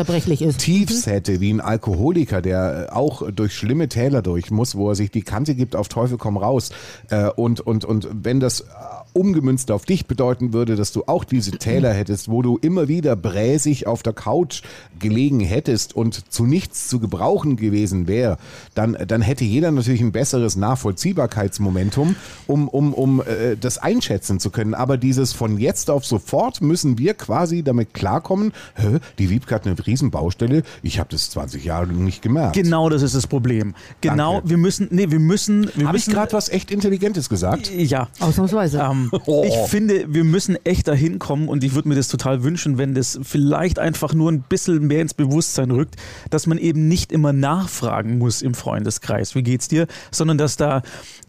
Tiefs 0.58 1.06
hätte, 1.06 1.40
wie 1.40 1.52
ein 1.52 1.60
Alkoholiker, 1.60 2.42
der 2.42 2.88
äh, 2.90 2.92
auch 2.92 3.28
durch 3.32 3.54
schlimme 3.54 3.88
Täler 3.88 4.22
durch 4.22 4.50
muss, 4.50 4.74
wo 4.74 4.90
er 4.90 4.94
sich 4.94 5.10
die 5.10 5.22
Kante 5.22 5.54
gibt, 5.54 5.74
auf 5.74 5.88
Teufel 5.88 6.18
komm 6.18 6.36
raus. 6.36 6.70
Äh, 7.08 7.30
und, 7.30 7.60
und, 7.60 7.84
und 7.84 8.08
wenn 8.12 8.40
das 8.40 8.60
äh, 8.60 8.64
umgemünzt 9.12 9.70
auf 9.70 9.84
dich 9.84 10.06
bedeuten 10.06 10.52
würde, 10.52 10.76
dass 10.76 10.92
du 10.92 11.04
auch 11.06 11.24
diese 11.24 11.50
Täler 11.58 11.92
hättest, 11.92 12.30
wo 12.30 12.42
du 12.42 12.58
immer 12.58 12.88
wieder 12.88 13.16
bräsig 13.16 13.86
auf 13.86 14.02
der 14.02 14.12
Couch 14.12 14.62
gelegen 14.98 15.40
hättest 15.40 15.94
und 15.94 16.32
zu 16.32 16.44
nichts 16.44 16.88
zu 16.88 17.00
gebrauchen 17.00 17.56
gewesen 17.56 18.06
wäre, 18.06 18.38
dann, 18.74 18.96
dann 19.06 19.22
hätte 19.22 19.44
jeder 19.44 19.70
natürlich 19.70 20.00
ein 20.00 20.12
besseres 20.12 20.56
Nachvollziehbarkeitsmomentum, 20.56 22.16
um, 22.46 22.68
um, 22.68 22.94
um 22.94 23.20
äh, 23.20 23.56
das 23.56 23.78
einschätzen 23.78 24.40
zu 24.40 24.50
können. 24.50 24.74
Aber 24.74 24.96
dieses 24.96 25.32
von 25.32 25.58
jetzt 25.58 25.90
auf 25.90 26.04
sofort 26.04 26.60
müssen 26.60 26.98
wir 26.98 27.14
quasi 27.14 27.62
damit 27.62 27.94
klarkommen, 27.94 28.52
Hä, 28.74 28.98
die 29.18 29.30
Wiebke 29.30 29.54
hat 29.54 29.66
eine 29.66 29.76
Riesenbaustelle, 29.86 30.62
ich 30.82 30.98
habe 30.98 31.08
das 31.10 31.30
20 31.30 31.64
Jahre 31.64 31.86
lang 31.86 32.04
nicht 32.04 32.22
gemerkt. 32.22 32.54
Genau, 32.54 32.88
das 32.88 33.02
ist 33.02 33.14
das 33.14 33.26
Problem. 33.26 33.74
Genau, 34.00 34.34
Danke. 34.34 34.50
wir 34.50 34.56
müssen, 34.58 34.88
nee, 34.90 35.10
wir 35.10 35.20
müssen, 35.20 35.70
wir 35.74 35.86
Habe 35.86 35.96
ich 35.96 36.06
müssen, 36.06 36.14
gerade 36.14 36.32
was 36.32 36.48
echt 36.48 36.70
Intelligentes 36.70 37.28
gesagt? 37.28 37.70
ja, 37.70 38.08
Ausnahmsweise. 38.20 38.78
Ähm, 38.78 38.97
Oh. 39.26 39.44
Ich 39.46 39.70
finde, 39.70 40.06
wir 40.08 40.24
müssen 40.24 40.56
echt 40.64 40.88
dahin 40.88 41.18
kommen 41.18 41.48
und 41.48 41.62
ich 41.62 41.74
würde 41.74 41.88
mir 41.88 41.94
das 41.94 42.08
total 42.08 42.44
wünschen, 42.44 42.78
wenn 42.78 42.94
das 42.94 43.18
vielleicht 43.22 43.78
einfach 43.78 44.14
nur 44.14 44.30
ein 44.30 44.40
bisschen 44.40 44.86
mehr 44.86 45.02
ins 45.02 45.12
Bewusstsein 45.12 45.70
rückt, 45.70 45.96
dass 46.30 46.46
man 46.46 46.56
eben 46.56 46.88
nicht 46.88 47.12
immer 47.12 47.32
nachfragen 47.32 48.18
muss 48.18 48.40
im 48.40 48.54
Freundeskreis, 48.54 49.34
wie 49.34 49.42
geht's 49.42 49.68
dir, 49.68 49.86
sondern 50.10 50.38
dass 50.38 50.56
da, 50.56 50.82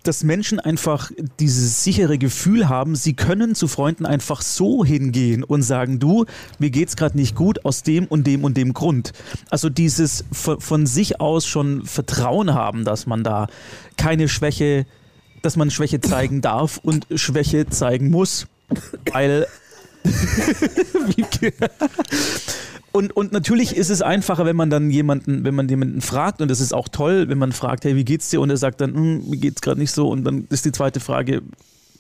dass 0.04 0.24
Menschen 0.24 0.60
einfach 0.60 1.12
dieses 1.40 1.84
sichere 1.84 2.18
Gefühl 2.18 2.70
haben, 2.70 2.96
sie 2.96 3.14
können 3.14 3.56
zu 3.56 3.68
Freunden 3.68 4.06
einfach 4.06 4.42
so 4.42 4.86
hingehen 4.86 5.44
und 5.44 5.64
sagen, 5.64 6.00
du, 6.00 6.26
mir 6.58 6.70
geht's 6.70 6.96
gerade 6.96 7.18
nicht 7.18 7.36
gut 7.36 7.66
aus 7.66 7.84
dem 7.84 8.06
und 8.06 8.28
dem 8.28 8.44
und 8.44 8.56
dem 8.56 8.74
Grund. 8.74 9.12
Also 9.50 9.70
dieses 9.70 10.24
von, 10.32 10.62
von 10.62 10.86
sich 10.86 11.20
aus 11.20 11.46
schon 11.46 11.86
Vertrauen 11.86 12.54
haben, 12.54 12.86
dass 12.86 13.08
man 13.08 13.24
da 13.24 13.48
keine 13.98 14.30
Schwäche 14.30 14.86
dass 15.42 15.56
man 15.56 15.72
Schwäche 15.72 16.02
zeigen 16.02 16.42
darf 16.42 16.80
und 16.82 17.08
Schwäche 17.16 17.68
zeigen 17.68 18.10
muss, 18.10 18.48
weil 19.12 19.48
und, 22.92 23.16
und 23.16 23.32
natürlich 23.32 23.76
ist 23.76 23.90
es 23.90 24.02
einfacher, 24.02 24.46
wenn 24.46 24.56
man 24.56 24.70
dann 24.70 24.90
jemanden, 24.90 25.44
wenn 25.44 25.56
man 25.56 25.68
jemanden 25.70 26.02
fragt, 26.02 26.42
und 26.42 26.50
das 26.50 26.62
ist 26.62 26.74
auch 26.74 26.88
toll, 26.88 27.30
wenn 27.30 27.38
man 27.38 27.52
fragt, 27.52 27.84
hey, 27.86 27.96
wie 27.96 28.06
geht's 28.06 28.30
dir? 28.30 28.42
Und 28.42 28.50
er 28.50 28.58
sagt 28.58 28.82
dann, 28.82 28.94
hm, 28.94 29.30
mir 29.30 29.38
geht's 29.38 29.62
gerade 29.62 29.80
nicht 29.80 29.92
so. 29.92 30.10
Und 30.10 30.24
dann 30.24 30.48
ist 30.50 30.66
die 30.66 30.72
zweite 30.72 31.00
Frage, 31.00 31.42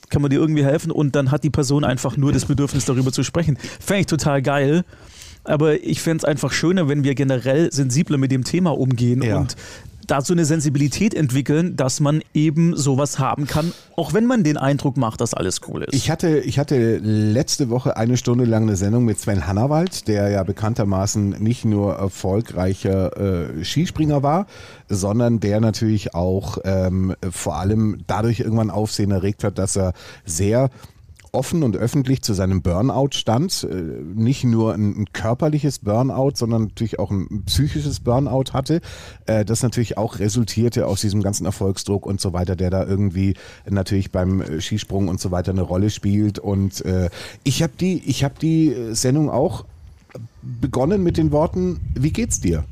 kann 0.09 0.21
man 0.21 0.31
dir 0.31 0.39
irgendwie 0.39 0.63
helfen? 0.63 0.91
Und 0.91 1.15
dann 1.15 1.29
hat 1.31 1.43
die 1.43 1.49
Person 1.49 1.83
einfach 1.83 2.17
nur 2.17 2.31
das 2.31 2.45
Bedürfnis, 2.45 2.85
darüber 2.85 3.11
zu 3.11 3.23
sprechen. 3.23 3.57
Fände 3.79 4.01
ich 4.01 4.07
total 4.07 4.41
geil. 4.41 4.83
Aber 5.43 5.81
ich 5.83 6.01
fände 6.01 6.17
es 6.17 6.25
einfach 6.25 6.51
schöner, 6.51 6.89
wenn 6.89 7.03
wir 7.03 7.15
generell 7.15 7.71
sensibler 7.71 8.17
mit 8.17 8.31
dem 8.31 8.43
Thema 8.43 8.71
umgehen 8.77 9.21
Ja. 9.21 9.37
und 9.39 9.55
da 10.11 10.21
so 10.21 10.33
eine 10.33 10.45
Sensibilität 10.45 11.13
entwickeln, 11.13 11.75
dass 11.75 11.99
man 11.99 12.21
eben 12.33 12.75
sowas 12.75 13.19
haben 13.19 13.47
kann, 13.47 13.73
auch 13.95 14.13
wenn 14.13 14.25
man 14.25 14.43
den 14.43 14.57
Eindruck 14.57 14.97
macht, 14.97 15.21
dass 15.21 15.33
alles 15.33 15.61
cool 15.67 15.83
ist. 15.83 15.93
Ich 15.93 16.09
hatte, 16.09 16.39
ich 16.39 16.59
hatte 16.59 16.97
letzte 16.97 17.69
Woche 17.69 17.97
eine 17.97 18.17
Stunde 18.17 18.45
lang 18.45 18.63
eine 18.63 18.75
Sendung 18.75 19.05
mit 19.05 19.19
Sven 19.19 19.47
Hannawald, 19.47 20.07
der 20.07 20.29
ja 20.29 20.43
bekanntermaßen 20.43 21.29
nicht 21.39 21.65
nur 21.65 21.95
erfolgreicher 21.95 23.57
äh, 23.59 23.63
Skispringer 23.63 24.23
war, 24.23 24.47
sondern 24.87 25.39
der 25.39 25.61
natürlich 25.61 26.13
auch 26.15 26.57
ähm, 26.63 27.15
vor 27.29 27.57
allem 27.57 28.03
dadurch 28.07 28.39
irgendwann 28.39 28.69
Aufsehen 28.69 29.11
erregt 29.11 29.43
hat, 29.43 29.57
dass 29.57 29.75
er 29.75 29.93
sehr 30.25 30.69
offen 31.31 31.63
und 31.63 31.77
öffentlich 31.77 32.21
zu 32.21 32.33
seinem 32.33 32.61
Burnout 32.61 33.09
stand. 33.11 33.67
Äh, 33.69 33.75
Nicht 33.75 34.43
nur 34.43 34.73
ein, 34.73 35.05
körperliches 35.13 35.79
Burnout, 35.79 36.33
sondern 36.35 36.63
natürlich 36.63 36.99
auch 36.99 37.11
ein 37.11 37.43
psychisches 37.45 37.99
Burnout 37.99 38.53
hatte, 38.53 38.81
äh, 39.25 39.45
das 39.45 39.63
natürlich 39.63 39.97
auch 39.97 40.19
resultierte 40.19 40.87
aus 40.87 41.01
diesem 41.01 41.21
ganzen 41.21 41.45
Erfolgsdruck 41.45 42.05
und 42.05 42.21
so 42.21 42.33
weiter, 42.33 42.55
der 42.55 42.69
da 42.69 42.85
irgendwie 42.85 43.35
natürlich 43.69 44.11
beim 44.11 44.41
äh, 44.41 44.61
Skisprung 44.61 45.07
und 45.07 45.19
so 45.19 45.31
weiter 45.31 45.51
eine 45.51 45.61
Rolle 45.61 45.89
spielt. 45.89 46.39
Und 46.39 46.83
ich 47.43 47.63
habe 47.63 47.73
die, 47.79 48.01
ich 48.05 48.23
habe 48.23 48.35
die 48.41 48.75
Sendung 48.91 49.29
auch 49.29 49.65
begonnen 50.41 51.03
mit 51.03 51.17
den 51.17 51.31
Worten: 51.31 51.79
Wie 51.95 52.11
geht's 52.11 52.39
dir? 52.39 52.63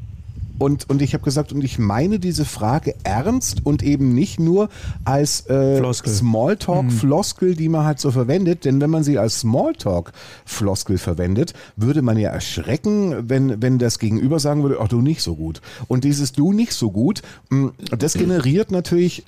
Und, 0.59 0.89
und 0.89 1.01
ich 1.01 1.13
habe 1.13 1.23
gesagt, 1.23 1.51
und 1.51 1.63
ich 1.63 1.79
meine 1.79 2.19
diese 2.19 2.45
Frage 2.45 2.95
ernst 3.03 3.65
und 3.65 3.83
eben 3.83 4.13
nicht 4.13 4.39
nur 4.39 4.69
als 5.05 5.47
äh, 5.49 5.77
Floskel. 5.77 6.13
Smalltalk-Floskel, 6.13 7.55
die 7.55 7.69
man 7.69 7.85
halt 7.85 7.99
so 7.99 8.11
verwendet. 8.11 8.65
Denn 8.65 8.81
wenn 8.81 8.89
man 8.89 9.03
sie 9.03 9.17
als 9.17 9.41
Smalltalk-Floskel 9.41 10.97
verwendet, 10.97 11.53
würde 11.75 12.01
man 12.01 12.17
ja 12.17 12.29
erschrecken, 12.29 13.29
wenn, 13.29 13.61
wenn 13.61 13.77
das 13.79 13.99
Gegenüber 13.99 14.39
sagen 14.39 14.63
würde, 14.63 14.77
ach 14.81 14.87
du 14.87 15.01
nicht 15.01 15.21
so 15.21 15.35
gut. 15.35 15.61
Und 15.87 16.03
dieses 16.03 16.33
du 16.33 16.53
nicht 16.53 16.73
so 16.73 16.91
gut, 16.91 17.21
mh, 17.49 17.71
das 17.97 18.13
generiert 18.13 18.71
natürlich 18.71 19.23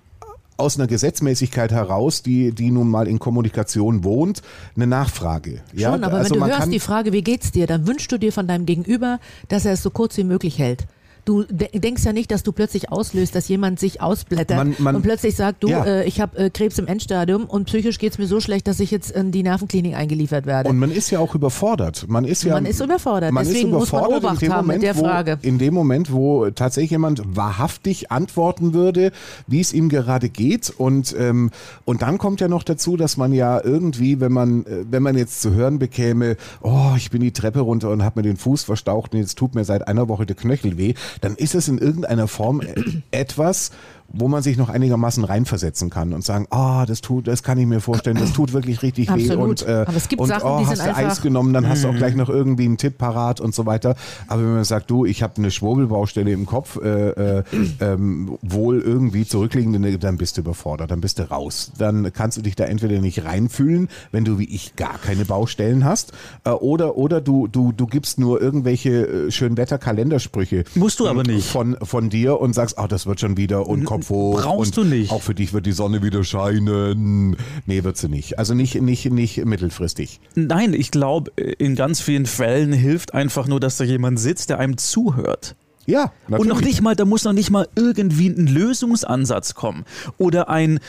aus 0.57 0.77
einer 0.77 0.87
Gesetzmäßigkeit 0.87 1.71
heraus, 1.71 2.21
die, 2.21 2.51
die 2.51 2.69
nun 2.69 2.89
mal 2.89 3.07
in 3.07 3.17
Kommunikation 3.17 4.03
wohnt, 4.03 4.41
eine 4.75 4.87
Nachfrage. 4.87 5.61
Ja, 5.73 5.91
Schon, 5.91 6.03
aber 6.03 6.17
also 6.17 6.35
wenn 6.35 6.41
du 6.41 6.47
hörst 6.47 6.71
die 6.71 6.79
Frage, 6.79 7.13
wie 7.13 7.21
geht's 7.21 7.51
dir, 7.51 7.65
dann 7.65 7.87
wünschst 7.87 8.11
du 8.11 8.17
dir 8.17 8.33
von 8.33 8.45
deinem 8.45 8.65
Gegenüber, 8.65 9.19
dass 9.47 9.65
er 9.65 9.73
es 9.73 9.83
so 9.83 9.89
kurz 9.89 10.17
wie 10.17 10.25
möglich 10.25 10.59
hält. 10.59 10.85
Du 11.25 11.43
de 11.43 11.67
denkst 11.79 12.03
ja 12.05 12.13
nicht, 12.13 12.31
dass 12.31 12.43
du 12.43 12.51
plötzlich 12.51 12.91
auslöst, 12.91 13.35
dass 13.35 13.47
jemand 13.47 13.79
sich 13.79 14.01
ausblättert 14.01 14.57
Man- 14.57 14.75
man- 14.79 14.95
und 14.95 15.01
plötzlich 15.03 15.35
sagt, 15.35 15.63
du, 15.63 15.69
Ja. 15.69 15.85
äh, 15.85 16.05
ich 16.05 16.21
habe 16.21 16.37
äh, 16.37 16.49
Krebs 16.49 16.77
im 16.79 16.87
Endstadium 16.87 17.45
und 17.45 17.65
psychisch 17.65 17.99
geht's 17.99 18.17
mir 18.17 18.27
so 18.27 18.39
schlecht, 18.39 18.67
dass 18.67 18.79
ich 18.79 18.89
jetzt 18.91 19.11
in 19.11 19.31
die 19.31 19.43
Nervenklinik 19.43 19.95
eingeliefert 19.95 20.45
werde. 20.45 20.69
Und 20.69 20.77
man 20.79 20.91
ist 20.91 21.09
ja 21.11 21.19
auch 21.19 21.35
überfordert. 21.35 22.05
Man 22.07 22.25
ist 22.25 22.43
ja 22.43 22.53
Man 22.53 22.65
ist 22.65 22.81
überfordert. 22.81 23.31
Man 23.31 23.45
Deswegen 23.45 23.69
ist 23.69 23.73
muss 23.73 23.91
man 23.91 24.01
überfordert 24.01 24.23
Obacht 24.23 24.41
in 24.43 24.49
dem 24.49 24.53
haben 24.53 24.67
mit 24.67 24.77
Moment, 24.77 24.83
der 24.83 24.95
wo, 24.95 24.99
Frage. 25.03 25.39
In 25.41 25.57
dem 25.59 25.73
Moment, 25.73 26.11
wo 26.11 26.49
tatsächlich 26.49 26.91
jemand 26.91 27.21
wahrhaftig 27.25 28.11
antworten 28.11 28.73
würde, 28.73 29.11
wie 29.47 29.59
es 29.59 29.73
ihm 29.73 29.89
gerade 29.89 30.29
geht. 30.29 30.73
Und, 30.77 31.15
ähm, 31.17 31.51
und 31.85 32.01
dann 32.01 32.17
kommt 32.17 32.41
ja 32.41 32.47
noch 32.47 32.63
dazu, 32.63 32.97
dass 32.97 33.17
man 33.17 33.33
ja 33.33 33.61
irgendwie, 33.63 34.19
wenn 34.19 34.31
man, 34.31 34.65
äh, 34.65 34.85
wenn 34.89 35.03
man 35.03 35.17
jetzt 35.17 35.41
zu 35.41 35.53
hören 35.53 35.79
bekäme, 35.79 36.37
oh, 36.61 36.93
ich 36.97 37.11
bin 37.11 37.21
die 37.21 37.31
Treppe 37.33 37.59
runter 37.59 37.89
und 37.89 38.03
habe 38.03 38.19
mir 38.19 38.23
den 38.23 38.37
Fuß 38.37 38.63
verstaucht 38.63 39.13
und 39.13 39.19
jetzt 39.19 39.37
tut 39.37 39.55
mir 39.55 39.63
seit 39.65 39.87
einer 39.87 40.07
Woche 40.07 40.25
der 40.25 40.35
Knöchel 40.35 40.77
weh, 40.77 40.93
dann 41.21 41.35
ist 41.35 41.55
es 41.55 41.67
in 41.67 41.77
irgendeiner 41.77 42.27
Form 42.27 42.61
äh, 42.61 42.75
etwas, 43.11 43.71
wo 44.11 44.27
man 44.27 44.41
sich 44.41 44.57
noch 44.57 44.69
einigermaßen 44.69 45.23
reinversetzen 45.23 45.89
kann 45.89 46.13
und 46.13 46.23
sagen, 46.23 46.47
ah, 46.49 46.85
das 46.85 47.01
tut, 47.01 47.27
das 47.27 47.43
kann 47.43 47.57
ich 47.57 47.65
mir 47.65 47.79
vorstellen, 47.79 48.17
das 48.17 48.33
tut 48.33 48.53
wirklich 48.53 48.81
richtig 48.81 49.07
weh 49.09 49.29
Absolut. 49.29 49.61
und, 49.61 49.67
äh, 49.67 49.85
Aber 49.87 49.95
es 49.95 50.07
gibt 50.07 50.21
und 50.21 50.29
Sachen, 50.29 50.49
oh, 50.49 50.59
die 50.59 50.67
hast 50.67 50.77
sind 50.77 50.89
du 50.89 50.95
Eis 50.95 51.21
genommen, 51.21 51.53
dann 51.53 51.67
hast 51.67 51.83
du 51.83 51.89
auch 51.89 51.95
gleich 51.95 52.15
noch 52.15 52.29
irgendwie 52.29 52.65
einen 52.65 52.77
Tipp 52.77 52.97
parat 52.97 53.39
und 53.39 53.53
so 53.53 53.65
weiter. 53.65 53.95
Aber 54.27 54.41
wenn 54.41 54.53
man 54.55 54.63
sagt, 54.63 54.89
du, 54.89 55.05
ich 55.05 55.21
habe 55.21 55.33
eine 55.37 55.51
Schwurbelbaustelle 55.51 56.31
im 56.31 56.45
Kopf, 56.45 56.77
äh, 56.81 57.09
äh, 57.09 57.43
ähm, 57.79 58.37
wohl 58.41 58.81
irgendwie 58.81 59.25
zurückliegende, 59.25 59.97
dann 59.99 60.17
bist 60.17 60.37
du 60.37 60.41
überfordert, 60.41 60.91
dann 60.91 61.01
bist 61.01 61.19
du 61.19 61.29
raus. 61.29 61.71
Dann 61.77 62.11
kannst 62.13 62.37
du 62.37 62.41
dich 62.41 62.55
da 62.55 62.65
entweder 62.65 62.99
nicht 62.99 63.23
reinfühlen, 63.25 63.89
wenn 64.11 64.25
du 64.25 64.39
wie 64.39 64.45
ich 64.45 64.75
gar 64.75 64.97
keine 64.97 65.25
Baustellen 65.25 65.85
hast, 65.85 66.13
äh, 66.45 66.49
oder 66.49 66.97
oder 66.97 67.21
du 67.21 67.47
du 67.47 67.71
du 67.71 67.85
gibst 67.85 68.19
nur 68.19 68.41
irgendwelche 68.41 69.27
äh, 69.27 69.31
Schönwetter-Kalendersprüche. 69.31 70.63
Musst 70.75 70.99
du 70.99 71.07
aber 71.07 71.23
nicht. 71.23 71.47
von 71.47 71.77
von 71.83 72.09
dir 72.09 72.39
und 72.39 72.53
sagst, 72.53 72.77
ah, 72.79 72.87
das 72.87 73.05
wird 73.05 73.19
schon 73.19 73.37
wieder 73.37 73.67
und 73.67 73.85
Kopf 73.99 74.09
hoch. 74.09 74.41
brauchst 74.41 74.77
du 74.77 74.83
nicht. 74.83 75.11
Auch 75.11 75.21
für 75.21 75.35
dich 75.35 75.53
wird 75.53 75.65
die 75.65 75.71
Sonne 75.71 76.01
wieder 76.03 76.23
scheinen. 76.23 77.37
Nee, 77.65 77.83
wird 77.83 77.97
sie 77.97 78.09
nicht. 78.09 78.39
Also 78.39 78.53
nicht 78.53 78.75
nicht 78.81 79.05
nicht 79.11 79.45
mittelfristig. 79.45 80.19
Nein, 80.35 80.73
ich 80.73 80.91
glaube, 80.91 81.31
in 81.35 81.75
ganz 81.75 82.01
vielen 82.01 82.25
Fällen 82.25 82.73
hilft 82.73 83.13
einfach 83.13 83.47
nur, 83.47 83.59
dass 83.59 83.77
da 83.77 83.83
jemand 83.83 84.19
sitzt, 84.19 84.49
der 84.49 84.59
einem 84.59 84.77
zuhört. 84.77 85.55
Ja, 85.85 86.11
Und 86.29 86.47
noch 86.47 86.61
nicht 86.61 86.81
mal, 86.83 86.95
da 86.95 87.03
muss 87.03 87.23
noch 87.23 87.33
nicht 87.33 87.49
mal 87.49 87.67
irgendwie 87.75 88.27
ein 88.27 88.45
Lösungsansatz 88.45 89.55
kommen 89.55 89.85
oder 90.19 90.47
ein 90.47 90.79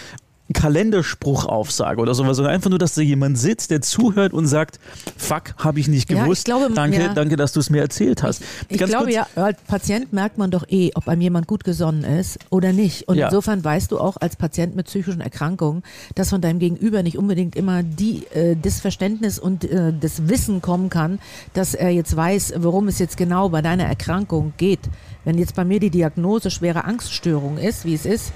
Kalenderspruchaussage 0.52 2.00
oder 2.00 2.14
sowas, 2.14 2.36
sondern 2.36 2.54
einfach 2.54 2.70
nur, 2.70 2.78
dass 2.78 2.94
da 2.94 3.02
jemand 3.02 3.38
sitzt, 3.38 3.70
der 3.70 3.80
zuhört 3.82 4.32
und 4.32 4.46
sagt, 4.46 4.78
fuck, 5.16 5.54
habe 5.58 5.80
ich 5.80 5.88
nicht 5.88 6.10
Ja, 6.10 6.16
ich 6.18 6.22
gewusst. 6.24 6.44
glaube, 6.44 6.70
danke, 6.74 7.00
ja. 7.00 7.14
danke, 7.14 7.36
dass 7.36 7.52
du 7.52 7.60
es 7.60 7.70
mir 7.70 7.80
erzählt 7.80 8.22
hast. 8.22 8.42
Ich 8.68 8.78
Ganz 8.78 8.90
glaube 8.90 9.12
ja, 9.12 9.26
als 9.36 9.58
Patient 9.66 10.12
merkt 10.12 10.38
man 10.38 10.50
doch 10.50 10.64
eh, 10.68 10.90
ob 10.94 11.08
einem 11.08 11.22
jemand 11.22 11.46
gut 11.46 11.64
gesonnen 11.64 12.04
ist 12.04 12.38
oder 12.50 12.72
nicht. 12.72 13.08
Und 13.08 13.16
Ja. 13.16 13.26
insofern 13.26 13.62
weißt 13.64 13.92
du 13.92 13.98
auch 13.98 14.16
als 14.20 14.36
Patient 14.36 14.76
mit 14.76 14.86
psychischen 14.86 15.20
Erkrankungen, 15.20 15.82
dass 16.14 16.30
von 16.30 16.40
deinem 16.40 16.58
Gegenüber 16.58 17.02
nicht 17.02 17.18
unbedingt 17.18 17.56
immer 17.56 17.82
die, 17.82 18.26
äh, 18.34 18.56
das 18.60 18.80
Verständnis 18.80 19.38
und 19.38 19.64
äh, 19.64 19.92
das 19.98 20.28
Wissen 20.28 20.60
kommen 20.62 20.90
kann, 20.90 21.18
dass 21.54 21.74
er 21.74 21.90
jetzt 21.90 22.16
weiß, 22.16 22.54
worum 22.58 22.88
es 22.88 22.98
jetzt 22.98 23.16
genau 23.16 23.48
bei 23.48 23.62
deiner 23.62 23.84
Erkrankung 23.84 24.52
geht. 24.56 24.80
Wenn 25.24 25.38
jetzt 25.38 25.54
bei 25.54 25.64
mir 25.64 25.80
die 25.80 25.90
Diagnose 25.90 26.50
schwere 26.50 26.84
Angststörung 26.84 27.58
ist, 27.58 27.84
wie 27.84 27.94
es 27.94 28.06
ist, 28.06 28.32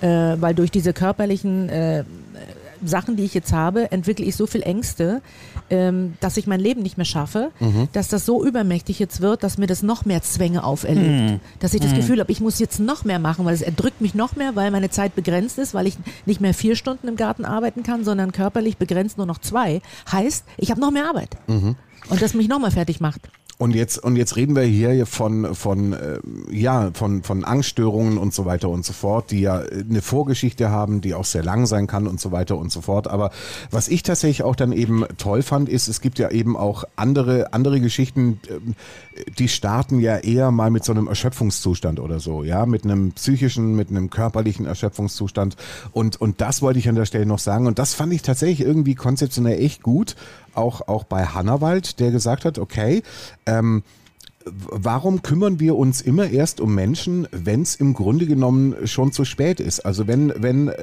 äh, 0.00 0.36
weil 0.40 0.54
durch 0.54 0.70
diese 0.70 0.92
körperlichen 0.92 1.68
äh, 1.68 2.04
Sachen, 2.84 3.16
die 3.16 3.24
ich 3.24 3.34
jetzt 3.34 3.52
habe, 3.52 3.90
entwickle 3.90 4.24
ich 4.24 4.36
so 4.36 4.46
viel 4.46 4.62
Ängste, 4.62 5.20
ähm, 5.70 6.14
dass 6.20 6.36
ich 6.36 6.46
mein 6.46 6.60
Leben 6.60 6.82
nicht 6.82 6.96
mehr 6.96 7.04
schaffe, 7.04 7.50
dass 7.92 8.08
das 8.08 8.24
so 8.24 8.44
übermächtig 8.44 8.98
jetzt 8.98 9.20
wird, 9.20 9.42
dass 9.42 9.58
mir 9.58 9.66
das 9.66 9.82
noch 9.82 10.04
mehr 10.04 10.22
Zwänge 10.22 10.62
auferlegt. 10.64 11.40
Dass 11.60 11.74
ich 11.74 11.80
das 11.80 11.90
Gefühl 11.94 12.20
habe, 12.20 12.30
ich 12.32 12.40
muss 12.40 12.58
jetzt 12.58 12.78
noch 12.78 13.04
mehr 13.04 13.18
machen, 13.18 13.44
weil 13.44 13.54
es 13.54 13.62
erdrückt 13.62 14.00
mich 14.00 14.14
noch 14.14 14.36
mehr, 14.36 14.54
weil 14.56 14.70
meine 14.70 14.90
Zeit 14.90 15.14
begrenzt 15.14 15.58
ist, 15.58 15.74
weil 15.74 15.86
ich 15.86 15.98
nicht 16.24 16.40
mehr 16.40 16.54
vier 16.54 16.76
Stunden 16.76 17.08
im 17.08 17.16
Garten 17.16 17.44
arbeiten 17.44 17.82
kann, 17.82 18.04
sondern 18.04 18.32
körperlich 18.32 18.76
begrenzt 18.76 19.18
nur 19.18 19.26
noch 19.26 19.38
zwei. 19.38 19.82
Heißt, 20.10 20.44
ich 20.56 20.70
habe 20.70 20.80
noch 20.80 20.90
mehr 20.90 21.08
Arbeit. 21.08 21.36
Und 22.10 22.22
das 22.22 22.34
mich 22.34 22.48
noch 22.48 22.60
mal 22.60 22.70
fertig 22.70 23.00
macht. 23.00 23.28
Und 23.60 23.74
jetzt, 23.74 23.98
und 23.98 24.14
jetzt 24.14 24.36
reden 24.36 24.54
wir 24.54 24.62
hier 24.62 25.04
von, 25.04 25.52
von, 25.56 25.92
äh, 25.92 26.20
ja, 26.48 26.90
von, 26.94 27.24
von 27.24 27.44
Angststörungen 27.44 28.16
und 28.16 28.32
so 28.32 28.44
weiter 28.44 28.68
und 28.68 28.84
so 28.84 28.92
fort, 28.92 29.32
die 29.32 29.40
ja 29.40 29.58
eine 29.58 30.00
Vorgeschichte 30.00 30.70
haben, 30.70 31.00
die 31.00 31.12
auch 31.12 31.24
sehr 31.24 31.42
lang 31.42 31.66
sein 31.66 31.88
kann 31.88 32.06
und 32.06 32.20
so 32.20 32.30
weiter 32.30 32.56
und 32.56 32.70
so 32.70 32.82
fort. 32.82 33.08
Aber 33.08 33.32
was 33.72 33.88
ich 33.88 34.04
tatsächlich 34.04 34.44
auch 34.44 34.54
dann 34.54 34.70
eben 34.70 35.04
toll 35.16 35.42
fand, 35.42 35.68
ist, 35.68 35.88
es 35.88 36.00
gibt 36.00 36.20
ja 36.20 36.30
eben 36.30 36.56
auch 36.56 36.84
andere, 36.94 37.52
andere 37.52 37.80
Geschichten, 37.80 38.38
ähm, 38.48 38.76
die 39.40 39.48
starten 39.48 39.98
ja 39.98 40.18
eher 40.18 40.52
mal 40.52 40.70
mit 40.70 40.84
so 40.84 40.92
einem 40.92 41.08
Erschöpfungszustand 41.08 41.98
oder 41.98 42.20
so, 42.20 42.44
ja, 42.44 42.64
mit 42.64 42.84
einem 42.84 43.10
psychischen, 43.10 43.74
mit 43.74 43.90
einem 43.90 44.08
körperlichen 44.08 44.66
Erschöpfungszustand. 44.66 45.56
Und, 45.90 46.20
und 46.20 46.40
das 46.40 46.62
wollte 46.62 46.78
ich 46.78 46.88
an 46.88 46.94
der 46.94 47.06
Stelle 47.06 47.26
noch 47.26 47.40
sagen. 47.40 47.66
Und 47.66 47.80
das 47.80 47.94
fand 47.94 48.12
ich 48.12 48.22
tatsächlich 48.22 48.60
irgendwie 48.60 48.94
konzeptionell 48.94 49.60
echt 49.60 49.82
gut. 49.82 50.14
Auch, 50.58 50.88
auch 50.88 51.04
bei 51.04 51.24
Hannawald, 51.24 52.00
der 52.00 52.10
gesagt 52.10 52.44
hat, 52.44 52.58
okay, 52.58 53.02
ähm, 53.46 53.82
warum 54.52 55.22
kümmern 55.22 55.60
wir 55.60 55.76
uns 55.76 56.00
immer 56.00 56.30
erst 56.30 56.60
um 56.60 56.74
Menschen, 56.74 57.26
wenn 57.30 57.62
es 57.62 57.74
im 57.76 57.94
Grunde 57.94 58.26
genommen 58.26 58.74
schon 58.84 59.12
zu 59.12 59.24
spät 59.24 59.60
ist? 59.60 59.80
Also 59.80 60.06
wenn, 60.06 60.32
wenn 60.36 60.68
äh, 60.68 60.74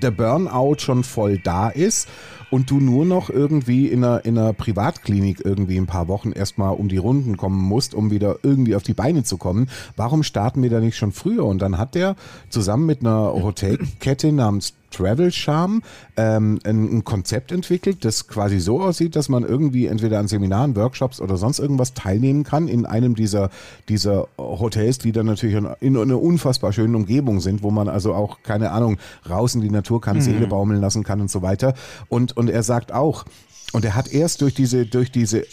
der 0.00 0.10
Burnout 0.10 0.76
schon 0.78 1.04
voll 1.04 1.38
da 1.38 1.68
ist 1.68 2.08
und 2.50 2.70
du 2.70 2.78
nur 2.78 3.04
noch 3.04 3.30
irgendwie 3.30 3.88
in 3.88 4.04
einer, 4.04 4.24
in 4.24 4.38
einer 4.38 4.52
Privatklinik 4.52 5.44
irgendwie 5.44 5.78
ein 5.78 5.86
paar 5.86 6.08
Wochen 6.08 6.32
erstmal 6.32 6.74
um 6.74 6.88
die 6.88 6.96
Runden 6.96 7.36
kommen 7.36 7.62
musst, 7.62 7.94
um 7.94 8.10
wieder 8.10 8.38
irgendwie 8.42 8.76
auf 8.76 8.82
die 8.82 8.94
Beine 8.94 9.24
zu 9.24 9.36
kommen, 9.36 9.68
warum 9.96 10.22
starten 10.22 10.62
wir 10.62 10.70
da 10.70 10.80
nicht 10.80 10.96
schon 10.96 11.12
früher? 11.12 11.44
Und 11.44 11.60
dann 11.62 11.78
hat 11.78 11.94
der 11.94 12.16
zusammen 12.50 12.86
mit 12.86 13.00
einer 13.00 13.32
Hotelkette 13.32 14.32
namens 14.32 14.74
Travel 14.96 15.30
Charm 15.30 15.82
ähm, 16.16 16.58
ein, 16.64 16.98
ein 16.98 17.04
Konzept 17.04 17.52
entwickelt, 17.52 18.04
das 18.04 18.28
quasi 18.28 18.58
so 18.60 18.80
aussieht, 18.80 19.16
dass 19.16 19.28
man 19.28 19.44
irgendwie 19.44 19.86
entweder 19.86 20.18
an 20.18 20.28
Seminaren, 20.28 20.74
Workshops 20.76 21.20
oder 21.20 21.36
sonst 21.36 21.58
irgendwas 21.58 21.92
teilnehmen 21.94 22.44
kann 22.44 22.68
in 22.68 22.86
einem 22.86 23.14
dieser, 23.14 23.50
dieser 23.88 24.28
Hotels, 24.38 24.98
die 24.98 25.12
dann 25.12 25.26
natürlich 25.26 25.56
in, 25.56 25.68
in 25.80 25.96
einer 25.96 26.20
unfassbar 26.20 26.72
schönen 26.72 26.94
Umgebung 26.94 27.40
sind, 27.40 27.62
wo 27.62 27.70
man 27.70 27.88
also 27.88 28.14
auch, 28.14 28.42
keine 28.42 28.70
Ahnung, 28.70 28.98
raus 29.28 29.54
in 29.54 29.60
die 29.60 29.70
Natur 29.70 30.00
kann, 30.00 30.20
Seele 30.20 30.46
baumeln 30.46 30.80
lassen 30.80 31.04
kann 31.04 31.20
und 31.20 31.30
so 31.30 31.42
weiter. 31.42 31.74
Und, 32.08 32.36
und 32.36 32.48
er 32.48 32.62
sagt 32.62 32.92
auch, 32.92 33.24
und 33.72 33.84
er 33.84 33.94
hat 33.94 34.10
erst 34.12 34.40
durch 34.40 34.54
diese, 34.54 34.86
durch 34.86 35.10
diese 35.10 35.44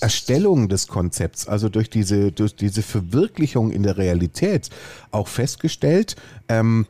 Erstellung 0.00 0.68
des 0.68 0.88
Konzepts, 0.88 1.48
also 1.48 1.70
durch 1.70 1.88
diese, 1.88 2.32
durch 2.32 2.54
diese 2.54 2.82
Verwirklichung 2.82 3.70
in 3.70 3.82
der 3.82 3.96
Realität 3.96 4.68
auch 5.10 5.28
festgestellt, 5.28 6.16
ähm, 6.48 6.86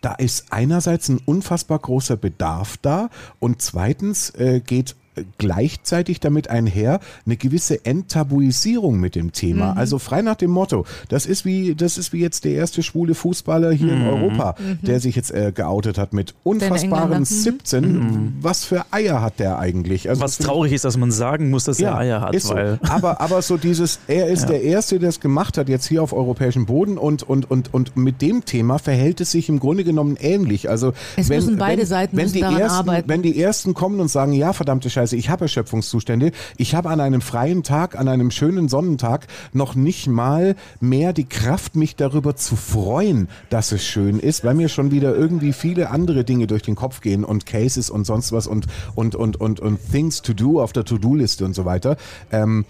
da 0.00 0.14
ist 0.14 0.46
einerseits 0.50 1.08
ein 1.08 1.20
unfassbar 1.24 1.78
großer 1.78 2.16
Bedarf 2.16 2.76
da 2.80 3.10
und 3.38 3.60
zweitens 3.62 4.30
äh, 4.30 4.60
geht 4.60 4.96
gleichzeitig 5.38 6.20
damit 6.20 6.48
einher 6.48 7.00
eine 7.26 7.36
gewisse 7.36 7.84
Enttabuisierung 7.84 8.98
mit 8.98 9.14
dem 9.14 9.32
Thema. 9.32 9.74
Also 9.76 9.98
frei 9.98 10.22
nach 10.22 10.36
dem 10.36 10.50
Motto, 10.50 10.86
das 11.08 11.26
ist 11.26 11.44
wie 11.44 11.74
das 11.74 11.98
ist 11.98 12.12
wie 12.12 12.20
jetzt 12.20 12.44
der 12.44 12.52
erste 12.52 12.82
schwule 12.82 13.14
Fußballer 13.14 13.72
hier 13.72 13.92
in 13.92 14.06
Europa, 14.06 14.54
der 14.82 15.00
sich 15.00 15.16
jetzt 15.16 15.30
äh, 15.30 15.52
geoutet 15.54 15.98
hat 15.98 16.12
mit 16.12 16.34
unfassbaren 16.44 17.12
Engländer. 17.12 17.18
Mhm. 17.18 17.24
17. 17.24 18.38
Was 18.40 18.64
für 18.64 18.84
Eier 18.90 19.20
hat 19.20 19.38
der 19.38 19.58
eigentlich? 19.58 20.08
Also 20.08 20.22
was 20.22 20.38
traurig 20.38 20.72
ist, 20.72 20.84
dass 20.84 20.96
man 20.96 21.10
sagen 21.10 21.50
muss, 21.50 21.64
dass 21.64 21.80
er 21.80 21.96
Eier 21.96 22.20
hat, 22.20 22.40
so. 22.40 22.54
aber, 22.54 23.20
aber 23.20 23.42
so 23.42 23.56
dieses, 23.56 24.00
er 24.06 24.28
ist 24.28 24.46
der 24.48 24.62
Erste, 24.62 24.98
der 24.98 25.10
es 25.10 25.20
gemacht 25.20 25.58
hat, 25.58 25.68
jetzt 25.68 25.86
hier 25.86 26.02
auf 26.02 26.12
europäischem 26.12 26.66
Boden 26.66 26.98
und, 26.98 27.22
und, 27.22 27.50
und, 27.50 27.72
und 27.74 27.96
mit 27.96 28.22
dem 28.22 28.44
Thema 28.44 28.78
verhält 28.78 29.20
es 29.20 29.30
sich 29.30 29.48
im 29.48 29.58
Grunde 29.58 29.84
genommen 29.84 30.16
ähnlich. 30.20 30.68
Also 30.68 30.92
Es 31.16 31.28
wenn, 31.28 31.36
müssen 31.36 31.58
beide 31.58 31.82
wenn, 31.82 31.86
Seiten 31.86 32.16
wenn 32.16 32.32
die 32.32 32.40
ersten, 32.40 32.78
arbeiten. 32.78 33.08
Wenn 33.08 33.22
die 33.22 33.40
Ersten 33.40 33.74
kommen 33.74 34.00
und 34.00 34.08
sagen, 34.08 34.32
ja, 34.32 34.52
verdammte 34.52 34.90
Scheiße, 34.90 35.01
ich 35.10 35.28
habe 35.28 35.46
Erschöpfungszustände, 35.46 36.30
ich 36.56 36.76
habe 36.76 36.90
an 36.90 37.00
einem 37.00 37.20
freien 37.20 37.64
Tag, 37.64 37.98
an 37.98 38.06
einem 38.06 38.30
schönen 38.30 38.68
Sonnentag 38.68 39.26
noch 39.52 39.74
nicht 39.74 40.06
mal 40.06 40.54
mehr 40.80 41.12
die 41.12 41.24
Kraft, 41.24 41.74
mich 41.74 41.96
darüber 41.96 42.36
zu 42.36 42.54
freuen, 42.54 43.28
dass 43.50 43.72
es 43.72 43.84
schön 43.84 44.20
ist, 44.20 44.44
weil 44.44 44.54
mir 44.54 44.68
schon 44.68 44.92
wieder 44.92 45.16
irgendwie 45.16 45.52
viele 45.52 45.90
andere 45.90 46.22
Dinge 46.22 46.46
durch 46.46 46.62
den 46.62 46.76
Kopf 46.76 47.00
gehen 47.00 47.24
und 47.24 47.46
Cases 47.46 47.90
und 47.90 48.04
sonst 48.04 48.30
was 48.30 48.46
und, 48.46 48.66
und, 48.94 49.16
und, 49.16 49.40
und, 49.40 49.58
und 49.58 49.78
Things 49.90 50.22
to 50.22 50.32
do 50.32 50.60
auf 50.60 50.72
der 50.72 50.84
To-Do-Liste 50.84 51.44
und 51.44 51.54
so 51.54 51.64
weiter. 51.64 51.96
Ähm, 52.30 52.64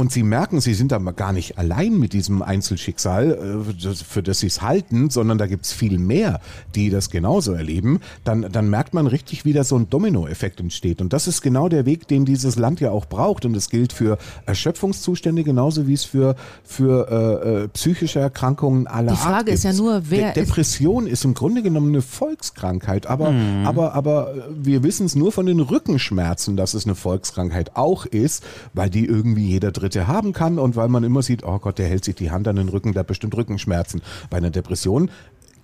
Und 0.00 0.12
sie 0.12 0.22
merken, 0.22 0.60
sie 0.60 0.74
sind 0.74 0.92
da 0.92 0.98
gar 0.98 1.32
nicht 1.32 1.58
allein 1.58 1.98
mit 1.98 2.12
diesem 2.12 2.40
Einzelschicksal, 2.40 3.64
äh, 3.68 3.82
das- 3.82 4.00
für 4.00 4.22
das 4.22 4.38
sie 4.38 4.46
es 4.46 4.62
halten, 4.62 5.10
sondern 5.10 5.38
da 5.38 5.48
gibt's 5.48 5.72
viel 5.72 5.98
mehr, 5.98 6.40
die 6.76 6.88
das 6.88 7.10
genauso 7.10 7.52
erleben. 7.52 7.98
Dann, 8.22 8.46
dann 8.52 8.70
merkt 8.70 8.94
man 8.94 9.08
richtig, 9.08 9.44
wie 9.44 9.52
da 9.52 9.64
so 9.64 9.74
ein 9.76 9.90
Dominoeffekt 9.90 10.60
entsteht. 10.60 11.00
Und 11.00 11.12
das 11.12 11.26
ist 11.26 11.42
genau 11.42 11.68
der 11.68 11.84
Weg, 11.84 12.06
den 12.06 12.24
dieses 12.24 12.54
Land 12.54 12.78
ja 12.78 12.92
auch 12.92 13.06
braucht. 13.06 13.44
Und 13.44 13.56
es 13.56 13.70
gilt 13.70 13.92
für 13.92 14.18
Erschöpfungszustände 14.46 15.42
genauso 15.42 15.88
wie 15.88 15.94
es 15.94 16.04
für, 16.04 16.36
für 16.62 17.08
äh, 17.10 17.64
äh, 17.64 17.68
psychische 17.70 18.20
Erkrankungen 18.20 18.86
aller 18.86 19.10
Die 19.10 19.18
Frage 19.18 19.34
Art 19.34 19.48
ist 19.48 19.64
ja 19.64 19.70
gibt. 19.72 19.82
nur, 19.82 20.02
wer 20.10 20.32
De 20.32 20.42
ist- 20.42 20.48
Depression 20.48 21.08
ist 21.08 21.24
im 21.24 21.34
Grunde 21.34 21.60
genommen 21.60 21.88
eine 21.88 22.02
Volkskrankheit, 22.02 23.08
aber, 23.08 23.34
aber, 23.64 23.94
aber 23.94 24.32
äh, 24.32 24.40
wir 24.52 24.84
wissen 24.84 25.06
es 25.06 25.16
nur 25.16 25.32
von 25.32 25.46
den 25.46 25.58
Rückenschmerzen, 25.58 26.56
dass 26.56 26.74
es 26.74 26.84
eine 26.84 26.94
Volkskrankheit 26.94 27.74
auch 27.74 28.06
ist, 28.06 28.44
weil 28.74 28.90
die 28.90 29.04
irgendwie 29.04 29.48
jeder 29.48 29.72
Dritte 29.88 30.06
haben 30.06 30.34
kann 30.34 30.58
und 30.58 30.76
weil 30.76 30.88
man 30.88 31.02
immer 31.02 31.22
sieht, 31.22 31.44
oh 31.44 31.58
Gott, 31.58 31.78
der 31.78 31.88
hält 31.88 32.04
sich 32.04 32.14
die 32.14 32.30
Hand 32.30 32.46
an 32.46 32.56
den 32.56 32.68
Rücken, 32.68 32.92
der 32.92 33.00
hat 33.00 33.06
bestimmt 33.06 33.34
Rückenschmerzen. 33.34 34.02
Bei 34.28 34.36
einer 34.36 34.50
Depression 34.50 35.10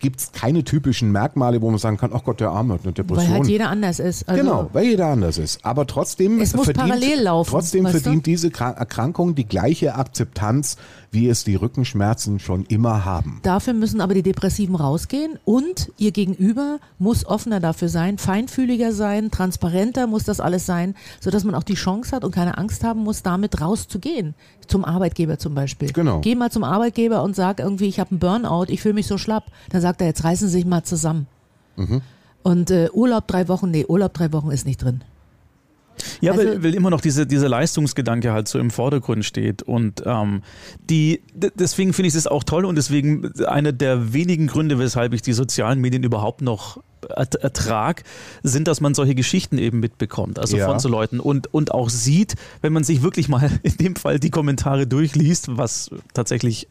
gibt 0.05 0.21
es 0.21 0.33
keine 0.33 0.63
typischen 0.65 1.11
Merkmale, 1.13 1.63
wo 1.63 1.71
man 1.71 1.79
sagen 1.79 1.97
kann, 1.97 2.13
oh 2.13 2.21
Gott, 2.23 2.39
der 2.39 2.51
Arme 2.51 2.75
hat 2.75 2.83
eine 2.85 2.93
Depression. 2.93 3.27
Weil 3.27 3.35
halt 3.39 3.47
jeder 3.49 3.71
anders 3.71 3.99
ist. 3.99 4.29
Also, 4.29 4.43
Genau, 4.43 4.69
weil 4.75 4.85
jeder 4.85 5.07
anders 5.07 5.39
ist. 5.39 5.65
Aber 5.65 5.87
trotzdem 5.87 6.41
Es 6.41 6.55
muss 6.55 6.67
verdient, 6.67 6.89
parallel 6.89 7.23
laufen, 7.23 7.51
trotzdem 7.51 7.85
weißt 7.85 7.95
du? 7.97 8.01
verdient 8.01 8.27
diese 8.27 8.49
Kra- 8.49 8.75
Erkrankung 8.77 9.35
die 9.35 9.47
gleiche 9.47 9.95
Akzeptanz, 9.95 10.77
wie 11.11 11.29
es 11.29 11.45
die 11.45 11.55
Rückenschmerzen 11.55 12.39
schon 12.39 12.67
immer 12.67 13.05
haben. 13.07 13.41
Dafür 13.45 13.73
müssen 13.73 14.01
aber 14.03 14.13
die 14.13 14.23
Depressiven 14.23 14.75
rausgehen 14.75 15.39
und 15.45 15.91
ihr 15.97 16.13
Gegenüber 16.13 16.81
muss 16.99 17.25
offener 17.25 17.61
dafür 17.61 17.89
sein, 17.89 18.19
feinfühliger 18.19 18.93
sein, 18.93 19.31
transparenter 19.31 20.07
muss 20.07 20.25
das 20.25 20.41
alles 20.41 20.67
sein, 20.67 20.95
sodass 21.21 21.45
man 21.45 21.55
auch 21.55 21.63
die 21.63 21.75
Chance 21.75 22.15
hat 22.15 22.25
und 22.25 22.35
keine 22.35 22.59
Angst 22.59 22.85
haben 22.85 23.01
muss, 23.05 23.23
damit 23.23 23.61
rauszugehen. 23.61 24.35
Zum 24.67 24.85
Arbeitgeber 24.85 25.39
zum 25.39 25.55
Beispiel. 25.55 25.93
Genau. 25.93 26.21
Geh 26.21 26.35
mal 26.35 26.51
zum 26.51 26.65
Arbeitgeber 26.65 27.23
und 27.23 27.37
sag 27.37 27.61
irgendwie, 27.61 27.87
ich 27.87 28.01
habe 28.01 28.11
einen 28.12 28.19
Burnout, 28.21 28.67
ich 28.69 28.81
fühle 28.83 28.95
mich 28.95 29.07
so 29.07 29.19
schlapp. 29.19 29.45
Dann 29.71 29.81
sagt 29.81 30.01
er, 30.01 30.07
jetzt 30.07 30.25
reißen 30.25 30.49
Sie 30.49 30.53
sich 30.55 30.65
mal 30.67 30.83
zusammen. 30.85 31.27
Mhm. 31.77 32.01
Und 32.43 32.71
äh, 32.71 32.89
Urlaub 32.93 33.27
drei 33.27 33.49
Wochen, 33.49 33.71
nee, 33.71 33.85
Urlaub 33.87 34.12
drei 34.15 34.33
Wochen 34.33 34.51
ist 34.51 34.67
nicht 34.67 34.83
drin. 34.83 35.03
Ja, 36.21 36.33
Also- 36.33 36.45
weil, 36.45 36.62
weil 36.62 36.75
immer 36.75 36.91
noch 36.91 37.01
diese, 37.01 37.27
dieser 37.27 37.49
Leistungsgedanke 37.49 38.33
halt 38.33 38.49
so 38.49 38.59
im 38.59 38.71
Vordergrund 38.71 39.25
steht. 39.25 39.62
Und 39.62 40.03
ähm, 40.07 40.43
die, 40.91 41.23
deswegen 41.35 41.93
finde 41.93 42.09
ich 42.09 42.15
es 42.15 42.27
auch 42.27 42.45
toll 42.45 42.65
und 42.65 42.75
deswegen 42.77 43.33
einer 43.47 43.73
der 43.73 44.12
wenigen 44.12 44.47
Gründe, 44.47 44.79
weshalb 44.79 45.12
ich 45.15 45.23
die 45.23 45.33
sozialen 45.33 45.81
Medien 45.81 46.03
überhaupt 46.03 46.43
noch 46.43 46.83
ertrag, 47.11 48.05
sind, 48.43 48.69
dass 48.69 48.81
man 48.81 48.95
solche 48.95 49.15
Geschichten 49.15 49.59
eben 49.59 49.81
mitbekommt. 49.81 50.39
Also 50.39 50.57
Ja. 50.57 50.67
von 50.67 50.79
so 50.79 50.89
Leuten 50.89 51.21
und, 51.21 51.53
und 51.53 51.73
auch 51.73 51.89
sieht, 51.91 52.35
wenn 52.63 52.73
man 52.73 52.85
sich 52.85 53.03
wirklich 53.03 53.29
mal 53.29 53.51
in 53.63 53.77
dem 53.77 53.97
Fall 53.97 54.19
die 54.19 54.31
Kommentare 54.31 54.87
durchliest, 54.87 55.57
was 55.57 55.91
tatsächlich 56.13 56.69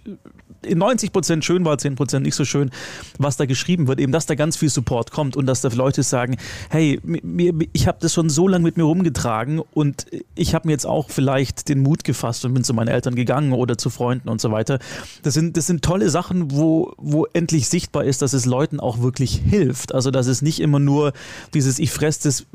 in 0.66 0.78
90 0.78 1.12
Prozent 1.12 1.44
schön 1.44 1.66
war, 1.66 1.78
10 1.78 1.96
Prozent 1.96 2.26
nicht 2.26 2.36
so 2.36 2.46
schön, 2.46 2.72
was 3.18 3.36
da 3.38 3.46
geschrieben 3.46 3.88
wird, 3.88 4.00
eben, 4.00 4.12
dass 4.14 4.26
da 4.26 4.36
ganz 4.36 4.56
viel 4.56 4.70
Support 4.70 5.12
kommt 5.12 5.36
und 5.36 5.46
dass 5.46 5.60
da 5.62 5.68
Leute 5.70 6.04
sagen, 6.04 6.38
hey, 6.70 7.00
mir, 7.04 7.54
ich 7.74 7.88
habe 7.88 7.98
das 8.02 8.14
schon 8.14 8.30
so 8.30 8.48
lange 8.48 8.64
mit 8.64 8.78
mir 8.78 8.84
rumgetragen 8.84 9.60
und 9.74 10.06
ich 10.36 10.56
habe 10.56 10.68
mir 10.68 10.72
jetzt 10.72 10.86
auch 10.86 11.10
vielleicht 11.10 11.68
den 11.68 11.82
Mut 11.82 12.04
gefasst 12.06 12.46
und 12.46 12.54
bin 12.54 12.64
zu 12.64 12.74
meinen 12.74 12.88
Eltern 12.88 13.16
gegangen 13.16 13.52
oder 13.52 13.78
zu 13.78 13.90
Freunden 13.90 14.30
und 14.30 14.40
so 14.40 14.52
weiter. 14.52 14.80
Das 15.22 15.34
sind, 15.34 15.58
das 15.58 15.68
sind 15.68 15.84
tolle 15.84 16.10
Sachen, 16.10 16.52
wo, 16.52 16.94
wo 16.98 17.26
endlich 17.34 17.68
sichtbar 17.68 18.06
ist, 18.06 18.22
dass 18.22 18.34
es 18.34 18.46
Leuten 18.46 18.80
auch 18.80 19.02
wirklich 19.02 19.42
hilft. 19.46 19.94
Also, 19.94 20.12
dass 20.12 20.23
es 20.28 20.42
nicht 20.42 20.60
immer 20.60 20.80
nur 20.80 21.14
dieses, 21.54 21.80
ich 21.80 21.92
fresse 21.92 22.20
das 22.24 22.46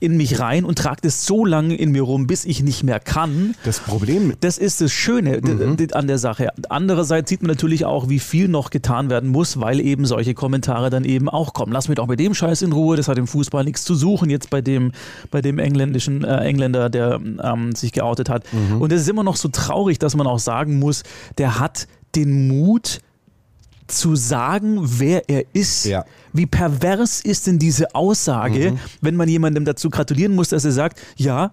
in 0.00 0.16
mich 0.16 0.40
rein 0.40 0.64
und 0.64 0.78
trage 0.78 1.00
das 1.02 1.26
so 1.26 1.44
lange 1.44 1.74
in 1.74 1.92
mir 1.92 2.02
rum, 2.02 2.26
bis 2.26 2.44
ich 2.44 2.62
nicht 2.62 2.82
mehr 2.84 3.00
kann. 3.00 3.54
Das 3.64 3.80
Problem 3.80 4.34
Das 4.40 4.58
ist 4.58 4.80
das 4.80 4.92
Schöne 4.92 5.40
Mhm. 5.42 5.76
an 5.92 6.06
der 6.06 6.18
Sache. 6.18 6.48
Andererseits 6.68 7.28
sieht 7.30 7.42
man 7.42 7.48
natürlich 7.48 7.84
auch, 7.84 8.08
wie 8.08 8.18
viel 8.18 8.48
noch 8.48 8.70
getan 8.70 9.10
werden 9.10 9.30
muss, 9.30 9.60
weil 9.60 9.80
eben 9.80 10.04
solche 10.06 10.34
Kommentare 10.34 10.90
dann 10.90 11.04
eben 11.04 11.28
auch 11.28 11.52
kommen. 11.52 11.72
Lass 11.72 11.88
mich 11.88 11.96
doch 11.96 12.06
mit 12.06 12.20
dem 12.20 12.34
Scheiß 12.34 12.62
in 12.62 12.72
Ruhe, 12.72 12.96
das 12.96 13.08
hat 13.08 13.18
im 13.18 13.26
Fußball 13.26 13.64
nichts 13.64 13.84
zu 13.84 13.94
suchen, 13.94 14.30
jetzt 14.30 14.50
bei 14.50 14.60
dem, 14.60 14.92
bei 15.30 15.40
dem 15.40 15.58
engländischen 15.58 16.24
äh, 16.24 16.38
Engländer, 16.38 16.90
der 16.90 17.20
ähm, 17.42 17.74
sich 17.74 17.92
geoutet 17.92 18.28
hat. 18.28 18.44
Mhm. 18.52 18.80
Und 18.80 18.92
es 18.92 19.02
ist 19.02 19.08
immer 19.08 19.24
noch 19.24 19.36
so 19.36 19.48
traurig, 19.48 19.98
dass 19.98 20.16
man 20.16 20.26
auch 20.26 20.38
sagen 20.38 20.78
muss, 20.78 21.02
der 21.38 21.58
hat 21.58 21.86
den 22.14 22.48
Mut, 22.48 23.00
zu 23.88 24.14
sagen, 24.16 24.78
wer 24.80 25.28
er 25.28 25.44
ist. 25.52 25.84
Ja. 25.86 26.04
Wie 26.32 26.46
pervers 26.46 27.20
ist 27.20 27.46
denn 27.46 27.58
diese 27.58 27.94
Aussage, 27.94 28.72
Mhm. 28.72 28.78
wenn 29.00 29.16
man 29.16 29.28
jemandem 29.28 29.64
dazu 29.64 29.90
gratulieren 29.90 30.34
muss, 30.34 30.50
dass 30.50 30.64
er 30.64 30.72
sagt, 30.72 31.00
ja, 31.16 31.50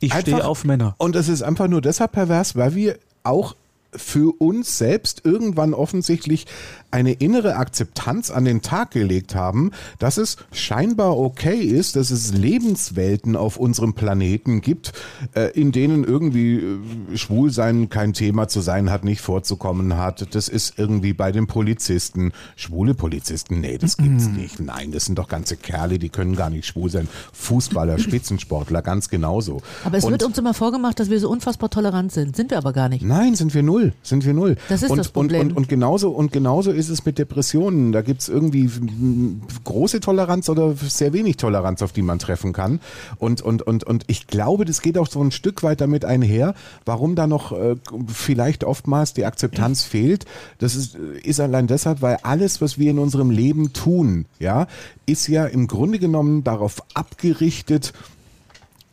ich 0.00 0.12
stehe 0.14 0.44
auf 0.44 0.64
Männer. 0.64 0.94
Und 0.98 1.16
es 1.16 1.28
ist 1.28 1.42
einfach 1.42 1.68
nur 1.68 1.80
deshalb 1.80 2.12
pervers, 2.12 2.54
weil 2.56 2.74
wir 2.74 2.98
auch 3.22 3.54
für 3.98 4.34
uns 4.40 4.78
selbst 4.78 5.22
irgendwann 5.24 5.74
offensichtlich 5.74 6.46
eine 6.90 7.12
innere 7.12 7.56
Akzeptanz 7.56 8.30
an 8.30 8.44
den 8.44 8.62
Tag 8.62 8.92
gelegt 8.92 9.34
haben, 9.34 9.72
dass 9.98 10.16
es 10.16 10.36
scheinbar 10.52 11.18
okay 11.18 11.58
ist, 11.60 11.96
dass 11.96 12.10
es 12.10 12.32
Lebenswelten 12.32 13.36
auf 13.36 13.56
unserem 13.58 13.94
Planeten 13.94 14.60
gibt, 14.60 14.92
äh, 15.34 15.50
in 15.58 15.72
denen 15.72 16.04
irgendwie 16.04 16.56
äh, 16.56 17.16
Schwulsein 17.16 17.88
kein 17.90 18.12
Thema 18.12 18.48
zu 18.48 18.60
sein 18.60 18.90
hat, 18.90 19.04
nicht 19.04 19.20
vorzukommen 19.20 19.96
hat. 19.96 20.34
Das 20.34 20.48
ist 20.48 20.78
irgendwie 20.78 21.12
bei 21.12 21.32
den 21.32 21.46
Polizisten. 21.46 22.32
Schwule 22.54 22.94
Polizisten, 22.94 23.60
nee, 23.60 23.78
das 23.78 23.96
gibt's 23.96 24.28
nicht. 24.28 24.60
Nein, 24.60 24.92
das 24.92 25.04
sind 25.06 25.18
doch 25.18 25.28
ganze 25.28 25.56
Kerle, 25.56 25.98
die 25.98 26.08
können 26.08 26.36
gar 26.36 26.50
nicht 26.50 26.66
schwul 26.66 26.90
sein. 26.90 27.08
Fußballer, 27.32 27.98
Spitzensportler, 28.06 28.82
ganz 28.82 29.08
genauso. 29.08 29.60
Aber 29.84 29.98
es 29.98 30.04
Und- 30.04 30.12
wird 30.12 30.22
uns 30.22 30.38
immer 30.38 30.54
vorgemacht, 30.54 30.98
dass 31.00 31.10
wir 31.10 31.20
so 31.20 31.28
unfassbar 31.28 31.68
tolerant 31.70 32.12
sind. 32.12 32.36
Sind 32.36 32.50
wir 32.50 32.58
aber 32.58 32.72
gar 32.72 32.88
nicht. 32.88 33.04
Nein, 33.04 33.34
sind 33.34 33.54
wir 33.54 33.62
null. 33.62 33.85
Sind 34.02 34.24
wir 34.24 34.32
null. 34.32 34.56
Das 34.68 34.82
ist 34.82 34.90
und, 34.90 34.98
das 34.98 35.08
Problem. 35.08 35.40
Und, 35.40 35.50
und, 35.50 35.56
und, 35.56 35.68
genauso, 35.68 36.10
und 36.10 36.32
genauso 36.32 36.70
ist 36.70 36.88
es 36.88 37.04
mit 37.04 37.18
Depressionen. 37.18 37.92
Da 37.92 38.02
gibt's 38.02 38.28
irgendwie 38.28 38.64
mm, 38.64 39.42
große 39.64 40.00
Toleranz 40.00 40.48
oder 40.48 40.74
sehr 40.74 41.12
wenig 41.12 41.36
Toleranz, 41.36 41.82
auf 41.82 41.92
die 41.92 42.02
man 42.02 42.18
treffen 42.18 42.52
kann. 42.52 42.80
Und, 43.18 43.42
und, 43.42 43.62
und, 43.62 43.84
und 43.84 44.04
ich 44.06 44.26
glaube, 44.26 44.64
das 44.64 44.82
geht 44.82 44.98
auch 44.98 45.08
so 45.08 45.22
ein 45.22 45.30
Stück 45.30 45.62
weit 45.62 45.80
damit 45.80 46.04
einher, 46.04 46.54
warum 46.84 47.14
da 47.14 47.26
noch 47.26 47.52
äh, 47.52 47.76
vielleicht 48.06 48.64
oftmals 48.64 49.14
die 49.14 49.24
Akzeptanz 49.24 49.82
fehlt. 49.82 50.24
Das 50.58 50.74
ist, 50.74 50.94
ist 50.94 51.40
allein 51.40 51.66
deshalb, 51.66 52.02
weil 52.02 52.18
alles, 52.22 52.60
was 52.60 52.78
wir 52.78 52.90
in 52.90 52.98
unserem 52.98 53.30
Leben 53.30 53.72
tun, 53.72 54.26
ja, 54.38 54.66
ist 55.06 55.28
ja 55.28 55.46
im 55.46 55.66
Grunde 55.66 55.98
genommen 55.98 56.44
darauf 56.44 56.82
abgerichtet, 56.94 57.92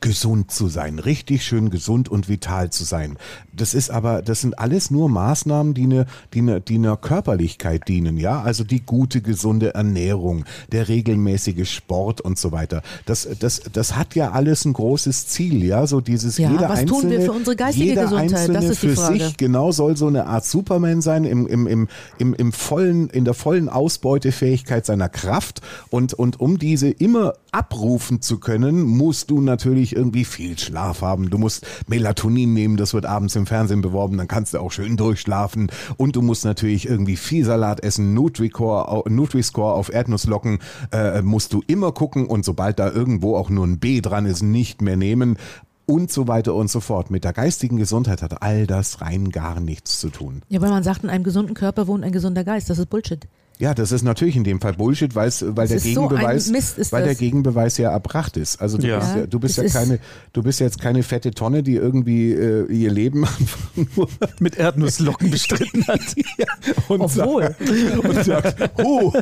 gesund 0.03 0.51
zu 0.51 0.67
sein, 0.67 0.99
richtig 0.99 1.45
schön 1.45 1.69
gesund 1.69 2.09
und 2.09 2.27
vital 2.27 2.69
zu 2.69 2.83
sein. 2.83 3.17
Das 3.55 3.73
ist 3.73 3.89
aber, 3.89 4.21
das 4.21 4.41
sind 4.41 4.57
alles 4.57 4.89
nur 4.89 5.09
Maßnahmen, 5.09 5.73
die 5.73 5.83
eine, 5.83 6.05
die 6.33 6.39
eine, 6.39 6.61
die 6.61 6.75
einer 6.75 6.97
Körperlichkeit 6.97 7.87
dienen, 7.87 8.17
ja, 8.17 8.41
also 8.41 8.63
die 8.63 8.81
gute, 8.81 9.21
gesunde 9.21 9.73
Ernährung, 9.73 10.45
der 10.71 10.87
regelmäßige 10.87 11.69
Sport 11.69 12.21
und 12.21 12.37
so 12.37 12.51
weiter. 12.51 12.81
Das, 13.05 13.27
das, 13.39 13.61
das 13.71 13.95
hat 13.95 14.15
ja 14.15 14.31
alles 14.31 14.65
ein 14.65 14.73
großes 14.73 15.27
Ziel, 15.27 15.63
ja, 15.63 15.85
so 15.85 16.01
dieses 16.01 16.37
Ja, 16.37 16.51
jeder 16.51 16.69
was 16.69 16.79
einzelne, 16.79 17.01
tun 17.01 17.11
wir 17.11 17.21
für 17.21 17.31
unsere 17.31 17.55
geistige 17.55 17.85
jeder 17.85 18.03
Gesundheit? 18.03 18.31
Das 18.31 18.39
Einzelne 18.39 18.65
ist 18.65 18.83
die 18.83 18.87
für 18.87 18.95
Frage. 18.95 19.19
sich 19.19 19.37
genau 19.37 19.71
soll 19.71 19.97
so 19.97 20.07
eine 20.07 20.25
Art 20.25 20.45
Superman 20.45 21.01
sein 21.01 21.23
im, 21.23 21.47
im, 21.47 21.67
im, 21.67 21.87
im, 22.17 22.33
im 22.33 22.51
vollen, 22.51 23.09
in 23.09 23.25
der 23.25 23.33
vollen 23.33 23.69
Ausbeutefähigkeit 23.69 24.85
seiner 24.85 25.09
Kraft 25.09 25.61
und, 25.89 26.13
und 26.13 26.39
um 26.39 26.57
diese 26.57 26.89
immer 26.89 27.33
abrufen 27.51 28.21
zu 28.21 28.39
können, 28.39 28.81
musst 28.81 29.29
du 29.29 29.39
natürlich 29.39 29.95
irgendwie 29.95 30.25
viel 30.25 30.57
Schlaf 30.57 31.01
haben. 31.01 31.29
Du 31.29 31.37
musst 31.37 31.65
Melatonin 31.87 32.53
nehmen, 32.53 32.77
das 32.77 32.93
wird 32.93 33.05
abends 33.05 33.35
im 33.35 33.42
Fernsehen 33.45 33.81
beworben, 33.81 34.17
dann 34.17 34.27
kannst 34.27 34.53
du 34.53 34.59
auch 34.59 34.71
schön 34.71 34.97
durchschlafen 34.97 35.71
und 35.97 36.15
du 36.15 36.21
musst 36.21 36.45
natürlich 36.45 36.87
irgendwie 36.87 37.17
viel 37.17 37.45
Salat 37.45 37.83
essen, 37.83 38.13
Nutri-Score 38.13 39.73
auf 39.73 39.93
Erdnusslocken 39.93 40.59
äh, 40.91 41.21
musst 41.21 41.53
du 41.53 41.61
immer 41.67 41.91
gucken 41.91 42.25
und 42.25 42.45
sobald 42.45 42.79
da 42.79 42.89
irgendwo 42.89 43.35
auch 43.35 43.49
nur 43.49 43.65
ein 43.65 43.79
B 43.79 44.01
dran 44.01 44.25
ist, 44.25 44.41
nicht 44.41 44.81
mehr 44.81 44.97
nehmen 44.97 45.37
und 45.85 46.11
so 46.11 46.27
weiter 46.27 46.55
und 46.55 46.69
so 46.69 46.79
fort. 46.79 47.11
Mit 47.11 47.23
der 47.23 47.33
geistigen 47.33 47.77
Gesundheit 47.77 48.21
hat 48.21 48.41
all 48.41 48.67
das 48.67 49.01
rein 49.01 49.29
gar 49.29 49.59
nichts 49.59 49.99
zu 49.99 50.09
tun. 50.09 50.41
Ja, 50.49 50.61
weil 50.61 50.69
man 50.69 50.83
sagt, 50.83 51.03
in 51.03 51.09
einem 51.09 51.23
gesunden 51.23 51.55
Körper 51.55 51.87
wohnt 51.87 52.03
ein 52.03 52.11
gesunder 52.11 52.43
Geist. 52.43 52.69
Das 52.69 52.79
ist 52.79 52.89
Bullshit. 52.89 53.27
Ja, 53.59 53.73
das 53.73 53.91
ist 53.91 54.01
natürlich 54.01 54.35
in 54.35 54.43
dem 54.43 54.59
Fall 54.59 54.73
Bullshit, 54.73 55.15
weil 55.15 55.29
der 55.29 55.79
so 55.79 55.87
Gegenbeweis, 55.87 56.47
Mist, 56.49 56.77
ist 56.79 56.91
weil 56.91 57.01
das. 57.01 57.09
der 57.09 57.15
Gegenbeweis 57.15 57.77
ja 57.77 57.91
erbracht 57.91 58.35
ist. 58.35 58.59
Also 58.61 58.77
du 58.77 58.87
Ja. 58.87 58.99
bist 58.99 59.15
ja, 59.15 59.27
du 59.27 59.39
bist 59.39 59.57
ja 59.57 59.63
Es 59.63 59.73
keine, 59.73 59.99
du 60.33 60.43
bist 60.43 60.59
jetzt 60.59 60.81
keine 60.81 61.03
fette 61.03 61.31
Tonne, 61.31 61.61
die 61.63 61.75
irgendwie 61.75 62.33
äh, 62.33 62.65
ihr 62.71 62.91
Leben 62.91 63.25
nur 63.95 64.09
Mit 64.39 64.57
Erdnusslocken 64.57 65.29
bestritten 65.29 65.85
hat. 65.87 65.99
und 66.89 67.01
Obwohl. 67.01 67.43
sagt, 67.43 68.05
und 68.05 68.25
sagt, 68.25 68.71
oh, 68.83 69.13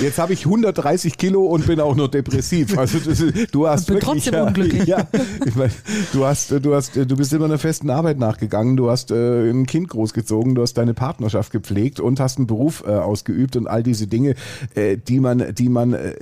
jetzt 0.00 0.18
habe 0.18 0.32
ich 0.32 0.44
130 0.44 1.16
Kilo 1.16 1.44
und 1.46 1.66
bin 1.66 1.80
auch 1.80 1.94
noch 1.94 2.08
depressiv. 2.08 2.76
Also 2.78 2.98
das 2.98 3.22
du 3.50 3.66
hast 3.66 3.86
bin 3.86 3.96
wirklich, 3.96 4.24
trotzdem 4.24 4.34
ja, 4.34 4.44
unglücklich. 4.44 4.84
Ja, 4.86 5.08
ich 5.44 5.54
mein, 5.54 5.70
du 6.12 6.24
hast, 6.24 6.50
du 6.50 6.74
hast, 6.74 6.96
du 6.96 7.16
bist 7.16 7.32
immer 7.32 7.46
einer 7.46 7.58
festen 7.58 7.90
Arbeit 7.90 8.18
nachgegangen. 8.18 8.76
Du 8.76 8.90
hast 8.90 9.10
äh, 9.10 9.50
ein 9.50 9.66
Kind 9.66 9.88
großgezogen, 9.88 10.54
du 10.54 10.62
hast 10.62 10.74
deine 10.74 10.94
Partnerschaft 10.94 11.52
gepflegt 11.52 12.00
und 12.00 12.20
hast 12.20 12.38
einen 12.38 12.46
Beruf 12.46 12.84
äh, 12.86 12.90
ausgeübt 12.90 13.56
und 13.56 13.66
all 13.66 13.82
diese 13.82 14.06
Dinge, 14.06 14.34
äh, 14.74 14.96
die 14.96 15.20
man, 15.20 15.54
die 15.54 15.68
man 15.68 15.94
äh, 15.94 16.14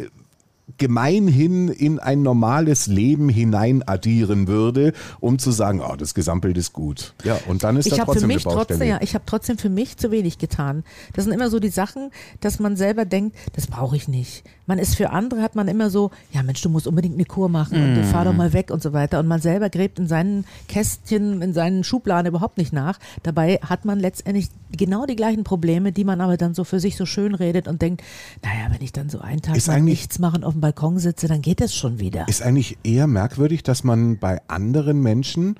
gemeinhin 0.78 1.68
in 1.68 1.98
ein 1.98 2.22
normales 2.22 2.86
Leben 2.86 3.28
hinein 3.28 3.82
addieren 3.86 4.46
würde, 4.48 4.92
um 5.20 5.38
zu 5.38 5.50
sagen, 5.50 5.80
oh, 5.80 5.96
das 5.96 6.14
Gesamtbild 6.14 6.56
ist 6.56 6.72
gut. 6.72 7.14
Ja, 7.24 7.38
und 7.48 7.64
dann 7.64 7.76
ist 7.76 7.86
ich 7.86 7.92
da 7.94 7.98
habe 8.00 8.12
für 8.12 8.20
trotzdem 8.20 8.28
mich 8.28 8.36
eine 8.46 8.54
Baustelle. 8.54 8.78
trotzdem, 8.78 8.88
ja, 8.88 8.98
ich 9.02 9.14
habe 9.14 9.24
trotzdem 9.26 9.58
für 9.58 9.68
mich 9.68 9.96
zu 9.96 10.10
wenig 10.10 10.38
getan. 10.38 10.84
Das 11.14 11.24
sind 11.24 11.32
immer 11.34 11.50
so 11.50 11.58
die 11.60 11.68
Sachen, 11.68 12.10
dass 12.40 12.58
man 12.60 12.76
selber 12.76 13.04
denkt, 13.04 13.36
das 13.54 13.66
brauche 13.66 13.96
ich 13.96 14.08
nicht. 14.08 14.44
Man 14.66 14.78
ist 14.78 14.94
für 14.96 15.10
andere 15.10 15.42
hat 15.42 15.54
man 15.56 15.68
immer 15.68 15.90
so, 15.90 16.10
ja 16.30 16.42
Mensch, 16.42 16.62
du 16.62 16.68
musst 16.68 16.86
unbedingt 16.86 17.14
eine 17.14 17.24
Kur 17.24 17.48
machen 17.48 17.82
und 17.82 17.92
Mhm. 17.94 18.04
fahr 18.04 18.24
doch 18.24 18.32
mal 18.32 18.52
weg 18.52 18.70
und 18.70 18.82
so 18.82 18.92
weiter. 18.92 19.18
Und 19.18 19.26
man 19.26 19.40
selber 19.40 19.68
gräbt 19.70 19.98
in 19.98 20.06
seinen 20.06 20.44
Kästchen, 20.68 21.42
in 21.42 21.52
seinen 21.52 21.84
Schubladen 21.84 22.26
überhaupt 22.28 22.58
nicht 22.58 22.72
nach. 22.72 22.98
Dabei 23.22 23.58
hat 23.62 23.84
man 23.84 23.98
letztendlich 24.00 24.48
genau 24.76 25.04
die 25.04 25.16
gleichen 25.16 25.44
Probleme, 25.44 25.92
die 25.92 26.04
man 26.04 26.20
aber 26.20 26.36
dann 26.36 26.54
so 26.54 26.64
für 26.64 26.80
sich 26.80 26.96
so 26.96 27.04
schön 27.06 27.34
redet 27.34 27.68
und 27.68 27.82
denkt, 27.82 28.02
naja, 28.42 28.72
wenn 28.72 28.80
ich 28.82 28.92
dann 28.92 29.10
so 29.10 29.20
einen 29.20 29.42
Tag 29.42 29.56
nichts 29.84 30.18
machen 30.18 30.44
auf 30.44 30.52
dem 30.54 30.60
Balkon 30.62 30.98
sitze, 30.98 31.28
dann 31.28 31.42
geht 31.42 31.60
das 31.60 31.74
schon 31.74 32.00
wieder. 32.00 32.26
Ist 32.28 32.40
eigentlich 32.40 32.78
eher 32.82 33.06
merkwürdig, 33.06 33.62
dass 33.62 33.84
man 33.84 34.18
bei 34.18 34.40
anderen 34.48 35.02
Menschen, 35.02 35.56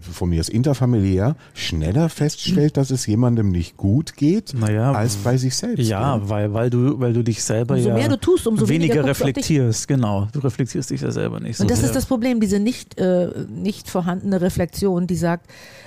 von 0.00 0.28
mir 0.30 0.40
ist 0.40 0.48
interfamiliär, 0.48 1.36
schneller 1.54 2.08
feststellt, 2.08 2.76
dass 2.76 2.90
es 2.90 3.06
jemandem 3.06 3.50
nicht 3.50 3.76
gut 3.76 4.16
geht, 4.16 4.54
Naja, 4.54 4.92
als 4.92 5.16
bei 5.16 5.36
sich 5.36 5.54
selbst. 5.54 5.86
Ja, 5.88 6.16
oder? 6.16 6.28
weil, 6.28 6.52
weil, 6.54 6.70
du, 6.70 6.98
weil 6.98 7.12
du 7.12 7.22
dich 7.22 7.42
selber 7.42 7.74
Umso 7.74 7.88
ja 7.88 7.94
mehr 7.94 8.08
du 8.08 8.18
tust, 8.18 8.46
umso 8.46 8.68
weniger 8.68 9.02
du 9.02 9.08
reflektierst. 9.08 9.86
Genau, 9.88 10.26
du 10.32 10.40
reflektierst 10.40 10.90
dich 10.90 11.02
ja 11.02 11.10
selber 11.10 11.38
nicht 11.40 11.56
so 11.58 11.62
Und 11.64 11.70
das 11.70 11.80
sehr. 11.80 11.88
ist 11.88 11.94
das 11.94 12.06
Problem, 12.06 12.40
diese 12.40 12.58
nicht, 12.58 12.98
äh, 12.98 13.28
nicht 13.48 13.88
vorhandene 13.88 14.40
Reflexion, 14.40 15.06
die 15.06 15.16
sagt, 15.16 15.46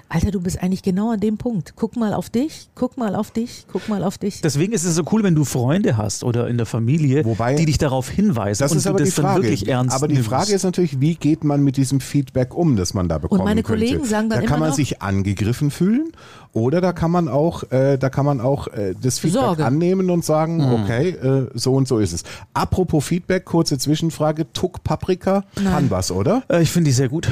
Alter, 0.10 0.30
du 0.32 0.42
bist 0.42 0.62
eigentlich 0.62 0.84
genau 0.84 1.12
an 1.12 1.20
dem 1.20 1.38
Punkt. 1.38 1.74
Guck 1.76 1.96
mal 1.96 2.14
auf 2.14 2.30
dich, 2.30 2.70
guck 2.76 2.98
mal 2.98 3.16
auf 3.16 3.32
dich, 3.32 3.66
guck 3.72 3.90
mal 3.90 4.04
auf 4.04 4.20
dich. 4.20 4.42
Deswegen 4.42 4.72
ist 4.74 4.84
es 4.84 4.94
so 4.96 5.04
cool, 5.12 5.24
wenn 5.24 5.34
du 5.34 5.44
Freunde 5.44 5.98
hast 5.98 6.24
oder 6.24 6.48
in 6.48 6.58
der 6.58 6.68
Familie, 6.68 7.26
Wobei- 7.26 7.56
die 7.56 7.66
dich 7.66 7.80
darauf 7.80 8.10
hinweisen 8.10 8.62
Das 8.64 8.72
und 8.72 8.78
ist 8.78 8.86
du 8.86 8.90
aber 8.92 9.00
das 9.00 9.10
die 9.10 9.14
Frage. 9.22 9.34
dann 9.42 9.44
wirklich 9.44 9.68
ernst 9.68 9.96
aber 9.96 10.08
die 10.08 10.16
nimmst. 10.16 10.30
Frage 10.30 10.54
ist 10.54 10.64
natürlich, 10.64 11.00
wie 11.02 11.16
geht 11.16 11.44
man 11.44 11.64
mit 11.64 11.78
diesem 11.78 12.00
Feedback 12.00 12.54
um, 12.54 12.76
das 12.76 12.94
man 12.94 13.10
da 13.10 13.18
bekommen 13.18 13.44
meine 13.44 13.64
könnte? 13.74 13.86
Kollegen 13.88 14.06
sagen 14.10 14.30
dann 14.30 14.40
Da 14.42 14.46
kann 14.46 14.56
immer 14.58 14.60
man 14.60 14.70
noch- 14.70 14.76
sich 14.76 15.02
angegriffen 15.02 15.72
fühlen 15.72 16.12
oder 16.54 16.82
da 16.82 16.94
kann 16.94 17.12
man 17.12 17.28
auch, 17.28 17.64
äh, 17.72 17.98
da 17.98 18.10
kann 18.10 18.26
man 18.26 18.40
auch 18.42 18.68
äh, 18.68 18.94
das 19.02 19.20
Feedback 19.20 19.42
Sorge. 19.42 19.66
annehmen 19.66 20.10
und 20.10 20.24
sagen, 20.24 20.58
Mhm. 20.58 20.74
okay, 20.84 21.10
äh, 21.10 21.48
so 21.54 21.74
und 21.74 21.88
so 21.88 22.00
ist 22.00 22.14
es. 22.14 22.24
Apropos 22.54 23.04
Feedback, 23.06 23.46
kurze 23.46 23.78
Zwischenfrage: 23.78 24.52
Tuck 24.54 24.84
Paprika 24.84 25.44
kann 25.56 25.90
was, 25.90 26.12
oder? 26.12 26.44
Äh, 26.50 26.62
ich 26.62 26.72
finde 26.72 26.90
die 26.90 26.94
sehr 26.94 27.10
gut. 27.10 27.28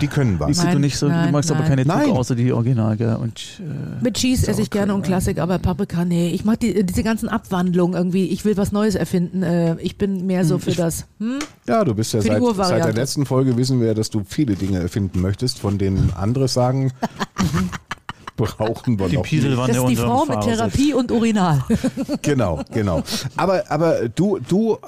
Die 0.00 0.06
können 0.06 0.34
Die 0.34 0.40
was. 0.40 0.56
sind 0.58 0.66
du 0.66 0.72
Nein, 0.74 0.80
nicht 0.82 0.96
so, 0.96 1.06
du 1.06 1.12
nein, 1.12 1.32
magst 1.32 1.50
aber 1.50 1.58
nein. 1.60 1.70
keine 1.70 1.84
Tuck 1.84 1.96
Nein. 1.96 2.10
außer 2.12 2.36
die 2.36 2.52
Original, 2.52 2.96
gell? 2.96 3.16
Und, 3.16 3.40
äh, 3.58 4.04
Mit 4.04 4.14
Cheese 4.14 4.46
esse 4.46 4.62
ich 4.62 4.70
gerne 4.70 4.94
und 4.94 5.02
Klassik, 5.02 5.40
aber 5.40 5.58
Paprika, 5.58 6.04
nee. 6.04 6.28
Ich 6.30 6.44
mag 6.44 6.60
die, 6.60 6.86
diese 6.86 7.02
ganzen 7.02 7.28
Abwandlungen 7.28 7.96
irgendwie. 7.96 8.26
Ich 8.26 8.44
will 8.44 8.56
was 8.56 8.70
Neues 8.70 8.94
erfinden. 8.94 9.42
Äh, 9.42 9.74
ich 9.80 9.98
bin 9.98 10.24
mehr 10.26 10.44
so 10.44 10.58
für 10.58 10.70
das. 10.70 11.06
Hm? 11.18 11.40
Ja, 11.66 11.84
du 11.84 11.94
bist 11.96 12.12
ja 12.12 12.20
seit, 12.22 12.40
seit 12.54 12.84
der 12.84 12.92
letzten 12.92 13.26
Folge 13.26 13.56
wissen 13.56 13.80
wir, 13.80 13.92
dass 13.94 14.08
du 14.08 14.22
viele 14.24 14.54
Dinge 14.54 14.78
erfinden 14.78 15.20
möchtest, 15.20 15.58
von 15.58 15.77
denen 15.78 16.12
andere 16.14 16.48
sagen, 16.48 16.92
brauchen 18.36 18.98
wir 18.98 19.08
die 19.08 19.16
noch. 19.16 19.22
Pieselwanne 19.24 19.72
Das 19.72 19.82
ist 19.82 19.88
die 19.88 19.96
Frau 19.96 20.24
mit. 20.24 20.40
Therapie 20.42 20.94
und 20.94 21.10
Urinal. 21.10 21.64
Genau, 22.22 22.62
genau. 22.72 23.02
Aber, 23.36 23.70
aber 23.70 24.08
du, 24.08 24.38
du, 24.38 24.78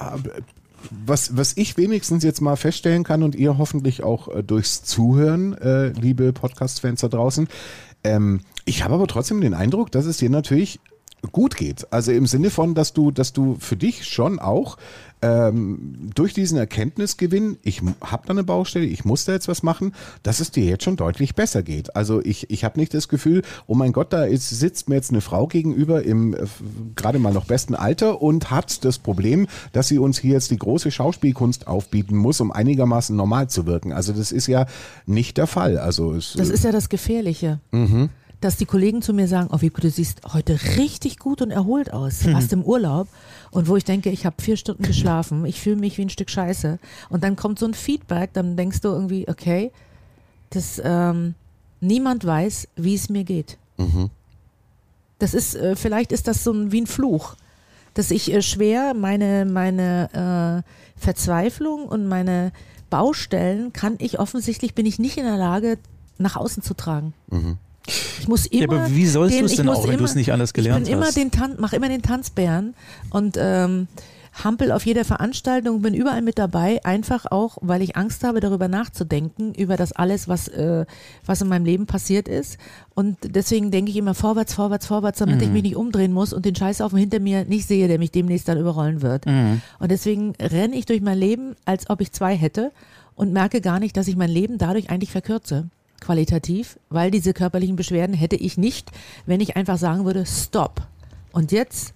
was, 0.90 1.36
was 1.36 1.56
ich 1.56 1.76
wenigstens 1.76 2.24
jetzt 2.24 2.40
mal 2.40 2.56
feststellen 2.56 3.04
kann 3.04 3.22
und 3.22 3.34
ihr 3.34 3.58
hoffentlich 3.58 4.02
auch 4.02 4.28
äh, 4.28 4.42
durchs 4.42 4.82
Zuhören, 4.82 5.54
äh, 5.54 5.88
liebe 5.88 6.32
Podcast-Fans 6.32 7.00
da 7.00 7.08
draußen, 7.08 7.48
ähm, 8.04 8.40
ich 8.64 8.84
habe 8.84 8.94
aber 8.94 9.06
trotzdem 9.06 9.40
den 9.40 9.54
Eindruck, 9.54 9.90
dass 9.90 10.06
es 10.06 10.18
dir 10.18 10.30
natürlich 10.30 10.80
gut 11.32 11.56
geht. 11.56 11.92
Also 11.92 12.12
im 12.12 12.26
Sinne 12.26 12.50
von, 12.50 12.74
dass 12.74 12.92
du, 12.92 13.10
dass 13.10 13.32
du 13.32 13.56
für 13.60 13.76
dich 13.76 14.06
schon 14.06 14.38
auch 14.38 14.78
ähm, 15.22 16.10
durch 16.14 16.32
diesen 16.32 16.56
Erkenntnisgewinn, 16.56 17.58
ich 17.62 17.82
habe 18.00 18.26
da 18.26 18.30
eine 18.30 18.44
Baustelle, 18.44 18.86
ich 18.86 19.04
muss 19.04 19.24
da 19.24 19.32
jetzt 19.32 19.48
was 19.48 19.62
machen, 19.62 19.94
dass 20.22 20.40
es 20.40 20.50
dir 20.50 20.64
jetzt 20.64 20.84
schon 20.84 20.96
deutlich 20.96 21.34
besser 21.34 21.62
geht. 21.62 21.94
Also 21.94 22.20
ich, 22.24 22.50
ich 22.50 22.64
habe 22.64 22.78
nicht 22.78 22.94
das 22.94 23.08
Gefühl, 23.08 23.42
oh 23.66 23.74
mein 23.74 23.92
Gott, 23.92 24.12
da 24.12 24.24
ist, 24.24 24.48
sitzt 24.48 24.88
mir 24.88 24.94
jetzt 24.94 25.10
eine 25.10 25.20
Frau 25.20 25.46
gegenüber 25.46 26.02
im 26.02 26.34
äh, 26.34 26.38
gerade 26.96 27.18
mal 27.18 27.32
noch 27.32 27.44
besten 27.44 27.74
Alter 27.74 28.22
und 28.22 28.50
hat 28.50 28.84
das 28.84 28.98
Problem, 28.98 29.46
dass 29.72 29.88
sie 29.88 29.98
uns 29.98 30.18
hier 30.18 30.32
jetzt 30.32 30.50
die 30.50 30.58
große 30.58 30.90
Schauspielkunst 30.90 31.66
aufbieten 31.66 32.16
muss, 32.16 32.40
um 32.40 32.50
einigermaßen 32.50 33.14
normal 33.14 33.48
zu 33.50 33.66
wirken. 33.66 33.92
Also 33.92 34.12
das 34.12 34.32
ist 34.32 34.46
ja 34.46 34.66
nicht 35.06 35.36
der 35.36 35.46
Fall. 35.46 35.78
Also 35.78 36.14
es, 36.14 36.34
Das 36.36 36.48
ist 36.48 36.64
ja 36.64 36.72
das 36.72 36.88
Gefährliche. 36.88 37.60
Dass 38.40 38.56
die 38.56 38.64
Kollegen 38.64 39.02
zu 39.02 39.12
mir 39.12 39.28
sagen, 39.28 39.50
oh 39.52 39.60
Wiebke, 39.60 39.82
du 39.82 39.90
siehst 39.90 40.22
heute 40.32 40.58
richtig 40.78 41.18
gut 41.18 41.42
und 41.42 41.50
erholt 41.50 41.92
aus. 41.92 42.24
Warst 42.24 42.54
im 42.54 42.62
Urlaub. 42.62 43.06
Und 43.50 43.68
wo 43.68 43.76
ich 43.76 43.84
denke, 43.84 44.10
ich 44.10 44.26
habe 44.26 44.40
vier 44.40 44.56
Stunden 44.56 44.84
geschlafen, 44.84 45.44
ich 45.44 45.60
fühle 45.60 45.76
mich 45.76 45.98
wie 45.98 46.02
ein 46.02 46.10
Stück 46.10 46.30
Scheiße. 46.30 46.78
Und 47.08 47.24
dann 47.24 47.36
kommt 47.36 47.58
so 47.58 47.66
ein 47.66 47.74
Feedback, 47.74 48.32
dann 48.32 48.56
denkst 48.56 48.80
du 48.80 48.88
irgendwie, 48.88 49.28
okay, 49.28 49.72
das, 50.50 50.80
ähm, 50.84 51.34
niemand 51.80 52.24
weiß, 52.24 52.68
wie 52.76 52.94
es 52.94 53.08
mir 53.08 53.24
geht. 53.24 53.58
Das 55.18 55.34
ist, 55.34 55.54
äh, 55.54 55.76
vielleicht 55.76 56.12
ist 56.12 56.28
das 56.28 56.44
so 56.44 56.52
ein, 56.52 56.72
wie 56.72 56.80
ein 56.80 56.86
Fluch, 56.86 57.34
dass 57.94 58.10
ich 58.10 58.32
äh, 58.32 58.42
schwer 58.42 58.94
meine, 58.94 59.44
meine 59.44 60.64
äh, 60.64 61.00
Verzweiflung 61.00 61.86
und 61.86 62.06
meine 62.06 62.52
Baustellen 62.88 63.72
kann 63.72 63.96
ich 63.98 64.18
offensichtlich, 64.18 64.74
bin 64.74 64.86
ich 64.86 64.98
nicht 64.98 65.16
in 65.16 65.24
der 65.24 65.36
Lage, 65.36 65.78
nach 66.18 66.36
außen 66.36 66.62
zu 66.62 66.74
tragen. 66.74 67.14
Ich 67.86 68.28
muss 68.28 68.46
immer. 68.46 68.74
Ja, 68.74 68.82
aber 68.82 68.94
wie 68.94 69.06
sollst 69.06 69.40
du 69.40 69.44
es 69.44 69.52
ich 69.52 69.56
denn 69.56 69.68
auch, 69.68 69.88
wenn 69.88 69.98
du 69.98 70.04
es 70.04 70.14
nicht 70.14 70.32
anders 70.32 70.52
gelernt 70.52 70.82
ich 70.82 70.90
bin 70.90 70.98
immer 70.98 71.06
hast? 71.06 71.16
den 71.16 71.30
Tan 71.30 71.56
mach 71.58 71.72
immer 71.72 71.88
den 71.88 72.02
Tanzbären 72.02 72.74
und 73.10 73.36
ähm, 73.38 73.88
hampel 74.44 74.70
auf 74.70 74.86
jeder 74.86 75.04
Veranstaltung, 75.04 75.82
bin 75.82 75.92
überall 75.92 76.22
mit 76.22 76.38
dabei, 76.38 76.84
einfach 76.84 77.26
auch, 77.26 77.58
weil 77.62 77.82
ich 77.82 77.96
Angst 77.96 78.22
habe, 78.22 78.38
darüber 78.40 78.68
nachzudenken, 78.68 79.54
über 79.54 79.76
das 79.76 79.92
alles, 79.92 80.28
was, 80.28 80.46
äh, 80.48 80.84
was 81.26 81.40
in 81.42 81.48
meinem 81.48 81.64
Leben 81.64 81.86
passiert 81.86 82.28
ist. 82.28 82.56
Und 82.94 83.16
deswegen 83.24 83.70
denke 83.72 83.90
ich 83.90 83.96
immer 83.96 84.14
vorwärts, 84.14 84.54
vorwärts, 84.54 84.86
vorwärts, 84.86 85.18
damit 85.18 85.36
Mhm. 85.36 85.42
ich 85.42 85.48
mich 85.50 85.62
nicht 85.64 85.76
umdrehen 85.76 86.12
muss 86.12 86.32
und 86.32 86.44
den 86.44 86.54
Scheißhaufen 86.54 86.96
hinter 86.98 87.18
mir 87.18 87.44
nicht 87.44 87.66
sehe, 87.66 87.88
der 87.88 87.98
mich 87.98 88.12
demnächst 88.12 88.46
dann 88.46 88.58
überrollen 88.58 89.02
wird. 89.02 89.26
Mhm. 89.26 89.62
Und 89.80 89.90
deswegen 89.90 90.34
renne 90.40 90.76
ich 90.76 90.86
durch 90.86 91.00
mein 91.00 91.18
Leben, 91.18 91.56
als 91.64 91.90
ob 91.90 92.00
ich 92.00 92.12
zwei 92.12 92.36
hätte 92.36 92.70
und 93.16 93.32
merke 93.32 93.60
gar 93.60 93.80
nicht, 93.80 93.96
dass 93.96 94.06
ich 94.06 94.16
mein 94.16 94.30
Leben 94.30 94.58
dadurch 94.58 94.90
eigentlich 94.90 95.10
verkürze. 95.10 95.68
Qualitativ, 96.00 96.78
weil 96.88 97.10
diese 97.10 97.32
körperlichen 97.32 97.76
Beschwerden 97.76 98.14
hätte 98.14 98.36
ich 98.36 98.58
nicht, 98.58 98.90
wenn 99.26 99.40
ich 99.40 99.56
einfach 99.56 99.78
sagen 99.78 100.04
würde, 100.04 100.24
stopp. 100.26 100.86
Und 101.32 101.52
jetzt 101.52 101.94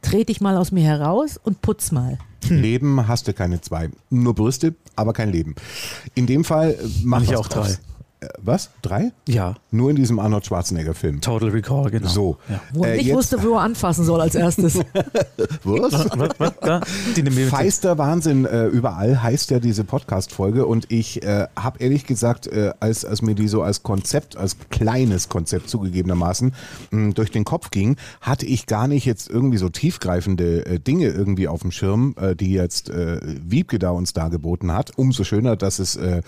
trete 0.00 0.32
ich 0.32 0.40
mal 0.40 0.56
aus 0.56 0.72
mir 0.72 0.84
heraus 0.84 1.38
und 1.42 1.60
putz 1.60 1.92
mal. 1.92 2.18
Leben 2.48 3.06
hast 3.06 3.28
du 3.28 3.32
keine 3.32 3.60
zwei. 3.60 3.90
Nur 4.10 4.34
Brüste, 4.34 4.74
aber 4.96 5.12
kein 5.12 5.30
Leben. 5.30 5.54
In 6.14 6.26
dem 6.26 6.44
Fall 6.44 6.72
äh, 6.72 6.76
mach 7.04 7.20
Manche 7.20 7.34
was 7.34 7.40
auch 7.40 7.48
draus. 7.48 7.80
Äh, 8.22 8.28
Was? 8.42 8.70
Drei? 8.82 9.12
Ja, 9.28 9.54
Nur 9.70 9.90
in 9.90 9.96
diesem 9.96 10.18
Arnold 10.18 10.46
Schwarzenegger-Film. 10.46 11.20
Total 11.20 11.48
Recall, 11.50 11.90
genau. 11.90 12.08
So. 12.08 12.36
Ja. 12.48 12.60
Wo 12.72 12.84
er 12.84 12.92
Äh, 12.94 12.96
nicht 12.98 13.06
jetzt- 13.06 13.16
wusste, 13.16 13.42
wo 13.42 13.54
er 13.56 13.62
anfassen 13.62 14.04
soll 14.04 14.20
als 14.20 14.34
erstes. 14.34 14.76
Was? 15.64 15.92
Was, 15.92 16.28
was, 16.38 16.52
da? 16.60 16.80
Die. 17.16 17.22
Feister 17.46 17.98
Wahnsinn 17.98 18.44
äh, 18.44 18.66
überall 18.66 19.22
heißt 19.22 19.50
ja 19.50 19.58
diese 19.60 19.84
Podcast-Folge 19.84 20.66
und 20.66 20.90
ich 20.92 21.22
äh, 21.22 21.46
habe 21.56 21.78
ehrlich 21.80 22.06
gesagt, 22.06 22.46
äh, 22.46 22.72
als, 22.80 23.04
als 23.04 23.22
mir 23.22 23.34
die 23.34 23.48
so 23.48 23.62
als 23.62 23.82
Konzept, 23.82 24.36
als 24.36 24.56
kleines 24.70 25.28
Konzept 25.28 25.68
zugegebenermaßen 25.68 26.54
mh, 26.90 27.12
durch 27.14 27.30
den 27.30 27.44
Kopf 27.44 27.70
ging, 27.70 27.96
hatte 28.20 28.46
ich 28.46 28.66
gar 28.66 28.86
nicht 28.88 29.04
jetzt 29.04 29.28
irgendwie 29.30 29.58
so 29.58 29.68
tiefgreifende 29.68 30.66
äh, 30.66 30.78
Dinge 30.78 31.08
irgendwie 31.08 31.48
auf 31.48 31.62
dem 31.62 31.70
Schirm, 31.72 32.14
äh, 32.20 32.34
die 32.36 32.52
jetzt 32.52 32.90
äh, 32.90 33.20
Wiebke 33.22 33.78
da 33.78 33.90
uns 33.90 34.12
dargeboten 34.12 34.72
hat. 34.72 34.92
Umso 34.96 35.24
schöner, 35.24 35.56
dass 35.56 35.78
es 35.78 35.96
äh, 35.96 36.22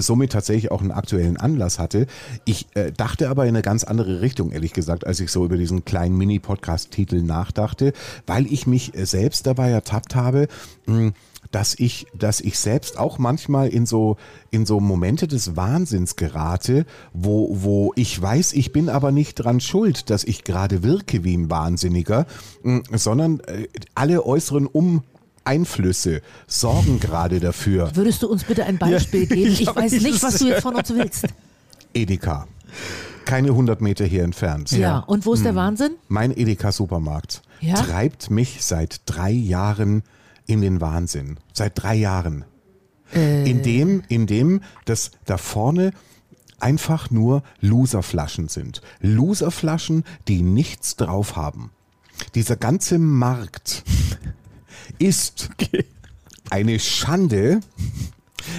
somit 0.00 0.32
tatsächlich 0.32 0.70
auch 0.70 0.80
einen 0.80 0.90
aktuellen 0.90 1.36
Anlass 1.36 1.78
hatte. 1.78 2.06
Ich 2.44 2.66
äh, 2.74 2.92
dachte 2.92 3.28
aber 3.28 3.44
in 3.44 3.50
eine 3.50 3.62
ganz 3.62 3.84
andere 3.84 4.20
Richtung, 4.20 4.50
ehrlich 4.50 4.72
gesagt, 4.72 5.06
als 5.06 5.20
ich 5.20 5.30
so 5.30 5.44
über 5.44 5.56
diesen 5.56 5.84
kleinen 5.84 6.16
Mini-Podcast-Titel 6.16 7.22
nachdachte, 7.22 7.92
weil 8.26 8.46
ich 8.46 8.66
mich 8.66 8.96
äh, 8.96 9.06
selbst 9.06 9.46
dabei 9.46 9.70
ertappt 9.70 10.14
habe, 10.14 10.48
mh, 10.86 11.12
dass 11.50 11.74
ich, 11.78 12.06
dass 12.14 12.40
ich 12.40 12.58
selbst 12.58 12.98
auch 12.98 13.18
manchmal 13.18 13.68
in 13.68 13.84
so, 13.86 14.16
in 14.50 14.64
so 14.64 14.80
Momente 14.80 15.28
des 15.28 15.56
Wahnsinns 15.56 16.16
gerate, 16.16 16.86
wo, 17.12 17.48
wo 17.62 17.92
ich 17.96 18.20
weiß, 18.20 18.52
ich 18.54 18.72
bin 18.72 18.88
aber 18.88 19.12
nicht 19.12 19.34
dran 19.34 19.60
schuld, 19.60 20.10
dass 20.10 20.24
ich 20.24 20.44
gerade 20.44 20.82
wirke 20.82 21.24
wie 21.24 21.36
ein 21.36 21.50
Wahnsinniger, 21.50 22.26
mh, 22.62 22.82
sondern 22.92 23.40
äh, 23.40 23.68
alle 23.94 24.24
äußeren 24.24 24.66
Um 24.66 25.02
Einflüsse 25.44 26.22
sorgen 26.46 27.00
gerade 27.00 27.40
dafür, 27.40 27.90
Würdest 27.94 28.22
du 28.22 28.28
uns 28.28 28.44
bitte 28.44 28.64
ein 28.64 28.78
Beispiel 28.78 29.26
geben? 29.26 29.52
Ich 29.52 29.60
Ja, 29.60 29.76
weiß 29.76 29.92
ich 29.92 30.02
nicht, 30.02 30.22
was 30.22 30.38
du 30.38 30.48
jetzt 30.48 30.62
von 30.62 30.74
uns 30.74 30.90
willst. 30.90 31.26
Edeka. 31.94 32.46
Keine 33.24 33.48
100 33.48 33.80
Meter 33.80 34.04
hier 34.04 34.24
entfernt. 34.24 34.72
Ja, 34.72 34.98
und 34.98 35.26
wo 35.26 35.34
ist 35.34 35.44
der 35.44 35.54
Wahnsinn? 35.54 35.92
Mein 36.08 36.36
Edeka-Supermarkt 36.36 37.42
Ja? 37.60 37.74
treibt 37.74 38.30
mich 38.30 38.64
seit 38.64 39.02
drei 39.06 39.30
Jahren 39.30 40.02
in 40.46 40.60
den 40.60 40.80
Wahnsinn. 40.80 41.38
Seit 41.52 41.80
drei 41.80 41.94
Jahren. 41.94 42.44
Äh. 43.14 43.48
In 43.48 43.62
dem, 43.62 44.02
in 44.08 44.26
dem, 44.26 44.62
dass 44.86 45.12
da 45.26 45.36
vorne 45.38 45.92
einfach 46.58 47.10
nur 47.10 47.42
Loserflaschen 47.60 48.48
sind. 48.48 48.80
Loserflaschen, 49.00 50.04
die 50.28 50.42
nichts 50.42 50.96
drauf 50.96 51.36
haben. 51.36 51.70
Dieser 52.34 52.56
ganze 52.56 52.98
Markt 52.98 53.84
ist 54.98 55.50
eine 56.50 56.78
Schande 56.78 57.60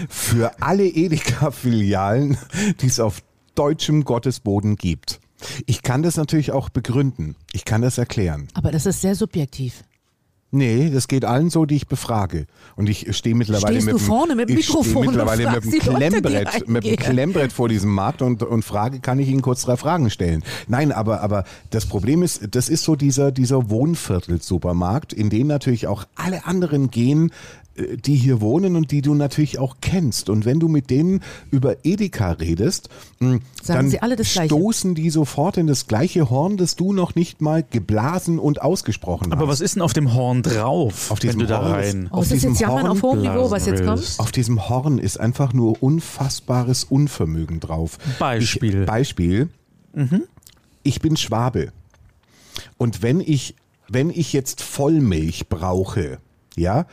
für 0.09 0.61
alle 0.61 0.85
Edeka-Filialen, 0.85 2.37
die 2.81 2.87
es 2.87 2.99
auf 2.99 3.21
deutschem 3.55 4.03
Gottesboden 4.03 4.75
gibt. 4.75 5.19
Ich 5.65 5.83
kann 5.83 6.03
das 6.03 6.15
natürlich 6.15 6.51
auch 6.51 6.69
begründen. 6.69 7.35
Ich 7.51 7.65
kann 7.65 7.81
das 7.81 7.97
erklären. 7.97 8.47
Aber 8.53 8.71
das 8.71 8.85
ist 8.85 9.01
sehr 9.01 9.15
subjektiv. 9.15 9.83
Nee, 10.55 10.91
das 10.93 11.07
geht 11.07 11.25
allen 11.25 11.49
so, 11.49 11.65
die 11.65 11.75
ich 11.75 11.87
befrage. 11.87 12.45
Und 12.75 12.87
ich 12.87 13.15
stehe 13.17 13.33
mittlerweile 13.33 13.73
Stehst 13.81 13.85
mit 13.87 13.95
du 13.95 13.97
dem- 13.97 14.05
vorne 14.05 14.35
mit 14.35 14.49
dem 14.49 14.55
Mikrofon 14.57 15.07
mittlerweile 15.07 15.49
mit 15.51 15.63
dem 15.63 15.71
Leute, 15.71 15.79
Klemmbrett, 16.21 16.67
mit 16.69 16.83
dem. 16.85 16.95
Klemmbrett 16.95 17.51
vor 17.51 17.69
diesem 17.69 17.91
Markt 17.91 18.21
und, 18.21 18.43
und 18.43 18.63
frage, 18.63 18.99
kann 18.99 19.17
ich 19.17 19.29
Ihnen 19.29 19.41
kurz 19.41 19.63
drei 19.63 19.77
Fragen 19.77 20.11
stellen? 20.11 20.43
Nein, 20.67 20.91
aber, 20.91 21.21
aber 21.21 21.43
das 21.71 21.87
Problem 21.87 22.21
ist, 22.21 22.55
das 22.55 22.69
ist 22.69 22.83
so 22.83 22.95
dieser, 22.95 23.31
dieser 23.31 23.71
Wohnviertel-Supermarkt, 23.71 25.11
in 25.13 25.29
den 25.31 25.47
natürlich 25.47 25.87
auch 25.87 26.05
alle 26.15 26.45
anderen 26.45 26.91
gehen, 26.91 27.29
äh, 27.29 27.31
die 27.75 28.15
hier 28.15 28.39
wohnen 28.39 28.75
und 28.75 28.91
die 28.91 29.01
du 29.01 29.15
natürlich 29.15 29.57
auch 29.57 29.77
kennst. 29.81 30.29
Und 30.29 30.45
wenn 30.45 30.59
du 30.59 30.67
mit 30.67 30.89
denen 30.91 31.21
über 31.49 31.77
Edeka 31.83 32.31
redest, 32.33 32.89
mh, 33.19 33.39
Sagen 33.63 33.79
dann 33.79 33.89
sie 33.89 34.01
alle 34.01 34.15
das 34.15 34.31
Gleiche. 34.33 34.53
stoßen 34.53 34.93
die 34.93 35.09
sofort 35.09 35.57
in 35.57 35.65
das 35.65 35.87
gleiche 35.87 36.29
Horn, 36.29 36.57
das 36.57 36.75
du 36.75 36.93
noch 36.93 37.15
nicht 37.15 37.41
mal 37.41 37.63
geblasen 37.67 38.37
und 38.37 38.61
ausgesprochen 38.61 39.27
hast. 39.31 39.33
Aber 39.33 39.47
was 39.47 39.59
ist 39.59 39.73
denn 39.75 39.81
auf 39.81 39.93
dem 39.93 40.13
Horn 40.13 40.43
drauf, 40.43 41.09
Auf 41.09 41.19
diesem 41.19 41.39
wenn 41.39 41.47
du 41.47 41.53
da 41.53 41.61
Horn 41.63 41.79
ist- 41.79 41.93
rein... 41.95 42.09
Oh, 42.11 42.17
Auf 42.17 42.23
ist 42.25 42.33
diesem 42.33 42.53
jetzt 42.53 42.67
Horn 42.67 42.85
auf 42.87 43.01
hohem 43.01 43.21
Niveau, 43.21 43.49
was 43.49 43.65
jetzt 43.65 43.83
kommt? 43.83 44.15
Auf 44.19 44.31
diesem 44.31 44.69
Horn 44.69 44.99
ist 44.99 45.19
einfach 45.19 45.53
nur 45.53 45.81
unfassbares 45.81 46.83
Unvermögen 46.83 47.59
drauf. 47.59 47.97
Beispiel. 48.19 48.81
Ich, 48.81 48.85
Beispiel. 48.85 49.49
Ich 50.83 51.01
bin 51.01 51.17
Schwabe. 51.17 51.71
Und 52.77 53.01
wenn 53.01 53.19
ich, 53.19 53.55
wenn 53.89 54.09
ich 54.09 54.33
jetzt 54.33 54.61
Vollmilch 54.61 55.47
brauche, 55.49 56.19
ja, 56.55 56.85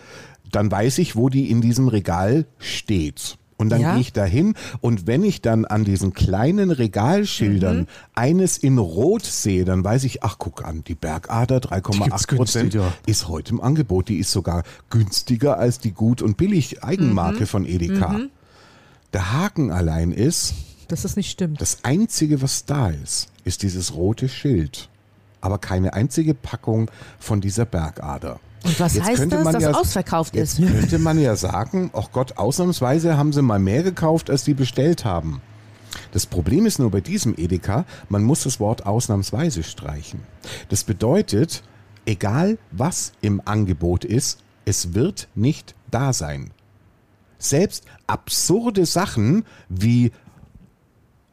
dann 0.56 0.70
weiß 0.70 0.98
ich, 0.98 1.16
wo 1.16 1.28
die 1.28 1.50
in 1.50 1.60
diesem 1.60 1.88
Regal 1.88 2.46
steht. 2.58 3.36
Und 3.56 3.68
dann 3.68 3.82
Ja. 3.82 3.92
gehe 3.92 4.00
ich 4.00 4.14
dahin 4.14 4.54
und 4.80 5.06
wenn 5.06 5.22
ich 5.22 5.42
dann 5.42 5.66
an 5.66 5.84
diesen 5.84 6.14
kleinen 6.14 6.70
Regalschildern 6.70 7.80
Mhm. 7.80 7.86
eines 8.14 8.56
in 8.56 8.78
Rot 8.78 9.26
sehe, 9.26 9.66
dann 9.66 9.84
weiß 9.84 10.04
ich, 10.04 10.22
ach 10.22 10.36
guck 10.38 10.64
an, 10.64 10.82
die 10.84 10.94
Bergader 10.94 11.60
Die 11.60 11.68
3,8 11.68 12.26
gibt's 12.26 12.38
Prozent 12.38 12.78
ist 13.04 13.28
heute 13.28 13.52
im 13.52 13.60
Angebot. 13.60 14.08
Die 14.08 14.16
ist 14.16 14.30
sogar 14.32 14.62
günstiger 14.88 15.58
als 15.58 15.78
die 15.78 15.92
Gut- 15.92 16.22
und 16.22 16.38
Billig-Eigenmarke 16.38 17.46
von 17.46 17.66
Edeka. 17.66 18.20
Der 19.12 19.32
Haken 19.34 19.70
allein 19.70 20.12
ist, 20.12 20.54
Dass 20.88 21.02
das 21.02 21.16
nicht 21.16 21.30
stimmt. 21.30 21.60
das 21.60 21.78
Einzige, 21.84 22.40
was 22.40 22.64
da 22.64 22.88
ist, 22.88 23.28
ist 23.44 23.62
dieses 23.62 23.94
rote 23.94 24.30
Schild. 24.30 24.88
Aber 25.42 25.58
keine 25.58 25.92
einzige 25.92 26.32
Packung 26.32 26.90
von 27.18 27.42
dieser 27.42 27.66
Bergader. 27.66 28.40
Und 28.64 28.78
was 28.78 28.94
Jetzt 28.94 29.06
heißt 29.06 29.32
das, 29.32 29.44
man 29.44 29.54
dass 29.54 29.62
ja- 29.62 29.72
ausverkauft 29.72 30.34
Jetzt 30.34 30.58
ist? 30.58 30.68
könnte 30.68 30.98
man 30.98 31.18
ja 31.18 31.34
sagen, 31.36 31.90
ach 31.94 32.10
Gott, 32.12 32.36
ausnahmsweise 32.36 33.16
haben 33.16 33.32
sie 33.32 33.42
mal 33.42 33.58
mehr 33.58 33.82
gekauft, 33.82 34.28
als 34.30 34.44
die 34.44 34.54
bestellt 34.54 35.04
haben. 35.04 35.40
Das 36.12 36.26
Problem 36.26 36.66
ist 36.66 36.78
nur 36.78 36.90
bei 36.90 37.00
diesem 37.00 37.34
Edeka, 37.36 37.84
man 38.08 38.22
muss 38.22 38.42
das 38.44 38.60
Wort 38.60 38.86
ausnahmsweise 38.86 39.62
streichen. 39.62 40.20
Das 40.68 40.84
bedeutet, 40.84 41.62
egal 42.06 42.58
was 42.70 43.12
im 43.22 43.40
Angebot 43.44 44.04
ist, 44.04 44.40
es 44.64 44.94
wird 44.94 45.28
nicht 45.34 45.74
da 45.90 46.12
sein. 46.12 46.50
Selbst 47.38 47.84
absurde 48.06 48.84
Sachen 48.86 49.44
wie 49.68 50.12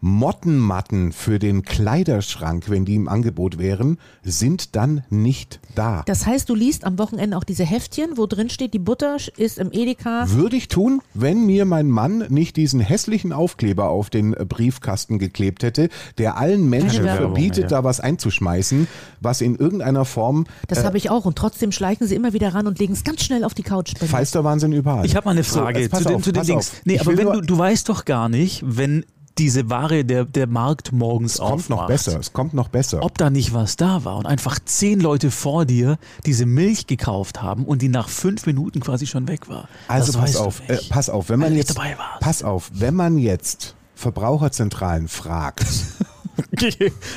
Mottenmatten 0.02 1.12
für 1.12 1.40
den 1.40 1.64
Kleiderschrank, 1.64 2.70
wenn 2.70 2.86
die 2.86 2.96
im 2.96 3.08
Angebot 3.08 3.58
wären, 3.58 3.98
sind 4.24 4.76
dann 4.76 5.04
nicht 5.10 5.60
da. 5.76 6.04
Das 6.06 6.26
heißt, 6.26 6.50
du 6.50 6.56
liest 6.56 6.84
am 6.86 6.98
Wochenende 7.00 7.38
auch 7.38 7.44
diese 7.44 7.64
Heftchen, 7.66 8.12
wo 8.18 8.26
drin 8.26 8.50
steht, 8.50 8.74
die 8.74 8.80
Butter 8.80 9.18
ist 9.38 9.58
im 9.58 9.72
Edeka. 9.72 10.26
Würde 10.30 10.56
ich 10.56 10.68
tun, 10.68 11.02
wenn 11.14 11.46
mir 11.46 11.66
mein 11.66 11.90
Mann 11.90 12.26
nicht 12.30 12.58
diesen 12.58 12.80
hässlichen 12.80 13.34
Aufkleber 13.34 13.90
auf 13.90 14.10
den 14.10 14.34
äh, 14.34 14.46
Briefkasten 14.46 15.20
geklebt 15.20 15.64
hätte, 15.64 15.90
der 16.18 16.38
allen 16.38 16.70
Menschen 16.70 17.04
Keine 17.06 17.06
Werbung, 17.06 17.34
verbietet, 17.34 17.64
ja. 17.64 17.68
da 17.70 17.84
was 17.84 18.00
einzuschmeißen, 18.00 18.88
was 19.22 19.42
in 19.42 19.56
irgendeiner 19.56 20.06
Form 20.06 20.46
Das 20.68 20.84
habe 20.84 20.98
ich 20.98 21.10
auch. 21.10 21.26
Und 21.26 21.38
trotzdem 21.38 21.72
schleichen 21.72 22.08
sie 22.08 22.16
immer 22.16 22.34
wieder 22.34 22.54
ran 22.54 22.68
und 22.68 22.80
legen 22.80 22.94
es 22.94 23.04
ganz 23.04 23.24
schnell 23.24 23.44
auf 23.44 23.54
die 23.54 23.64
Couch. 23.64 23.94
bei 23.96 24.06
mir. 24.06 24.10
Feisterwahnsinn 24.10 24.72
überall. 24.74 25.06
Ich 25.06 25.16
habe 25.16 25.26
mal 25.26 25.32
eine 25.32 25.44
So, 25.44 25.60
Frage 25.60 25.88
pass 25.90 26.04
zu, 26.04 26.08
den, 26.10 26.16
auf, 26.18 26.24
zu 26.24 26.32
den 26.32 26.38
pass 26.40 26.48
Dings. 26.48 26.70
auf. 26.72 26.82
Nee, 26.86 26.96
Ich 26.96 27.02
aber 27.02 27.18
wenn 27.18 27.24
nur- 27.26 27.34
du, 27.34 27.42
du 27.42 27.58
weißt 27.58 27.90
doch 27.90 28.06
gar 28.06 28.30
nicht, 28.30 28.64
wenn 28.66 29.06
diese 29.38 29.70
Ware 29.70 30.04
der, 30.06 30.26
der 30.26 30.48
Markt 30.48 30.92
morgens 30.92 31.34
es 31.34 31.40
kommt 31.40 31.70
noch 31.70 31.88
besser, 31.88 32.20
es 32.20 32.34
kommt 32.34 32.54
noch 32.54 32.68
besser. 32.70 33.04
ob 33.04 33.18
da 33.18 33.30
nicht 33.30 33.54
was 33.54 33.76
da 33.76 34.04
war 34.04 34.18
und 34.18 34.26
einfach 34.26 34.58
zehn 34.64 35.00
Leute 35.00 35.32
vor 35.32 35.66
dir 35.66 35.98
diese 36.26 36.46
Milch 36.46 36.88
gekauft 36.88 37.42
haben 37.42 37.66
und 37.66 37.82
die 37.82 37.90
nach 37.90 38.10
fünf 38.10 38.46
Minuten 38.46 38.80
quasi 38.80 39.08
schon 39.08 39.28
weg 39.28 39.48
war. 39.50 39.68
Also 39.88 40.12
Das 40.12 40.22
pass 40.22 40.30
weißt 40.30 40.36
du 40.36 40.40
auf, 40.44 40.62
äh, 40.70 40.78
pass 40.90 41.10
auf, 41.10 41.30
wenn 41.30 41.40
man 41.40 41.48
Weil 41.50 41.54
du 41.54 41.58
jetzt, 41.60 41.70
nicht 41.70 41.78
dabei 41.80 41.98
warst. 41.98 42.20
pass 42.22 42.44
auf, 42.44 42.72
wenn 42.74 42.96
man 42.96 43.18
jetzt 43.18 43.76
Verbraucherzentralen 43.96 45.08
fragt, 45.08 45.66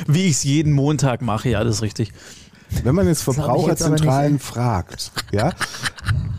Wie 0.06 0.26
ich 0.26 0.32
es 0.32 0.44
jeden 0.44 0.72
Montag 0.72 1.20
mache, 1.22 1.50
ja, 1.50 1.62
das 1.62 1.76
ist 1.76 1.82
richtig. 1.82 2.12
wenn 2.84 2.94
man 2.94 3.06
jetzt 3.06 3.18
jetzt 3.18 3.24
Verbraucherzentralen 3.24 4.34
nicht, 4.34 4.44
fragt, 4.44 5.12
ja, 5.30 5.52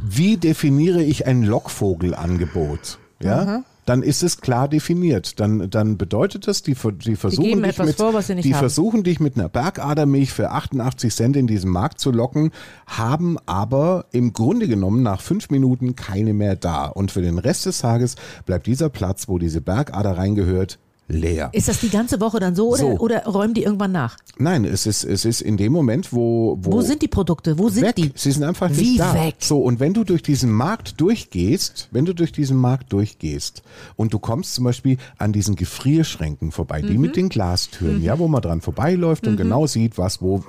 wie 0.03 0.37
definiere 0.37 1.01
ich 1.03 1.27
ein 1.27 1.43
Lockvogelangebot, 1.43 2.99
ja? 3.21 3.63
Dann 3.85 4.03
ist 4.03 4.23
es 4.23 4.41
klar 4.41 4.67
definiert. 4.67 5.39
Dann, 5.39 5.69
dann 5.69 5.97
bedeutet 5.97 6.47
das, 6.47 6.61
die, 6.61 6.75
die 6.75 7.15
versuchen 7.15 7.43
geben 7.43 7.63
dich 7.63 7.77
mit, 7.77 7.95
vor, 7.95 8.21
die 8.21 8.53
haben. 8.53 8.59
versuchen 8.59 9.03
dich 9.03 9.19
mit 9.19 9.37
einer 9.37 9.49
Bergadermilch 9.49 10.31
für 10.31 10.51
88 10.51 11.13
Cent 11.13 11.35
in 11.35 11.47
diesen 11.47 11.71
Markt 11.71 11.99
zu 11.99 12.11
locken, 12.11 12.51
haben 12.85 13.37
aber 13.45 14.05
im 14.11 14.33
Grunde 14.33 14.67
genommen 14.67 15.01
nach 15.03 15.21
fünf 15.21 15.49
Minuten 15.49 15.95
keine 15.95 16.33
mehr 16.33 16.55
da. 16.55 16.85
Und 16.85 17.11
für 17.11 17.21
den 17.21 17.37
Rest 17.37 17.65
des 17.65 17.79
Tages 17.79 18.15
bleibt 18.45 18.67
dieser 18.67 18.89
Platz, 18.89 19.27
wo 19.27 19.37
diese 19.39 19.61
Bergader 19.61 20.17
reingehört, 20.17 20.79
leer. 21.11 21.49
Ist 21.53 21.67
das 21.67 21.79
die 21.79 21.89
ganze 21.89 22.19
Woche 22.19 22.39
dann 22.39 22.55
so 22.55 22.69
oder, 22.69 22.77
So. 22.79 22.87
oder 22.99 23.23
räumen 23.25 23.53
die 23.53 23.63
irgendwann 23.63 23.91
nach? 23.91 24.17
Nein, 24.37 24.65
es 24.65 24.85
ist, 24.85 25.03
es 25.03 25.25
ist 25.25 25.41
in 25.41 25.57
dem 25.57 25.71
Moment, 25.71 26.11
wo, 26.13 26.57
wo, 26.61 26.71
Wo 26.73 26.81
sind 26.81 27.01
die 27.01 27.07
Produkte? 27.07 27.57
Wo 27.59 27.69
sind 27.69 27.83
weg. 27.83 27.95
die? 27.95 28.11
Sie 28.15 28.31
sind 28.31 28.43
einfach 28.43 28.69
Wie 28.71 28.91
nicht 28.91 28.99
da. 28.99 29.13
weg? 29.13 29.35
So, 29.39 29.59
und 29.61 29.79
wenn 29.79 29.93
du 29.93 30.03
durch 30.03 30.23
diesen 30.23 30.51
Markt 30.51 30.99
durchgehst, 30.99 31.89
wenn 31.91 32.05
du 32.05 32.13
durch 32.13 32.31
diesen 32.31 32.57
Markt 32.57 32.91
durchgehst 32.93 33.61
und 33.95 34.13
du 34.13 34.19
kommst 34.19 34.55
zum 34.55 34.63
Beispiel 34.65 34.97
an 35.17 35.33
diesen 35.33 35.55
Gefrierschränken 35.55 36.51
vorbei, 36.51 36.81
die 36.81 36.93
Mhm. 36.95 37.01
mit 37.01 37.15
den 37.15 37.29
Glastüren, 37.29 38.01
ja, 38.01 38.17
wo 38.19 38.27
man 38.27 38.41
dran 38.41 38.61
vorbeiläuft 38.61 39.27
und 39.27 39.37
genau 39.37 39.67
sieht, 39.67 39.97
was 39.97 40.21
wo, 40.21 40.43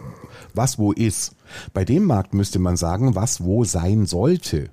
was 0.55 0.79
wo 0.79 0.93
ist. 0.93 1.33
Bei 1.75 1.85
dem 1.85 2.05
Markt 2.05 2.35
müsste 2.35 2.59
man 2.59 2.77
sagen, 2.77 3.15
was 3.15 3.43
wo 3.45 3.65
sein 3.65 4.07
sollte. 4.07 4.71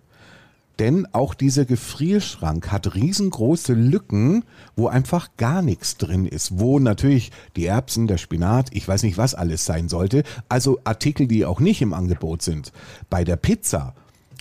Denn 0.80 1.08
auch 1.12 1.34
dieser 1.34 1.66
Gefrierschrank 1.66 2.72
hat 2.72 2.96
riesengroße 2.96 3.74
Lücken, 3.74 4.46
wo 4.78 4.88
einfach 4.88 5.30
gar 5.36 5.62
nichts 5.62 5.98
drin 5.98 6.26
ist. 6.26 6.58
Wo 6.58 6.80
natürlich 6.80 7.32
die 7.58 7.66
Erbsen, 7.66 8.08
der 8.08 8.18
Spinat, 8.18 8.70
ich 8.72 8.88
weiß 8.88 9.04
nicht, 9.04 9.18
was 9.18 9.36
alles 9.36 9.66
sein 9.66 9.90
sollte. 9.90 10.24
Also 10.48 10.80
Artikel, 10.86 11.28
die 11.28 11.46
auch 11.46 11.60
nicht 11.60 11.82
im 11.82 11.94
Angebot 11.94 12.42
sind. 12.42 12.72
Bei 13.10 13.26
der 13.26 13.36
Pizza. 13.36 13.94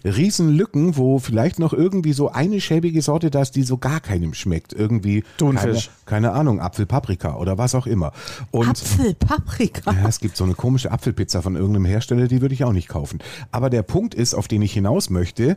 Riesenlücken, 0.05 0.97
wo 0.97 1.19
vielleicht 1.19 1.59
noch 1.59 1.73
irgendwie 1.73 2.13
so 2.13 2.31
eine 2.31 2.61
schäbige 2.61 3.03
Sorte 3.03 3.31
da 3.31 3.43
ist, 3.43 3.57
die 3.57 3.65
so 3.65 3.79
gar 3.79 3.99
keinem 3.99 4.33
schmeckt. 4.33 4.73
Irgendwie, 4.73 5.23
keine, 5.39 5.59
Thunfisch. 5.59 5.91
keine 6.07 6.33
Ahnung, 6.33 6.61
Apfelpaprika 6.61 7.35
oder 7.35 7.59
was 7.59 7.75
auch 7.75 7.89
immer. 7.89 8.13
Und 8.53 8.69
Apfel, 8.69 9.15
Paprika. 9.15 9.93
ja, 9.93 10.09
es 10.09 10.21
gibt 10.21 10.37
so 10.37 10.45
eine 10.45 10.55
komische 10.55 10.93
Apfelpizza 10.93 11.43
von 11.43 11.57
irgendeinem 11.57 11.87
Hersteller, 11.87 12.29
die 12.29 12.41
würde 12.41 12.55
ich 12.55 12.63
auch 12.63 12.73
nicht 12.73 12.89
kaufen. 12.89 13.19
Aber 13.51 13.71
der 13.71 13.83
Punkt 13.83 14.15
ist, 14.15 14.35
auf 14.35 14.47
den 14.47 14.63
ich 14.63 14.73
hinaus 14.73 15.11
möchte, 15.11 15.57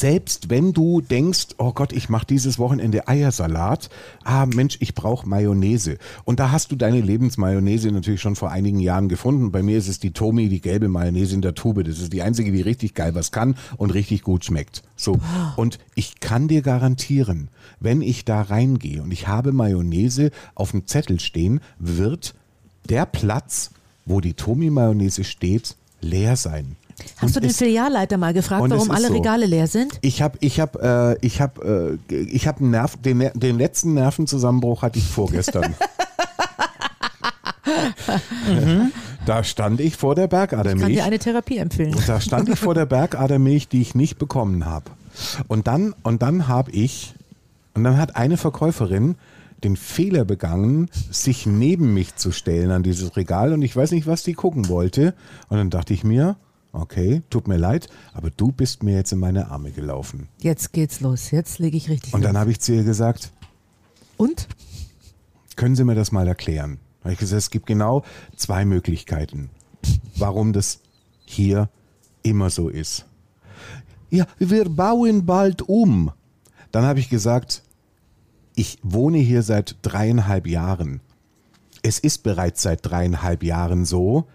selbst 0.00 0.50
wenn 0.50 0.74
du 0.74 1.00
denkst, 1.00 1.48
oh 1.56 1.72
Gott, 1.72 1.92
ich 1.94 2.10
mache 2.10 2.26
dieses 2.26 2.58
Wochenende 2.58 3.08
Eiersalat, 3.08 3.88
ah 4.24 4.44
Mensch, 4.44 4.76
ich 4.80 4.94
brauche 4.94 5.26
Mayonnaise. 5.26 5.96
Und 6.24 6.38
da 6.38 6.52
hast 6.52 6.70
du 6.70 6.76
deine 6.76 7.00
Lebensmayonnaise 7.00 7.90
natürlich 7.90 8.20
schon 8.20 8.36
vor 8.36 8.50
einigen 8.50 8.78
Jahren 8.78 9.08
gefunden. 9.08 9.52
Bei 9.52 9.62
mir 9.62 9.78
ist 9.78 9.88
es 9.88 9.98
die 9.98 10.10
Tomi, 10.10 10.50
die 10.50 10.60
gelbe 10.60 10.88
Mayonnaise 10.88 11.34
in 11.34 11.40
der 11.40 11.54
Tube. 11.54 11.82
Das 11.82 11.98
ist 11.98 12.12
die 12.12 12.20
einzige, 12.20 12.52
die 12.52 12.60
richtig 12.60 12.94
geil 12.94 13.14
was 13.14 13.32
kann 13.32 13.56
und 13.78 13.94
richtig 13.94 14.22
gut 14.22 14.44
schmeckt. 14.44 14.82
So. 14.96 15.18
Und 15.56 15.78
ich 15.94 16.20
kann 16.20 16.46
dir 16.46 16.60
garantieren, 16.60 17.48
wenn 17.80 18.02
ich 18.02 18.26
da 18.26 18.42
reingehe 18.42 19.02
und 19.02 19.12
ich 19.12 19.28
habe 19.28 19.52
Mayonnaise 19.52 20.30
auf 20.54 20.72
dem 20.72 20.86
Zettel 20.86 21.20
stehen, 21.20 21.60
wird 21.78 22.34
der 22.90 23.06
Platz, 23.06 23.70
wo 24.04 24.20
die 24.20 24.34
Tomi-Mayonnaise 24.34 25.24
steht, 25.24 25.76
leer 26.02 26.36
sein. 26.36 26.76
Hast 27.18 27.34
du 27.34 27.38
Und 27.40 27.44
den 27.44 27.50
es- 27.50 27.58
Filialleiter 27.58 28.16
mal 28.16 28.32
gefragt, 28.32 28.64
warum 28.70 28.90
alle 28.90 29.08
so. 29.08 29.12
Regale 29.14 29.46
leer 29.46 29.66
sind? 29.66 29.98
Ich 30.00 30.22
habe 30.22 30.38
ich 30.40 30.60
hab, 30.60 30.76
äh, 30.82 31.16
ich 31.20 31.40
hab, 31.40 31.62
äh, 31.62 31.96
ich 32.08 32.46
hab 32.46 32.60
Nerv, 32.60 32.96
den, 32.96 33.30
den 33.34 33.58
letzten 33.58 33.94
Nervenzusammenbruch 33.94 34.82
hatte 34.82 34.98
ich 34.98 35.04
vorgestern. 35.06 35.74
Da 39.26 39.42
stand 39.42 39.80
ich 39.80 39.96
vor 39.96 40.14
der 40.14 40.24
Ich 40.26 40.30
kann 40.30 40.38
Bergadermilch. 40.48 40.86
dir 40.94 41.04
eine 41.04 41.18
Therapie 41.18 41.58
empfehlen. 41.58 41.96
Da 42.06 42.20
stand 42.20 42.48
ich 42.48 42.58
vor 42.58 42.74
der 42.74 42.86
Bergadermilch, 42.86 43.68
die 43.68 43.80
ich 43.82 43.94
nicht 43.96 44.18
bekommen 44.18 44.64
habe. 44.64 44.90
Und 45.48 45.66
dann, 45.66 45.94
und 46.04 46.22
dann 46.22 46.46
habe 46.46 46.70
ich, 46.70 47.14
und 47.74 47.82
dann 47.84 47.96
hat 47.98 48.14
eine 48.16 48.36
Verkäuferin 48.36 49.16
den 49.64 49.76
Fehler 49.76 50.24
begangen, 50.24 50.88
sich 51.10 51.46
neben 51.46 51.92
mich 51.92 52.14
zu 52.16 52.30
stellen 52.30 52.70
an 52.70 52.82
dieses 52.84 53.16
Regal 53.16 53.52
und 53.52 53.62
ich 53.62 53.74
weiß 53.74 53.90
nicht, 53.92 54.06
was 54.06 54.22
die 54.22 54.34
gucken 54.34 54.68
wollte. 54.68 55.14
Und 55.48 55.56
dann 55.56 55.70
dachte 55.70 55.92
ich 55.92 56.04
mir, 56.04 56.36
okay, 56.80 57.22
tut 57.30 57.48
mir 57.48 57.56
leid, 57.56 57.88
aber 58.12 58.30
du 58.30 58.52
bist 58.52 58.82
mir 58.82 58.94
jetzt 58.94 59.12
in 59.12 59.18
meine 59.18 59.50
Arme 59.50 59.70
gelaufen. 59.72 60.28
Jetzt 60.40 60.72
geht's 60.72 61.00
los. 61.00 61.30
Jetzt 61.30 61.58
lege 61.58 61.76
ich 61.76 61.88
richtig 61.88 62.14
Und 62.14 62.22
dann 62.22 62.32
los. 62.32 62.40
habe 62.40 62.50
ich 62.50 62.60
zu 62.60 62.72
ihr 62.74 62.84
gesagt, 62.84 63.32
Und? 64.16 64.48
können 65.56 65.74
Sie 65.76 65.84
mir 65.84 65.94
das 65.94 66.12
mal 66.12 66.26
erklären? 66.28 66.78
Habe 67.02 67.12
ich 67.12 67.18
gesagt, 67.18 67.38
es 67.38 67.50
gibt 67.50 67.66
genau 67.66 68.04
zwei 68.36 68.64
Möglichkeiten, 68.64 69.50
warum 70.16 70.52
das 70.52 70.80
hier 71.24 71.68
immer 72.22 72.50
so 72.50 72.68
ist. 72.68 73.06
Ja, 74.10 74.26
wir 74.38 74.68
bauen 74.68 75.24
bald 75.26 75.62
um. 75.62 76.12
Dann 76.72 76.84
habe 76.84 77.00
ich 77.00 77.08
gesagt, 77.08 77.62
ich 78.54 78.78
wohne 78.82 79.18
hier 79.18 79.42
seit 79.42 79.76
dreieinhalb 79.82 80.46
Jahren. 80.46 81.00
Es 81.82 81.98
ist 81.98 82.22
bereits 82.22 82.62
seit 82.62 82.84
dreieinhalb 82.84 83.42
Jahren 83.42 83.84
so, 83.84 84.26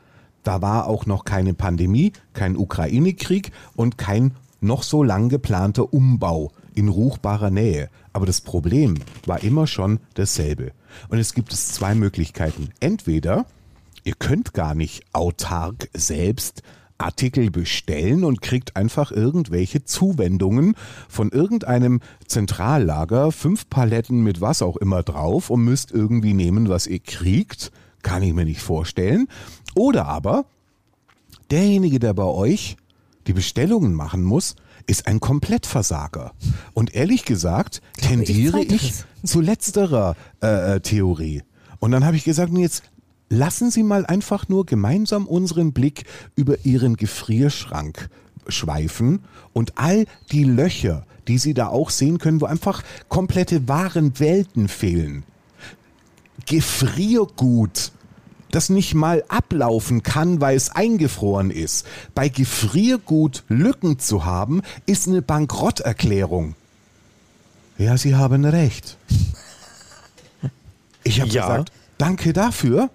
da 0.43 0.61
war 0.61 0.87
auch 0.87 1.05
noch 1.05 1.25
keine 1.25 1.53
Pandemie, 1.53 2.13
kein 2.33 2.57
Ukraine-Krieg 2.57 3.51
und 3.75 3.97
kein 3.97 4.35
noch 4.59 4.83
so 4.83 5.03
lang 5.03 5.29
geplanter 5.29 5.93
Umbau 5.93 6.51
in 6.75 6.87
ruchbarer 6.87 7.49
Nähe. 7.49 7.89
Aber 8.13 8.25
das 8.25 8.41
Problem 8.41 8.95
war 9.25 9.43
immer 9.43 9.67
schon 9.67 9.99
dasselbe. 10.13 10.71
Und 11.09 11.17
es 11.17 11.33
gibt 11.33 11.53
es 11.53 11.73
zwei 11.73 11.95
Möglichkeiten. 11.95 12.69
Entweder 12.79 13.45
ihr 14.03 14.13
könnt 14.17 14.53
gar 14.53 14.75
nicht 14.75 15.03
autark 15.13 15.89
selbst 15.93 16.63
Artikel 16.97 17.49
bestellen 17.49 18.23
und 18.23 18.41
kriegt 18.41 18.75
einfach 18.75 19.11
irgendwelche 19.11 19.83
Zuwendungen 19.83 20.75
von 21.09 21.29
irgendeinem 21.29 21.99
Zentrallager, 22.27 23.31
fünf 23.31 23.69
Paletten 23.69 24.23
mit 24.23 24.39
was 24.39 24.61
auch 24.61 24.77
immer 24.77 25.01
drauf 25.01 25.49
und 25.49 25.63
müsst 25.63 25.91
irgendwie 25.91 26.33
nehmen, 26.33 26.69
was 26.69 26.87
ihr 26.87 26.99
kriegt. 26.99 27.71
Kann 28.03 28.23
ich 28.23 28.33
mir 28.33 28.45
nicht 28.45 28.61
vorstellen. 28.61 29.27
Oder 29.76 30.07
aber 30.07 30.45
derjenige, 31.49 31.99
der 31.99 32.13
bei 32.13 32.24
euch 32.24 32.78
die 33.28 33.34
Bestellungen 33.34 33.93
machen 33.93 34.24
muss, 34.24 34.55
ist 34.88 35.07
ein 35.07 35.19
Komplettversager. 35.19 36.34
Und 36.74 36.93
ehrlich 36.95 37.26
gesagt 37.26 37.82
glaube, 37.95 38.24
ich 38.24 38.28
tendiere 38.28 38.59
ich, 38.61 38.67
zweiteres. 38.67 39.05
zu 39.24 39.41
letzterer 39.41 40.15
äh, 40.41 40.76
äh, 40.76 40.80
Theorie. 40.80 41.43
Und 41.80 41.91
dann 41.91 42.05
habe 42.05 42.15
ich 42.15 42.24
gesagt, 42.24 42.51
jetzt 42.53 42.84
lassen 43.30 43.72
Sie 43.72 43.84
mal 43.84 44.05
einfach 44.05 44.49
nur 44.49 44.65
gemeinsam 44.65 45.26
unseren 45.28 45.72
Blick 45.72 46.05
über 46.36 46.65
Ihren 46.65 46.97
Gefrierschrank 46.97 48.09
schweifen 48.47 49.19
und 49.53 49.78
all 49.78 50.05
die 50.32 50.43
Löcher, 50.43 51.05
die 51.28 51.38
Sie 51.38 51.53
da 51.53 51.67
auch 51.67 51.89
sehen 51.89 52.17
können, 52.17 52.41
wo 52.41 52.45
einfach 52.45 52.84
komplette 53.07 53.67
wahren 53.67 54.19
Welten 54.19 54.67
fehlen. 54.67 55.24
Gefriergut, 56.45 57.91
das 58.51 58.69
nicht 58.69 58.93
mal 58.93 59.23
ablaufen 59.27 60.03
kann, 60.03 60.41
weil 60.41 60.55
es 60.55 60.69
eingefroren 60.69 61.51
ist. 61.51 61.85
Bei 62.13 62.29
Gefriergut 62.29 63.43
Lücken 63.47 63.99
zu 63.99 64.25
haben, 64.25 64.61
ist 64.85 65.07
eine 65.07 65.21
Bankrotterklärung. 65.21 66.55
Ja, 67.77 67.97
Sie 67.97 68.15
haben 68.15 68.45
recht. 68.45 68.97
Ich 71.03 71.19
habe 71.19 71.31
Ja. 71.31 71.47
gesagt, 71.47 71.71
danke 71.97 72.33
dafür, 72.33 72.89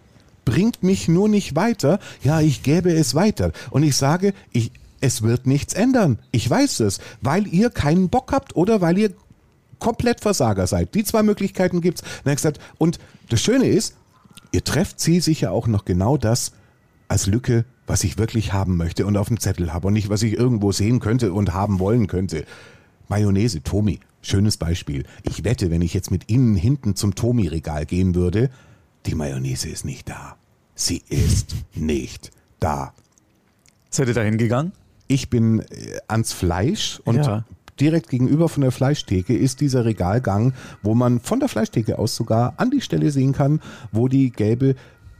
bringt 0.44 0.82
mich 0.82 1.08
nur 1.08 1.28
nicht 1.28 1.56
weiter. 1.56 1.98
Ja, 2.22 2.40
ich 2.40 2.62
gäbe 2.62 2.92
es 2.92 3.14
weiter. 3.14 3.52
Und 3.70 3.82
ich 3.82 3.96
sage, 3.96 4.32
ich, 4.52 4.70
es 5.00 5.22
wird 5.22 5.46
nichts 5.46 5.74
ändern. 5.74 6.18
Ich 6.30 6.48
weiß 6.48 6.80
es, 6.80 7.00
weil 7.20 7.46
ihr 7.48 7.70
keinen 7.70 8.08
Bock 8.08 8.32
habt 8.32 8.54
oder 8.54 8.80
weil 8.80 8.96
ihr 8.98 9.12
komplett 9.80 10.20
Versager 10.20 10.66
seid. 10.66 10.94
Die 10.94 11.04
zwei 11.04 11.22
Möglichkeiten 11.22 11.80
gibt's. 11.80 12.02
Ich 12.24 12.34
gesagt, 12.36 12.60
und 12.78 12.98
das 13.28 13.40
Schöne 13.40 13.66
ist, 13.66 13.96
ihr 14.56 14.64
trefft 14.64 14.98
sie 15.00 15.20
sicher 15.20 15.52
auch 15.52 15.66
noch 15.66 15.84
genau 15.84 16.16
das 16.16 16.52
als 17.08 17.26
Lücke, 17.26 17.66
was 17.86 18.04
ich 18.04 18.16
wirklich 18.16 18.54
haben 18.54 18.78
möchte 18.78 19.04
und 19.04 19.18
auf 19.18 19.28
dem 19.28 19.38
Zettel 19.38 19.74
habe 19.74 19.88
und 19.88 19.92
nicht, 19.92 20.08
was 20.08 20.22
ich 20.22 20.32
irgendwo 20.32 20.72
sehen 20.72 20.98
könnte 20.98 21.34
und 21.34 21.52
haben 21.52 21.78
wollen 21.78 22.06
könnte. 22.06 22.46
Mayonnaise, 23.06 23.62
Tomi, 23.62 24.00
schönes 24.22 24.56
Beispiel. 24.56 25.04
Ich 25.24 25.44
wette, 25.44 25.70
wenn 25.70 25.82
ich 25.82 25.92
jetzt 25.92 26.10
mit 26.10 26.30
Ihnen 26.30 26.56
hinten 26.56 26.96
zum 26.96 27.14
Tomi-Regal 27.14 27.84
gehen 27.84 28.14
würde, 28.14 28.48
die 29.04 29.14
Mayonnaise 29.14 29.68
ist 29.68 29.84
nicht 29.84 30.08
da. 30.08 30.36
Sie 30.74 31.02
ist 31.06 31.54
nicht 31.74 32.30
da. 32.58 32.94
Seid 33.90 34.08
ihr 34.08 34.14
da 34.14 34.22
hingegangen? 34.22 34.72
Ich 35.06 35.28
bin 35.28 35.60
äh, 35.60 35.98
ans 36.08 36.32
Fleisch 36.32 36.98
und 37.04 37.16
Ja. 37.16 37.44
Direkt 37.80 38.08
gegenüber 38.08 38.48
von 38.48 38.62
der 38.62 38.72
Fleischtheke 38.72 39.36
ist 39.36 39.60
dieser 39.60 39.84
Regalgang, 39.84 40.54
wo 40.82 40.94
man 40.94 41.20
von 41.20 41.40
der 41.40 41.48
Fleischtheke 41.48 41.98
aus 41.98 42.16
sogar 42.16 42.54
an 42.56 42.70
die 42.70 42.80
Stelle 42.80 43.10
sehen 43.10 43.32
kann, 43.32 43.60
wo 43.92 44.08
die 44.08 44.30
gelbe 44.30 44.74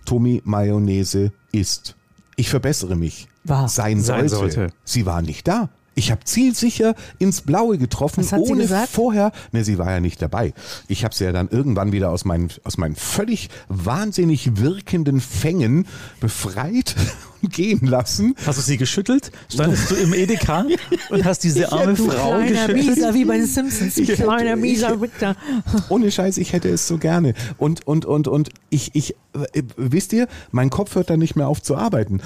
Tommy 0.05 0.43
Mayonnaise 0.45 1.33
ist. 1.53 1.97
Ich 2.37 2.49
verbessere 2.49 2.97
mich. 2.97 3.29
War. 3.45 3.69
Sein, 3.69 4.01
Sein 4.01 4.29
sollte. 4.29 4.55
sollte. 4.55 4.75
Sie 4.85 5.07
war 5.07 5.23
nicht 5.23 5.47
da. 5.49 5.69
Ich 5.99 6.11
habe 6.11 6.23
zielsicher 6.25 6.95
ins 7.19 7.41
Blaue 7.41 7.79
getroffen, 7.79 8.23
Was 8.23 8.31
hat 8.33 8.45
sie 8.45 8.53
ohne 8.53 8.63
gesagt? 8.63 8.91
vorher. 8.91 9.33
Ne, 9.53 9.65
sie 9.65 9.79
war 9.79 9.91
ja 9.91 9.99
nicht 10.01 10.21
dabei. 10.21 10.53
Ich 10.89 11.05
habe 11.05 11.15
sie 11.15 11.25
ja 11.25 11.33
dann 11.33 11.49
irgendwann 11.49 11.91
wieder 11.91 12.11
aus 12.11 12.27
meinen, 12.27 12.51
aus 12.65 12.77
meinen 12.77 12.95
völlig 12.97 13.49
wahnsinnig 13.69 14.59
wirkenden 14.61 15.21
Fängen 15.23 15.87
befreit 16.21 16.95
und 17.43 17.51
gehen 17.53 17.87
lassen. 17.87 18.35
Hast 18.47 18.59
du 18.59 18.63
sie 18.63 18.77
geschüttelt? 18.77 19.33
Standest 19.49 19.91
du 19.91 19.95
im 19.95 20.13
Edeka 20.13 20.67
und 21.11 21.25
hast 21.25 21.45
diese 21.45 21.73
arme 21.73 21.95
du 21.95 22.11
Frau 22.11 22.33
kleiner 22.41 22.67
geschüttelt? 22.69 22.87
Mieser, 22.97 23.15
wie 23.15 23.25
bei 23.25 23.39
den 23.39 23.47
Simpsons. 23.47 23.97
Ich- 23.97 24.13
kleiner 24.13 24.55
ich- 24.55 24.61
Mieser, 24.61 25.01
Victor. 25.01 25.35
Ohne 25.89 26.11
Scheiß, 26.13 26.37
ich 26.37 26.53
hätte 26.53 26.69
es 26.69 26.87
so 26.87 26.99
gerne. 26.99 27.33
Und, 27.57 27.87
und, 27.87 28.05
und, 28.05 28.29
und 28.29 28.51
ich, 28.69 28.91
ich, 28.95 29.15
äh, 29.55 29.63
wisst 29.79 30.13
ihr, 30.13 30.29
mein 30.51 30.69
Kopf 30.69 30.95
hört 30.95 31.09
dann 31.09 31.21
nicht 31.21 31.37
mehr 31.37 31.49
auf 31.49 31.63
zu 31.63 31.75
arbeiten. 31.75 32.21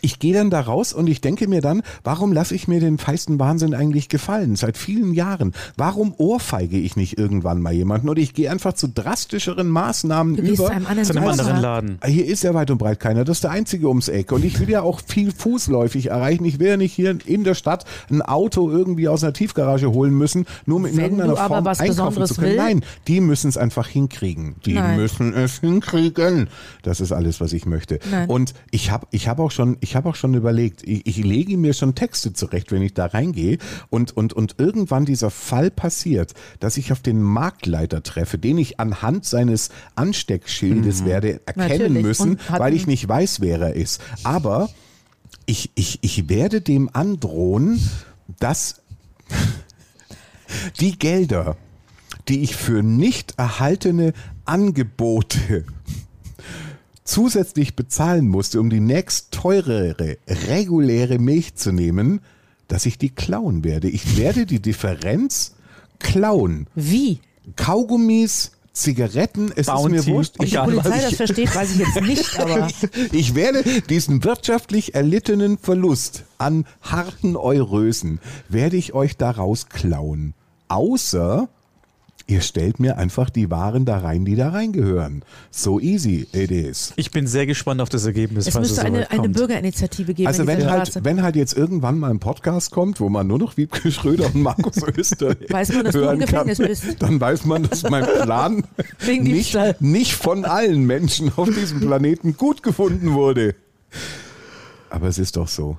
Ich 0.00 0.18
gehe 0.18 0.34
dann 0.34 0.50
da 0.50 0.60
raus 0.60 0.92
und 0.92 1.06
ich 1.08 1.20
denke 1.20 1.46
mir 1.46 1.60
dann, 1.60 1.82
warum 2.02 2.32
lasse 2.32 2.54
ich 2.56 2.66
mir 2.66 2.80
den 2.80 2.98
feisten 2.98 3.38
Wahnsinn 3.38 3.72
eigentlich 3.72 4.08
gefallen? 4.08 4.56
Seit 4.56 4.76
vielen 4.76 5.12
Jahren. 5.14 5.52
Warum 5.76 6.12
ohrfeige 6.16 6.76
ich 6.78 6.96
nicht 6.96 7.18
irgendwann 7.18 7.62
mal 7.62 7.72
jemanden? 7.72 8.08
Oder 8.08 8.20
ich 8.20 8.34
gehe 8.34 8.50
einfach 8.50 8.72
zu 8.72 8.88
drastischeren 8.88 9.68
Maßnahmen 9.68 10.36
Du 10.36 10.42
über. 10.42 10.54
zu 10.56 10.66
einem 10.66 10.86
anderen 10.86 11.04
Zu 11.04 11.16
einem 11.16 11.28
anderen 11.28 11.60
Laden. 11.60 11.98
Hier 12.04 12.26
ist 12.26 12.42
ja 12.42 12.52
weit 12.52 12.70
und 12.72 12.78
breit 12.78 12.98
keiner. 12.98 13.24
Das 13.24 13.36
ist 13.38 13.44
der 13.44 13.52
einzige 13.52 13.86
ums 13.88 14.08
Eck. 14.08 14.32
Und 14.32 14.44
ich 14.44 14.58
will 14.58 14.68
ja 14.68 14.82
auch 14.82 15.00
viel 15.06 15.30
fußläufig 15.30 16.06
erreichen. 16.10 16.44
Ich 16.44 16.58
will 16.58 16.66
ja 16.68 16.76
nicht 16.76 16.92
hier 16.92 17.16
in 17.24 17.44
der 17.44 17.54
Stadt 17.54 17.84
ein 18.10 18.22
Auto 18.22 18.68
irgendwie 18.70 19.06
aus 19.08 19.22
einer 19.22 19.34
Tiefgarage 19.34 19.92
holen 19.92 20.14
müssen, 20.18 20.46
nur 20.66 20.80
mit 20.80 20.92
in 20.92 20.96
Wenn 20.96 21.04
irgendeiner 21.04 21.36
Form 21.36 21.64
was 21.64 21.78
einkaufen 21.78 21.96
Besonderes 22.20 22.28
zu 22.30 22.34
können. 22.36 22.50
will- 22.50 22.56
Nein, 22.56 22.84
die 23.06 23.20
müssen 23.20 23.48
es 23.48 23.56
einfach 23.56 23.86
hinkriegen. 23.86 24.56
Die 24.64 24.74
Nein. 24.74 24.96
müssen 24.96 25.32
es 25.32 25.60
hinkriegen. 25.60 26.48
Das 26.82 27.00
ist 27.00 27.12
alles, 27.12 27.40
was 27.40 27.52
ich 27.52 27.66
möchte. 27.66 28.00
Nein. 28.10 28.28
Und 28.28 28.52
ich 28.72 28.90
habe 28.90 29.06
ich 29.12 29.28
hab 29.28 29.38
auch 29.38 29.50
schon, 29.52 29.75
ich 29.80 29.96
habe 29.96 30.08
auch 30.08 30.14
schon 30.14 30.34
überlegt, 30.34 30.82
ich, 30.82 31.06
ich 31.06 31.16
lege 31.18 31.56
mir 31.56 31.72
schon 31.72 31.94
Texte 31.94 32.32
zurecht, 32.32 32.72
wenn 32.72 32.82
ich 32.82 32.94
da 32.94 33.06
reingehe 33.06 33.58
und, 33.90 34.16
und, 34.16 34.32
und 34.32 34.56
irgendwann 34.58 35.04
dieser 35.04 35.30
Fall 35.30 35.70
passiert, 35.70 36.34
dass 36.60 36.76
ich 36.76 36.92
auf 36.92 37.00
den 37.00 37.22
Marktleiter 37.22 38.02
treffe, 38.02 38.38
den 38.38 38.58
ich 38.58 38.80
anhand 38.80 39.24
seines 39.24 39.70
Ansteckschildes 39.94 41.04
werde 41.04 41.40
erkennen 41.46 41.68
Natürlich. 41.68 42.02
müssen, 42.02 42.40
weil 42.48 42.74
ich 42.74 42.86
nicht 42.86 43.08
weiß, 43.08 43.40
wer 43.40 43.60
er 43.60 43.74
ist. 43.74 44.00
Aber 44.24 44.70
ich, 45.46 45.70
ich, 45.74 45.98
ich 46.02 46.28
werde 46.28 46.60
dem 46.60 46.90
androhen, 46.92 47.80
dass 48.40 48.82
die 50.80 50.98
Gelder, 50.98 51.56
die 52.28 52.42
ich 52.42 52.56
für 52.56 52.82
nicht 52.82 53.34
erhaltene 53.38 54.12
Angebote 54.44 55.64
zusätzlich 57.06 57.76
bezahlen 57.76 58.28
musste, 58.28 58.60
um 58.60 58.68
die 58.68 58.80
nächst 58.80 59.30
teurere, 59.32 60.18
reguläre 60.48 61.18
Milch 61.18 61.54
zu 61.54 61.72
nehmen, 61.72 62.20
dass 62.68 62.84
ich 62.84 62.98
die 62.98 63.10
klauen 63.10 63.64
werde. 63.64 63.88
Ich 63.88 64.16
werde 64.18 64.44
die 64.44 64.60
Differenz 64.60 65.54
klauen. 65.98 66.66
Wie? 66.74 67.20
Kaugummis, 67.54 68.52
Zigaretten, 68.72 69.50
es 69.56 69.66
Bounty, 69.66 69.96
ist 69.96 70.06
mir 70.06 70.12
wurscht. 70.14 70.34
Ob 70.38 70.46
die 70.46 70.56
Polizei 70.56 71.00
das 71.00 71.10
ich- 71.12 71.16
versteht, 71.16 71.54
weiß 71.54 71.70
ich 71.72 71.78
jetzt 71.78 72.00
nicht, 72.02 72.38
aber 72.38 72.68
Ich 73.12 73.34
werde 73.34 73.62
diesen 73.88 74.22
wirtschaftlich 74.24 74.94
erlittenen 74.94 75.56
Verlust 75.58 76.24
an 76.38 76.66
harten 76.82 77.36
Eurösen, 77.36 78.20
werde 78.48 78.76
ich 78.76 78.92
euch 78.92 79.16
daraus 79.16 79.68
klauen. 79.68 80.34
Außer 80.68 81.48
ihr 82.26 82.40
stellt 82.40 82.80
mir 82.80 82.98
einfach 82.98 83.30
die 83.30 83.50
Waren 83.50 83.84
da 83.84 83.98
rein, 83.98 84.24
die 84.24 84.34
da 84.34 84.50
reingehören. 84.50 85.22
So 85.50 85.78
easy 85.78 86.26
it 86.32 86.50
is. 86.50 86.92
Ich 86.96 87.10
bin 87.10 87.26
sehr 87.26 87.46
gespannt 87.46 87.80
auf 87.80 87.88
das 87.88 88.04
Ergebnis, 88.04 88.46
es 88.46 88.54
falls 88.54 88.68
müsste 88.68 88.80
es 88.80 88.86
eine, 88.86 89.10
eine. 89.10 89.28
Bürgerinitiative 89.28 90.14
geben. 90.14 90.26
Also 90.26 90.46
wenn 90.46 90.68
halt, 90.68 90.88
Straße. 90.88 91.04
wenn 91.04 91.22
halt 91.22 91.36
jetzt 91.36 91.56
irgendwann 91.56 91.98
mal 91.98 92.10
ein 92.10 92.18
Podcast 92.18 92.70
kommt, 92.72 93.00
wo 93.00 93.08
man 93.08 93.26
nur 93.26 93.38
noch 93.38 93.56
Wiebke 93.56 93.92
Schröder 93.92 94.26
und 94.26 94.42
Markus 94.42 94.82
Öster 94.96 95.36
Weiß 95.48 95.72
man, 95.72 95.84
dass 95.84 95.92
du 95.92 96.00
im 96.00 96.04
hören 96.04 96.18
kann, 96.20 96.46
Gefängnis 96.46 96.82
bist. 96.82 97.02
dann 97.02 97.20
weiß 97.20 97.44
man, 97.44 97.62
dass 97.64 97.82
mein 97.84 98.04
Plan 98.04 98.64
nicht, 99.06 99.56
nicht 99.80 100.14
von 100.14 100.44
allen 100.44 100.84
Menschen 100.84 101.32
auf 101.36 101.48
diesem 101.48 101.80
Planeten 101.80 102.36
gut 102.36 102.62
gefunden 102.62 103.12
wurde. 103.12 103.54
Aber 104.90 105.08
es 105.08 105.18
ist 105.18 105.36
doch 105.36 105.48
so. 105.48 105.78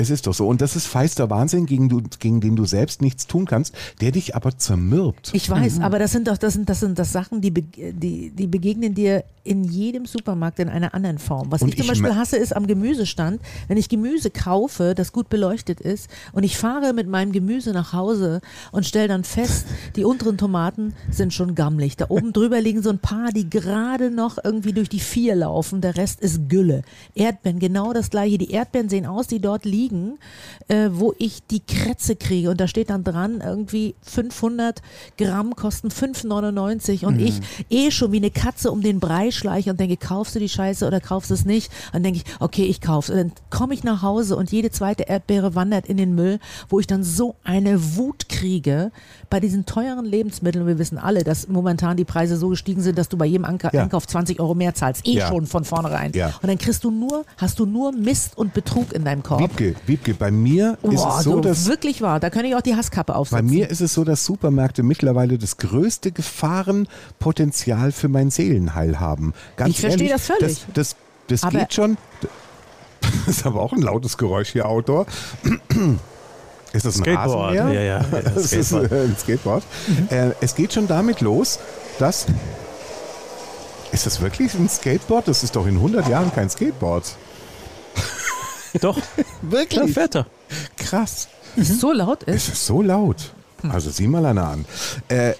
Es 0.00 0.08
ist 0.08 0.26
doch 0.26 0.32
so. 0.32 0.48
Und 0.48 0.62
das 0.62 0.76
ist 0.76 0.86
feister 0.86 1.28
Wahnsinn, 1.28 1.66
gegen, 1.66 1.90
du, 1.90 2.00
gegen 2.18 2.40
den 2.40 2.56
du 2.56 2.64
selbst 2.64 3.02
nichts 3.02 3.26
tun 3.26 3.44
kannst, 3.44 3.74
der 4.00 4.12
dich 4.12 4.34
aber 4.34 4.56
zermürbt. 4.56 5.30
Ich 5.34 5.50
weiß, 5.50 5.80
aber 5.80 5.98
das 5.98 6.12
sind 6.12 6.26
doch 6.26 6.38
das 6.38 6.54
sind, 6.54 6.70
das 6.70 6.80
sind 6.80 6.98
das 6.98 7.12
Sachen, 7.12 7.42
die, 7.42 7.52
die, 7.52 8.30
die 8.30 8.46
begegnen 8.46 8.94
dir 8.94 9.24
in 9.42 9.64
jedem 9.64 10.06
Supermarkt 10.06 10.58
in 10.58 10.68
einer 10.68 10.94
anderen 10.94 11.18
Form. 11.18 11.50
Was 11.50 11.62
Und 11.62 11.70
ich 11.70 11.76
zum 11.76 11.84
ich 11.84 11.88
Beispiel 11.88 12.14
hasse, 12.14 12.36
ist 12.36 12.54
am 12.54 12.66
Gemüsestand, 12.66 13.40
wenn 13.68 13.76
ich 13.76 13.88
Gemüse 13.88 14.30
kaufe, 14.30 14.94
das 14.94 15.12
gut 15.12 15.28
beleuchtet 15.28 15.80
ist 15.80 16.08
und 16.32 16.44
ich 16.44 16.56
fahre 16.56 16.92
mit 16.92 17.08
meinem 17.08 17.32
Gemüse 17.32 17.72
nach 17.72 17.92
Hause 17.92 18.40
und 18.70 18.86
stelle 18.86 19.08
dann 19.08 19.24
fest, 19.24 19.66
die 19.96 20.04
unteren 20.04 20.36
Tomaten 20.36 20.94
sind 21.10 21.32
schon 21.32 21.54
gammelig. 21.54 21.96
Da 21.96 22.06
oben 22.10 22.32
drüber 22.32 22.60
liegen 22.60 22.82
so 22.82 22.90
ein 22.90 22.98
paar, 22.98 23.32
die 23.32 23.48
gerade 23.48 24.10
noch 24.10 24.38
irgendwie 24.42 24.72
durch 24.72 24.88
die 24.88 25.00
vier 25.00 25.34
laufen. 25.34 25.80
Der 25.80 25.96
Rest 25.96 26.20
ist 26.20 26.48
Gülle. 26.48 26.82
Erdbeeren, 27.14 27.58
genau 27.58 27.92
das 27.92 28.10
gleiche. 28.10 28.38
Die 28.38 28.50
Erdbeeren 28.50 28.88
sehen 28.88 29.06
aus, 29.06 29.26
die 29.26 29.40
dort 29.40 29.64
liegen, 29.64 29.89
äh, 30.68 30.88
wo 30.92 31.14
ich 31.18 31.40
die 31.50 31.60
Krätze 31.60 32.16
kriege. 32.16 32.50
Und 32.50 32.60
da 32.60 32.68
steht 32.68 32.90
dann 32.90 33.04
dran, 33.04 33.40
irgendwie 33.44 33.94
500 34.02 34.82
Gramm 35.18 35.56
kosten 35.56 35.88
5,99 35.88 37.04
und 37.06 37.20
ich 37.20 37.40
eh 37.70 37.90
schon 37.90 38.12
wie 38.12 38.18
eine 38.18 38.30
Katze 38.30 38.70
um 38.70 38.82
den 38.82 39.00
Brei 39.00 39.30
schleiche 39.30 39.70
und 39.70 39.80
denke, 39.80 39.96
kaufst 39.96 40.34
du 40.34 40.38
die 40.38 40.48
Scheiße 40.48 40.86
oder 40.86 41.00
kaufst 41.00 41.30
du 41.30 41.34
es 41.34 41.44
nicht? 41.44 41.70
Und 41.86 41.94
dann 41.94 42.02
denke 42.04 42.20
ich, 42.24 42.40
okay, 42.40 42.64
ich 42.64 42.80
kauf's. 42.80 43.10
Und 43.10 43.16
dann 43.16 43.32
komme 43.50 43.74
ich 43.74 43.84
nach 43.84 44.02
Hause 44.02 44.36
und 44.36 44.52
jede 44.52 44.70
zweite 44.70 45.04
Erdbeere 45.04 45.54
wandert 45.54 45.86
in 45.86 45.96
den 45.96 46.14
Müll, 46.14 46.38
wo 46.68 46.80
ich 46.80 46.86
dann 46.86 47.02
so 47.02 47.34
eine 47.44 47.96
Wut 47.96 48.28
kriege 48.28 48.90
bei 49.28 49.40
diesen 49.40 49.66
teuren 49.66 50.04
Lebensmitteln. 50.04 50.66
Wir 50.66 50.78
wissen 50.78 50.98
alle, 50.98 51.24
dass 51.24 51.48
momentan 51.48 51.96
die 51.96 52.04
Preise 52.04 52.36
so 52.36 52.48
gestiegen 52.48 52.80
sind, 52.82 52.98
dass 52.98 53.08
du 53.08 53.16
bei 53.16 53.26
jedem 53.26 53.44
Anka 53.44 53.70
Ja. 53.72 53.82
Einkauf 53.82 54.06
20 54.06 54.40
Euro 54.40 54.54
mehr 54.54 54.74
zahlst. 54.74 55.06
Eh 55.06 55.12
Ja. 55.14 55.28
schon 55.28 55.46
von 55.46 55.64
vornherein. 55.64 56.12
Ja. 56.14 56.28
Und 56.42 56.48
dann 56.48 56.58
kriegst 56.58 56.84
du 56.84 56.90
nur, 56.90 57.24
hast 57.36 57.58
du 57.58 57.66
nur 57.66 57.92
Mist 57.92 58.36
und 58.36 58.54
Betrug 58.54 58.92
in 58.92 59.04
deinem 59.04 59.22
Korb. 59.22 59.40
Wiebke, 59.40 59.74
Wiebke, 59.86 60.14
bei 60.14 60.30
mir 60.30 60.78
ist 60.82 60.96
Boah, 61.02 61.18
es 61.18 61.24
so, 61.24 61.32
so 61.32 61.40
dass 61.40 61.66
wirklich 61.66 62.00
wahr. 62.02 62.20
Da 62.20 62.30
kann 62.30 62.44
ich 62.44 62.54
auch 62.54 62.60
die 62.60 62.76
Hasskappe 62.76 63.12
Bei 63.12 63.18
aufsetzen. 63.18 63.46
mir 63.46 63.68
ist 63.70 63.80
es 63.80 63.92
so, 63.94 64.04
dass 64.04 64.24
Supermärkte 64.24 64.82
mittlerweile 64.82 65.38
das 65.38 65.56
größte 65.56 66.12
Gefahrenpotenzial 66.12 67.92
für 67.92 68.08
mein 68.08 68.30
Seelenheil 68.30 69.00
haben. 69.00 69.34
Ganz 69.56 69.70
Ich 69.70 69.80
verstehe 69.80 70.08
das 70.10 70.26
völlig. 70.26 70.64
Das, 70.74 70.94
das, 70.94 70.96
das 71.28 71.42
Aber- 71.44 71.58
geht 71.60 71.74
schon. 71.74 71.96
Das 73.26 73.38
ist 73.38 73.46
aber 73.46 73.60
auch 73.60 73.72
ein 73.72 73.80
lautes 73.80 74.18
Geräusch 74.18 74.50
hier, 74.52 74.66
Outdoor. 74.68 75.06
Ist 76.72 76.84
das 76.84 76.96
ein 76.96 77.02
Skateboard, 77.02 77.56
Rasenmäher? 77.56 77.72
ja, 77.72 77.80
ja, 77.82 78.00
ja, 78.12 78.20
Das 78.34 78.52
ist 78.52 78.68
Skateboard. 78.68 78.92
ein 79.08 79.16
Skateboard. 79.18 79.62
Äh, 80.10 80.30
es 80.40 80.54
geht 80.54 80.72
schon 80.74 80.86
damit 80.86 81.20
los, 81.20 81.58
dass... 81.98 82.26
Ist 83.90 84.06
das 84.06 84.20
wirklich 84.20 84.54
ein 84.54 84.68
Skateboard? 84.68 85.26
Das 85.26 85.42
ist 85.42 85.56
doch 85.56 85.66
in 85.66 85.74
100 85.76 86.08
Jahren 86.08 86.32
kein 86.32 86.48
Skateboard. 86.50 87.16
Doch, 88.80 88.98
da 88.98 89.02
Wirklich? 89.42 89.92
fährt 89.94 90.14
er. 90.16 90.26
Krass. 90.76 91.28
Es 91.56 91.80
so 91.80 91.92
laut 91.92 92.22
ist. 92.24 92.34
Es 92.48 92.48
ist 92.54 92.66
so 92.66 92.82
laut. 92.82 93.32
Also 93.68 93.90
sieh 93.90 94.06
mal 94.06 94.24
einer 94.24 94.48
an. 94.48 94.64
Äh, 95.08 95.34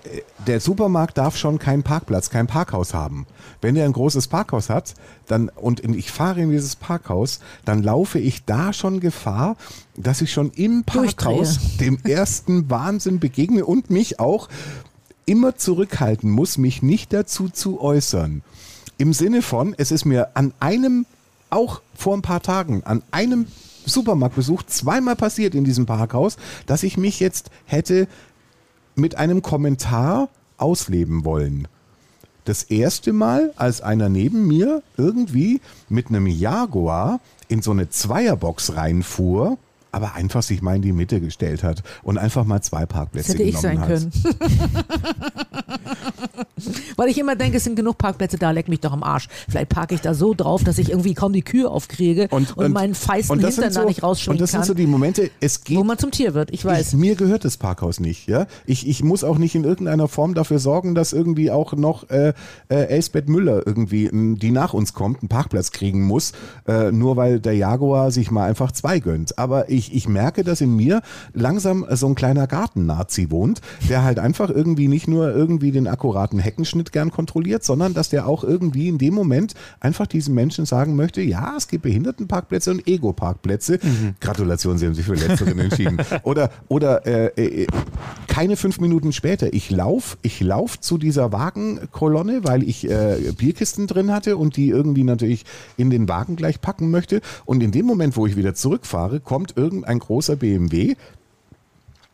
der 0.47 0.61
Supermarkt 0.61 1.16
darf 1.16 1.39
schon 1.39 1.59
keinen 1.59 1.83
Parkplatz, 1.83 2.28
kein 2.28 2.47
Parkhaus 2.47 2.93
haben. 2.93 3.26
Wenn 3.62 3.76
er 3.76 3.87
ein 3.87 3.95
großes 3.95 4.28
Parkhaus 4.28 4.68
hat, 4.68 4.93
dann 5.26 5.49
und 5.49 5.81
in- 5.81 5.95
ich 5.95 6.11
fahre 6.12 6.41
in 6.43 6.51
dieses 6.51 6.76
Parkhaus, 6.76 7.41
dann 7.64 7.83
laufe 7.83 8.18
ich 8.18 8.45
da 8.45 8.74
schon 8.74 9.01
Gefahr, 9.01 9.57
dass 9.97 10.20
ich 10.20 10.33
schon 10.33 10.51
im 10.51 10.85
Parkhaus 10.85 11.59
dem 11.81 11.99
ersten 12.05 12.68
Wahnsinn 12.68 13.20
begegne 13.20 13.64
und 13.64 13.89
mich 13.89 14.20
auch 14.20 14.49
immer 15.24 15.57
zurückhalten 15.57 16.31
muss, 16.31 16.59
mich 16.59 16.83
nicht 16.83 17.14
dazu 17.14 17.49
zu 17.49 17.81
äußern. 17.81 18.43
Im 18.99 19.14
Sinne 19.14 19.41
von, 19.41 19.74
es 19.78 19.93
ist 19.93 20.05
mir 20.05 20.31
an 20.35 20.53
einem, 20.61 21.07
auch 21.51 21.82
vor 21.94 22.16
ein 22.16 22.22
paar 22.22 22.42
Tagen, 22.42 22.82
an 22.84 23.03
einem 23.11 23.46
Supermarktbesuch 23.86 24.62
zweimal 24.64 25.16
passiert 25.16 25.55
in 25.55 25.64
diesem 25.64 25.86
Parkhaus, 25.86 26.36
dass 26.66 26.82
ich 26.82 26.96
mich 26.96 27.20
jetzt 27.20 27.51
hätte 27.64 28.09
mit 28.94 29.16
einem 29.16 29.42
Kommentar 29.42 30.28
ausleben 30.57 31.24
wollen. 31.24 31.68
Das 32.44 32.62
erste 32.64 33.12
Mal, 33.12 33.53
als 33.57 33.80
einer 33.80 34.09
neben 34.09 34.46
mir 34.46 34.82
irgendwie 34.96 35.61
mit 35.88 36.09
einem 36.09 36.26
Jaguar 36.26 37.20
in 37.48 37.62
so 37.62 37.70
eine 37.70 37.90
Zweierbox 37.90 38.76
reinfuhr, 38.76 39.59
aber 39.93 40.14
einfach 40.14 40.43
sich 40.43 40.62
mal 40.62 40.76
in 40.76 40.82
die 40.82 40.93
Mitte 40.93 41.20
gestellt 41.20 41.62
hat 41.62 41.82
und 42.03 42.18
einfach 42.18 42.45
mal 42.45 42.61
zwei 42.62 42.80
Das 42.80 42.88
Parkplätze 42.88 43.32
hätte 43.32 43.43
ich 43.43 43.59
sein 43.59 43.80
hat. 43.80 43.88
können. 43.88 44.12
Weil 46.97 47.09
ich 47.09 47.18
immer 47.18 47.36
denke, 47.36 47.57
es 47.57 47.64
sind 47.64 47.76
genug 47.76 47.99
Parkplätze 47.99 48.36
da, 48.38 48.51
leck 48.51 48.68
mich 48.68 48.80
doch 48.80 48.93
am 48.93 49.03
Arsch. 49.03 49.28
Vielleicht 49.49 49.70
parke 49.70 49.95
ich 49.95 50.01
da 50.01 50.14
so 50.14 50.34
drauf, 50.34 50.64
dass 50.64 50.78
ich 50.78 50.91
irgendwie 50.91 51.14
kaum 51.14 51.32
die 51.32 51.43
Kühe 51.43 51.70
aufkriege 51.70 52.28
und, 52.30 52.57
meinen 52.57 52.95
feisten 52.95 53.32
und 53.32 53.43
das 53.43 53.55
Hintern 53.55 53.72
sind 53.72 53.76
da 53.78 53.82
so, 53.82 53.88
nicht 53.88 54.03
rausschwingen 54.03 54.36
Und 54.36 54.41
das 54.43 54.53
kann. 54.53 54.62
sind 54.62 54.68
so 54.68 54.74
die 54.74 54.86
Momente, 54.86 55.30
es 55.41 55.64
geht 55.64 55.78
wo 55.78 55.84
man 55.84 55.99
zum 55.99 56.11
Tier 56.11 56.34
wird, 56.34 56.51
ich 56.53 56.64
weiß. 56.64 56.88
Ich, 56.88 56.99
mir 56.99 57.14
gehört 57.14 57.45
das 57.45 57.57
Parkhaus 57.57 58.01
nicht. 58.01 58.28
Ja? 58.28 58.47
Ich, 58.66 58.86
ich 58.86 59.03
muss 59.03 59.24
auch 59.24 59.38
nicht 59.38 59.55
in 59.55 59.64
irgendeiner 59.64 60.09
Form 60.09 60.34
dafür 60.34 60.59
sorgen, 60.59 60.95
dass 60.95 61.12
irgendwie 61.12 61.51
auch 61.51 61.72
noch 61.72 62.09
äh, 62.11 62.34
äh, 62.68 62.74
Elsbeth 62.74 63.28
Müller 63.28 63.66
irgendwie, 63.66 64.07
m, 64.07 64.38
die 64.38 64.51
nach 64.51 64.74
uns 64.74 64.93
kommt, 64.93 65.22
einen 65.22 65.28
Parkplatz 65.28 65.70
kriegen 65.72 66.03
muss, 66.07 66.32
äh, 66.66 66.93
nur 66.93 67.16
weil 67.16 67.41
der 67.41 67.55
Jaguar 67.55 68.11
sich 68.11 68.30
mal 68.30 68.47
einfach 68.49 68.72
zwei 68.72 69.01
gönnt. 69.01 69.38
Aber 69.38 69.70
ich, 69.70 69.80
ich 69.95 70.09
merke, 70.09 70.45
dass 70.45 70.61
in 70.61 70.76
mir 70.76 71.03
langsam 71.33 71.87
so 71.91 72.07
ein 72.07 72.14
kleiner 72.14 72.47
Garten-Nazi 72.47 73.31
wohnt, 73.31 73.61
der 73.89 74.05
halt 74.05 74.18
einfach 74.18 74.51
irgendwie 74.51 74.89
nicht 74.89 75.09
nur 75.09 75.35
irgendwie 75.35 75.70
den 75.72 75.87
akkuraten 75.87 76.39
Heckenschnitt 76.39 76.93
gern 76.93 77.11
kontrolliert, 77.11 77.64
sondern 77.64 77.95
dass 77.95 78.09
der 78.11 78.26
auch 78.26 78.45
irgendwie 78.45 78.89
in 78.89 78.99
dem 78.99 79.14
Moment 79.14 79.55
einfach 79.81 80.07
diesen 80.07 80.35
Menschen 80.35 80.66
sagen 80.66 80.97
möchte, 80.97 81.22
ja, 81.22 81.55
es 81.57 81.68
gibt 81.68 81.83
Behindertenparkplätze 81.83 82.70
und 82.70 82.87
Ego-Parkplätze. 82.87 83.78
Gratulation, 84.20 84.78
Sie 84.78 84.87
haben 84.87 84.95
sich 84.95 85.07
für 85.07 85.14
Letzteren 85.14 85.59
entschieden. 85.59 85.99
Oder, 86.22 86.51
oder 86.68 87.07
äh, 87.07 87.26
äh, 87.37 87.66
keine 88.26 88.57
fünf 88.57 88.81
Minuten 88.81 89.12
später, 89.12 89.53
ich 89.53 89.70
lauf, 89.70 90.18
ich 90.22 90.41
lauf 90.41 90.78
zu 90.81 90.99
dieser 90.99 91.33
Wagenkolonne, 91.33 92.45
weil 92.45 92.62
ich 92.62 92.89
äh, 92.89 93.33
Bierkisten 93.37 93.87
drin 93.87 94.12
hatte 94.12 94.37
und 94.37 94.57
die 94.57 94.68
irgendwie 94.68 95.05
natürlich 95.05 95.45
in 95.76 95.91
den 95.91 96.09
Wagen 96.09 96.37
gleich 96.37 96.61
packen 96.61 96.91
möchte. 96.91 97.20
Und 97.45 97.62
in 97.62 97.72
dem 97.72 97.87
Moment, 97.87 98.16
wo 98.16 98.26
ich 98.26 98.37
wieder 98.37 98.55
zurückfahre, 98.55 99.20
kommt 99.20 99.57
irgendein 99.71 100.01
großer 100.01 100.37
BMW 100.37 100.97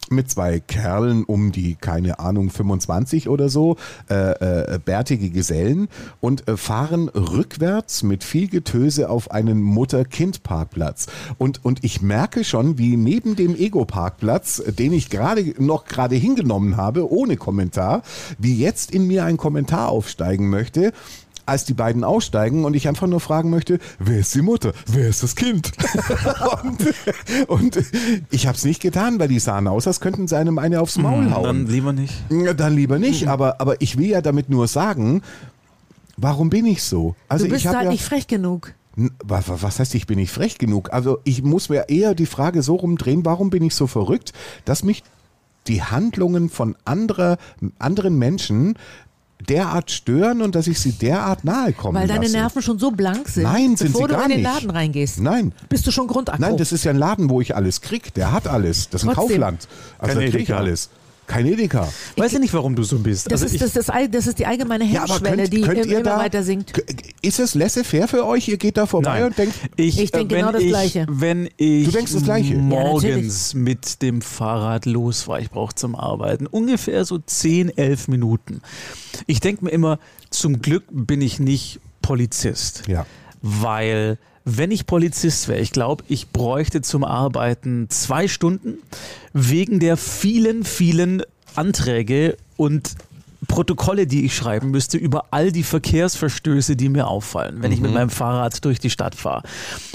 mit 0.08 0.30
zwei 0.30 0.60
Kerlen 0.60 1.24
um 1.24 1.50
die, 1.50 1.74
keine 1.74 2.20
Ahnung, 2.20 2.50
25 2.50 3.28
oder 3.28 3.48
so, 3.48 3.76
äh, 4.08 4.74
äh, 4.74 4.78
bärtige 4.78 5.30
Gesellen 5.30 5.88
und 6.20 6.46
äh, 6.46 6.56
fahren 6.56 7.08
rückwärts 7.08 8.04
mit 8.04 8.22
viel 8.22 8.48
Getöse 8.48 9.10
auf 9.10 9.32
einen 9.32 9.60
Mutter-Kind-Parkplatz. 9.62 11.08
Und, 11.38 11.64
und 11.64 11.82
ich 11.82 12.02
merke 12.02 12.44
schon, 12.44 12.78
wie 12.78 12.96
neben 12.96 13.34
dem 13.34 13.56
Ego-Parkplatz, 13.56 14.60
äh, 14.60 14.72
den 14.72 14.92
ich 14.92 15.10
gerade 15.10 15.54
noch 15.58 15.86
gerade 15.86 16.14
hingenommen 16.14 16.76
habe, 16.76 17.10
ohne 17.10 17.36
Kommentar, 17.36 18.02
wie 18.38 18.56
jetzt 18.56 18.92
in 18.92 19.08
mir 19.08 19.24
ein 19.24 19.36
Kommentar 19.36 19.88
aufsteigen 19.88 20.50
möchte, 20.50 20.92
als 21.46 21.64
die 21.64 21.74
beiden 21.74 22.04
aussteigen 22.04 22.64
und 22.64 22.74
ich 22.74 22.88
einfach 22.88 23.06
nur 23.06 23.20
fragen 23.20 23.50
möchte, 23.50 23.78
wer 23.98 24.18
ist 24.18 24.34
die 24.34 24.42
Mutter? 24.42 24.72
Wer 24.86 25.08
ist 25.08 25.22
das 25.22 25.36
Kind? 25.36 25.72
und, 26.62 26.94
und 27.48 27.78
ich 28.30 28.46
habe 28.46 28.56
es 28.56 28.64
nicht 28.64 28.82
getan, 28.82 29.18
weil 29.18 29.28
die 29.28 29.38
sahen 29.38 29.68
aus, 29.68 29.86
als 29.86 30.00
könnten 30.00 30.28
sie 30.28 30.36
einem 30.36 30.58
eine 30.58 30.80
aufs 30.80 30.98
Maul 30.98 31.32
hauen. 31.32 31.44
Dann 31.44 31.66
lieber 31.66 31.92
nicht. 31.92 32.14
Dann 32.56 32.74
lieber 32.74 32.98
nicht, 32.98 33.28
aber, 33.28 33.60
aber 33.60 33.80
ich 33.80 33.96
will 33.96 34.06
ja 34.06 34.20
damit 34.20 34.50
nur 34.50 34.68
sagen, 34.68 35.22
warum 36.16 36.50
bin 36.50 36.66
ich 36.66 36.82
so? 36.82 37.14
Also 37.28 37.44
du 37.44 37.50
bist 37.52 37.64
ich 37.64 37.68
halt 37.68 37.84
ja, 37.84 37.90
nicht 37.90 38.04
frech 38.04 38.26
genug. 38.26 38.74
Was 39.22 39.78
heißt, 39.78 39.94
ich 39.94 40.06
bin 40.06 40.18
nicht 40.18 40.32
frech 40.32 40.56
genug? 40.56 40.92
Also 40.92 41.18
ich 41.24 41.42
muss 41.42 41.68
mir 41.68 41.88
eher 41.88 42.14
die 42.14 42.26
Frage 42.26 42.62
so 42.62 42.76
rumdrehen, 42.76 43.24
warum 43.26 43.50
bin 43.50 43.62
ich 43.62 43.74
so 43.74 43.86
verrückt, 43.86 44.32
dass 44.64 44.82
mich 44.82 45.02
die 45.68 45.82
Handlungen 45.82 46.48
von 46.48 46.76
anderer, 46.84 47.38
anderen 47.78 48.18
Menschen 48.18 48.78
derart 49.48 49.90
stören 49.90 50.42
und 50.42 50.54
dass 50.54 50.66
ich 50.66 50.78
sie 50.80 50.92
derart 50.92 51.44
nahe 51.44 51.72
kommen 51.72 51.94
Weil 51.98 52.08
deine 52.08 52.22
lasse. 52.22 52.36
Nerven 52.36 52.62
schon 52.62 52.78
so 52.78 52.90
blank 52.90 53.28
sind, 53.28 53.44
Nein, 53.44 53.76
sind 53.76 53.92
bevor 53.92 54.08
sie 54.08 54.14
du 54.14 54.14
gar 54.14 54.24
in 54.24 54.30
den 54.30 54.40
nicht. 54.42 54.52
Laden 54.54 54.70
reingehst. 54.70 55.20
Nein. 55.20 55.52
Bist 55.68 55.86
du 55.86 55.90
schon 55.90 56.06
Grundakku. 56.06 56.40
Nein, 56.40 56.56
das 56.56 56.72
ist 56.72 56.84
ja 56.84 56.90
ein 56.90 56.96
Laden, 56.98 57.28
wo 57.30 57.40
ich 57.40 57.54
alles 57.54 57.80
krieg. 57.80 58.14
Der 58.14 58.32
hat 58.32 58.46
alles. 58.48 58.88
Das 58.88 59.02
ist 59.02 59.08
ein 59.08 59.14
Trotzdem. 59.14 59.40
Kaufland. 59.40 59.68
Also 59.98 60.20
da 60.20 60.26
krieg 60.28 60.40
ich 60.42 60.54
alles. 60.54 60.90
Kein 61.26 61.46
Edeka. 61.46 61.88
Weiß 62.16 62.32
ja 62.32 62.38
nicht, 62.38 62.54
warum 62.54 62.74
du 62.76 62.82
so 62.82 62.98
bist. 62.98 63.26
das, 63.26 63.32
Also 63.42 63.46
ist, 63.46 63.54
ich, 63.54 63.60
das, 63.60 63.72
das, 63.72 63.86
das 64.10 64.26
ist 64.26 64.38
die 64.38 64.46
allgemeine 64.46 64.84
Ja, 64.84 65.06
Hemmschwelle, 65.06 65.36
könnt, 65.42 65.52
die 65.52 65.60
könnt 65.62 65.86
immer 65.86 66.02
da, 66.02 66.18
weiter 66.18 66.42
sinkt. 66.42 66.72
Ist 67.22 67.38
es 67.40 67.54
laissez-faire 67.54 68.08
für 68.08 68.26
euch? 68.26 68.48
Ihr 68.48 68.56
geht 68.56 68.76
da 68.76 68.86
vorbei 68.86 69.20
Nein. 69.20 69.24
und 69.24 69.38
denkt, 69.38 69.54
Ich, 69.76 70.00
Ich 70.00 70.12
denk 70.12 70.30
wenn 70.30 70.38
genau 70.38 70.52
das 70.52 70.62
ich, 70.62 70.68
Gleiche. 70.68 71.06
Wenn 71.08 71.48
ich 71.56 71.86
Du 71.86 71.90
denkst 71.92 72.12
das 72.12 72.22
Gleiche? 72.22 72.54
Ja, 72.54 72.60
morgens 72.60 73.54
mit 73.54 74.02
dem 74.02 74.22
Fahrrad 74.22 74.86
losfahre, 74.86 75.40
ich 75.40 75.50
brauche 75.50 75.74
zum 75.74 75.96
Arbeiten 75.96 76.46
ungefähr 76.46 77.04
so 77.04 77.18
10, 77.18 77.76
11 77.76 78.08
Minuten. 78.08 78.60
Ich 79.26 79.40
denke 79.40 79.64
mir 79.64 79.70
immer, 79.70 79.98
zum 80.30 80.60
Glück 80.62 80.84
bin 80.90 81.20
ich 81.22 81.40
nicht 81.40 81.80
Polizist. 82.02 82.84
Ja. 82.86 83.06
Weil 83.42 84.18
wenn 84.48 84.70
ich 84.70 84.86
Polizist 84.86 85.48
wäre, 85.48 85.58
ich 85.58 85.72
glaube, 85.72 86.04
ich 86.06 86.28
bräuchte 86.28 86.80
zum 86.80 87.02
Arbeiten 87.02 87.90
zwei 87.90 88.28
Stunden 88.28 88.78
wegen 89.32 89.80
der 89.80 89.96
vielen, 89.96 90.64
vielen 90.64 91.24
Anträge 91.56 92.36
und 92.56 92.94
Protokolle, 93.48 94.06
die 94.06 94.24
ich 94.24 94.34
schreiben 94.34 94.70
müsste 94.70 94.98
über 94.98 95.26
all 95.30 95.52
die 95.52 95.62
Verkehrsverstöße, 95.62 96.76
die 96.76 96.88
mir 96.88 97.06
auffallen, 97.06 97.62
wenn 97.62 97.72
ich 97.72 97.80
mit 97.80 97.92
meinem 97.92 98.10
Fahrrad 98.10 98.64
durch 98.64 98.78
die 98.78 98.90
Stadt 98.90 99.14
fahre. 99.14 99.42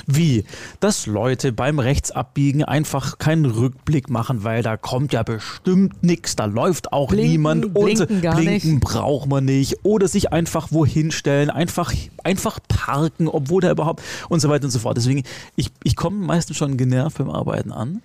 Wie, 0.06 0.46
dass 0.80 1.08
Leute 1.08 1.52
beim 1.52 1.80
Rechtsabbiegen 1.80 2.64
einfach 2.64 3.18
keinen 3.18 3.46
Rückblick 3.46 4.10
machen, 4.10 4.44
weil 4.44 4.64
da 4.64 4.78
kommt 4.78 5.14
ja 5.14 5.24
bestimmt 5.24 6.04
nichts, 6.04 6.36
da 6.36 6.46
läuft 6.46 6.94
auch 6.94 7.10
Blinken, 7.10 7.32
niemand. 7.32 7.66
und 7.66 7.74
blinken 7.74 8.22
gar 8.22 8.36
blinken 8.36 8.72
nicht. 8.76 8.84
braucht 8.84 9.28
man 9.28 9.46
nicht. 9.46 9.80
Oder 9.84 10.08
sich 10.08 10.32
einfach 10.32 10.72
wohin 10.72 11.12
stellen, 11.12 11.50
einfach, 11.50 11.94
einfach 12.24 12.60
parken, 12.68 13.28
obwohl 13.28 13.62
da 13.62 13.72
überhaupt 13.72 14.02
und 14.30 14.40
so 14.40 14.50
weiter 14.50 14.66
und 14.66 14.72
so 14.72 14.80
fort. 14.80 14.98
Deswegen, 14.98 15.24
ich, 15.56 15.72
ich 15.84 15.96
komme 15.96 16.18
meistens 16.18 16.58
schon 16.58 16.78
genervt 16.78 17.18
beim 17.18 17.30
Arbeiten 17.30 17.72
an. 17.72 18.02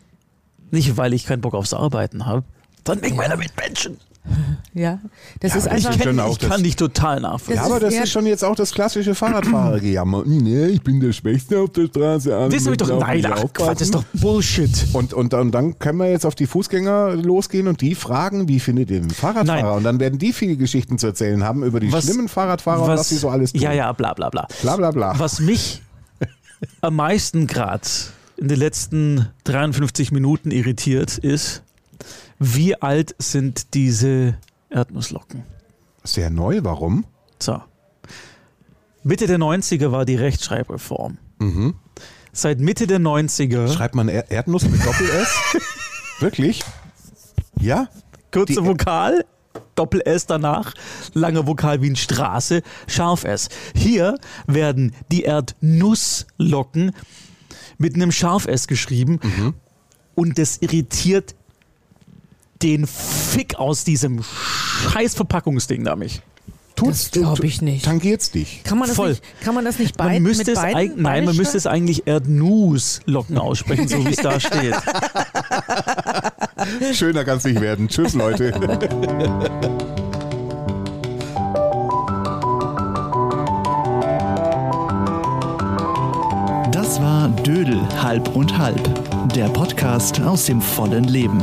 Nicht, 0.70 0.97
weil 0.97 1.12
ich 1.12 1.26
keinen 1.26 1.41
Bock 1.41 1.55
aufs 1.55 1.72
Arbeiten 1.74 2.26
habe, 2.26 2.43
sondern 2.87 3.05
wegen 3.05 3.16
meiner 3.16 3.37
Mitmenschen. 3.37 3.99
Ja, 4.74 4.99
das 5.41 5.53
Ja, 5.53 5.59
ist 5.59 5.66
aber 5.68 5.79
ich 5.79 5.87
einfach. 5.89 6.01
kenn- 6.05 6.31
Ich, 6.33 6.39
kann 6.51 6.62
dich 6.62 6.77
total 6.77 7.20
nachvollziehen. 7.20 7.55
Ja, 7.57 7.62
Das 7.62 7.70
aber 7.72 7.87
ist 7.87 7.97
das 7.97 8.05
ist 8.05 8.11
schon 8.12 8.27
jetzt 8.27 8.45
auch 8.45 8.55
das 8.55 8.72
klassische 8.72 9.14
Fahrradfahrergejammer. 9.14 10.24
Nee, 10.27 10.66
ich 10.66 10.83
bin 10.83 11.01
der 11.01 11.12
Schwächste 11.12 11.61
auf 11.61 11.70
der 11.70 11.87
Straße. 11.87 12.29
Das 12.29 12.55
ist 12.55 12.66
müssen 12.66 12.77
doch, 12.77 13.01
nein, 13.01 13.24
ach. 13.27 13.45
Quatsch, 13.55 13.72
das 13.72 13.81
ist 13.83 13.95
doch 13.95 14.05
Bullshit. 14.12 14.87
Und, 14.93 15.14
und, 15.14 15.33
und 15.33 15.53
dann 15.53 15.79
können 15.79 15.99
wir 15.99 16.11
jetzt 16.11 16.27
auf 16.27 16.35
die 16.35 16.47
Fußgänger 16.47 17.14
losgehen 17.16 17.68
und 17.68 17.81
die 17.81 17.95
fragen, 17.95 18.49
wie 18.49 18.61
findet 18.61 18.91
ihr 18.91 19.01
den 19.01 19.11
Fahrradfahrer? 19.11 19.62
Nein. 19.62 19.77
Und 19.79 19.85
dann 19.85 19.99
werden 19.99 20.18
die 20.18 20.33
viele 20.35 20.57
Geschichten 20.57 20.99
zu 20.99 21.07
erzählen 21.07 21.43
haben 21.43 21.62
über 21.64 21.81
die 21.81 21.91
Was- 21.91 22.05
schlimmen 22.05 22.29
Fahrradfahrer 22.29 22.83
und 22.83 22.89
was 22.89 23.09
sie 23.09 23.16
so 23.16 23.31
alles 23.31 23.53
tun. 23.53 23.62
Ja, 23.62 23.72
ja, 23.72 23.91
bla 23.93 24.12
bla 24.12 24.29
bla. 24.29 24.47
Bla 24.61 24.77
bla 24.77 24.91
bla. 24.91 25.18
Was 25.18 25.41
mich 25.41 25.81
am 26.83 26.97
meisten 26.97 27.47
gerade 27.47 27.89
in 28.37 28.49
den 28.49 28.59
letzten 28.59 29.29
53 29.45 30.12
Minuten 30.12 30.51
irritiert 30.51 31.16
ist, 31.16 31.62
wie 32.39 32.81
alt 32.81 33.15
sind 33.19 33.75
diese 33.75 34.37
Erdnusslocken? 34.71 35.45
Sehr 36.05 36.31
neu, 36.31 36.61
warum? 36.63 37.05
So. 37.41 37.61
Mitte 39.03 39.27
der 39.27 39.39
90er 39.39 39.93
war 39.93 40.05
die 40.05 40.17
Rechtschreibreform. 40.17 41.19
Seit 42.33 42.61
Mitte 42.61 42.87
der 42.87 42.99
90er, 42.99 43.73
Schreibt 43.73 43.95
man 43.95 44.09
Er- 44.09 44.31
Erdnuss 44.31 44.65
mit 44.65 44.85
Doppel-S? 44.85 45.29
Wirklich? 46.21 46.63
Ja? 47.61 47.89
kurze 48.33 48.55
die- 48.61 48.67
Vokal, 48.67 49.25
Doppel-S 49.75 50.27
danach, 50.27 50.75
langer 51.15 51.47
Vokal 51.47 51.81
wie 51.83 51.87
in 51.89 51.97
Straße, 51.97 52.63
Scharf-S. 52.87 53.49
Hier 53.75 54.19
werden 54.47 54.95
die 55.13 55.23
Erdnusslocken 55.23 56.93
mit 57.79 57.95
einem 57.95 58.11
Scharf-S 58.13 58.67
geschrieben 58.67 59.55
und 60.15 60.39
das 60.39 60.59
irritiert 60.59 61.35
den 62.63 62.87
Fick 62.87 63.57
aus 63.57 63.85
diesem 63.85 64.23
scheiß 64.93 65.15
Verpackungsding 65.15 65.85
da 65.85 65.97
mich. 65.97 66.23
Das 66.77 67.11
glaub 67.11 67.43
ich 67.43 67.63
nicht. 67.63 67.87
Tangiert's 67.87 68.31
dich. 68.33 68.61
Kann 68.63 68.77
man 68.77 68.87
das 68.89 68.97
Voll. 68.97 69.11
nicht, 69.11 69.23
kann 69.41 69.55
man 69.55 69.65
das 69.65 69.79
nicht 69.79 69.97
Man 69.97 70.09
beid, 70.09 70.21
müsste 70.23 70.43
mit 70.43 70.49
es 70.49 70.55
beiden 70.63 70.77
eig- 70.77 70.93
nein, 70.97 71.25
man 71.25 71.35
müsste 71.35 71.57
es 71.57 71.67
eigentlich 71.67 72.07
Erdnusslocken 72.07 73.39
aussprechen, 73.39 73.89
so 73.89 74.05
wie 74.05 74.11
es 74.11 74.17
da 74.17 74.39
steht. 74.41 74.75
Schöner 76.93 77.25
kann's 77.25 77.45
nicht 77.45 77.63
werden. 77.63 77.89
Tschüss, 77.89 78.13
Leute. 78.13 78.53
Das 86.73 87.01
war 87.01 87.29
Dödel 87.45 87.81
halb 88.03 88.35
und 88.37 88.57
halb, 88.57 88.89
der 89.35 89.49
Podcast 89.49 90.21
aus 90.21 90.45
dem 90.45 90.61
vollen 90.61 91.05
Leben. 91.05 91.43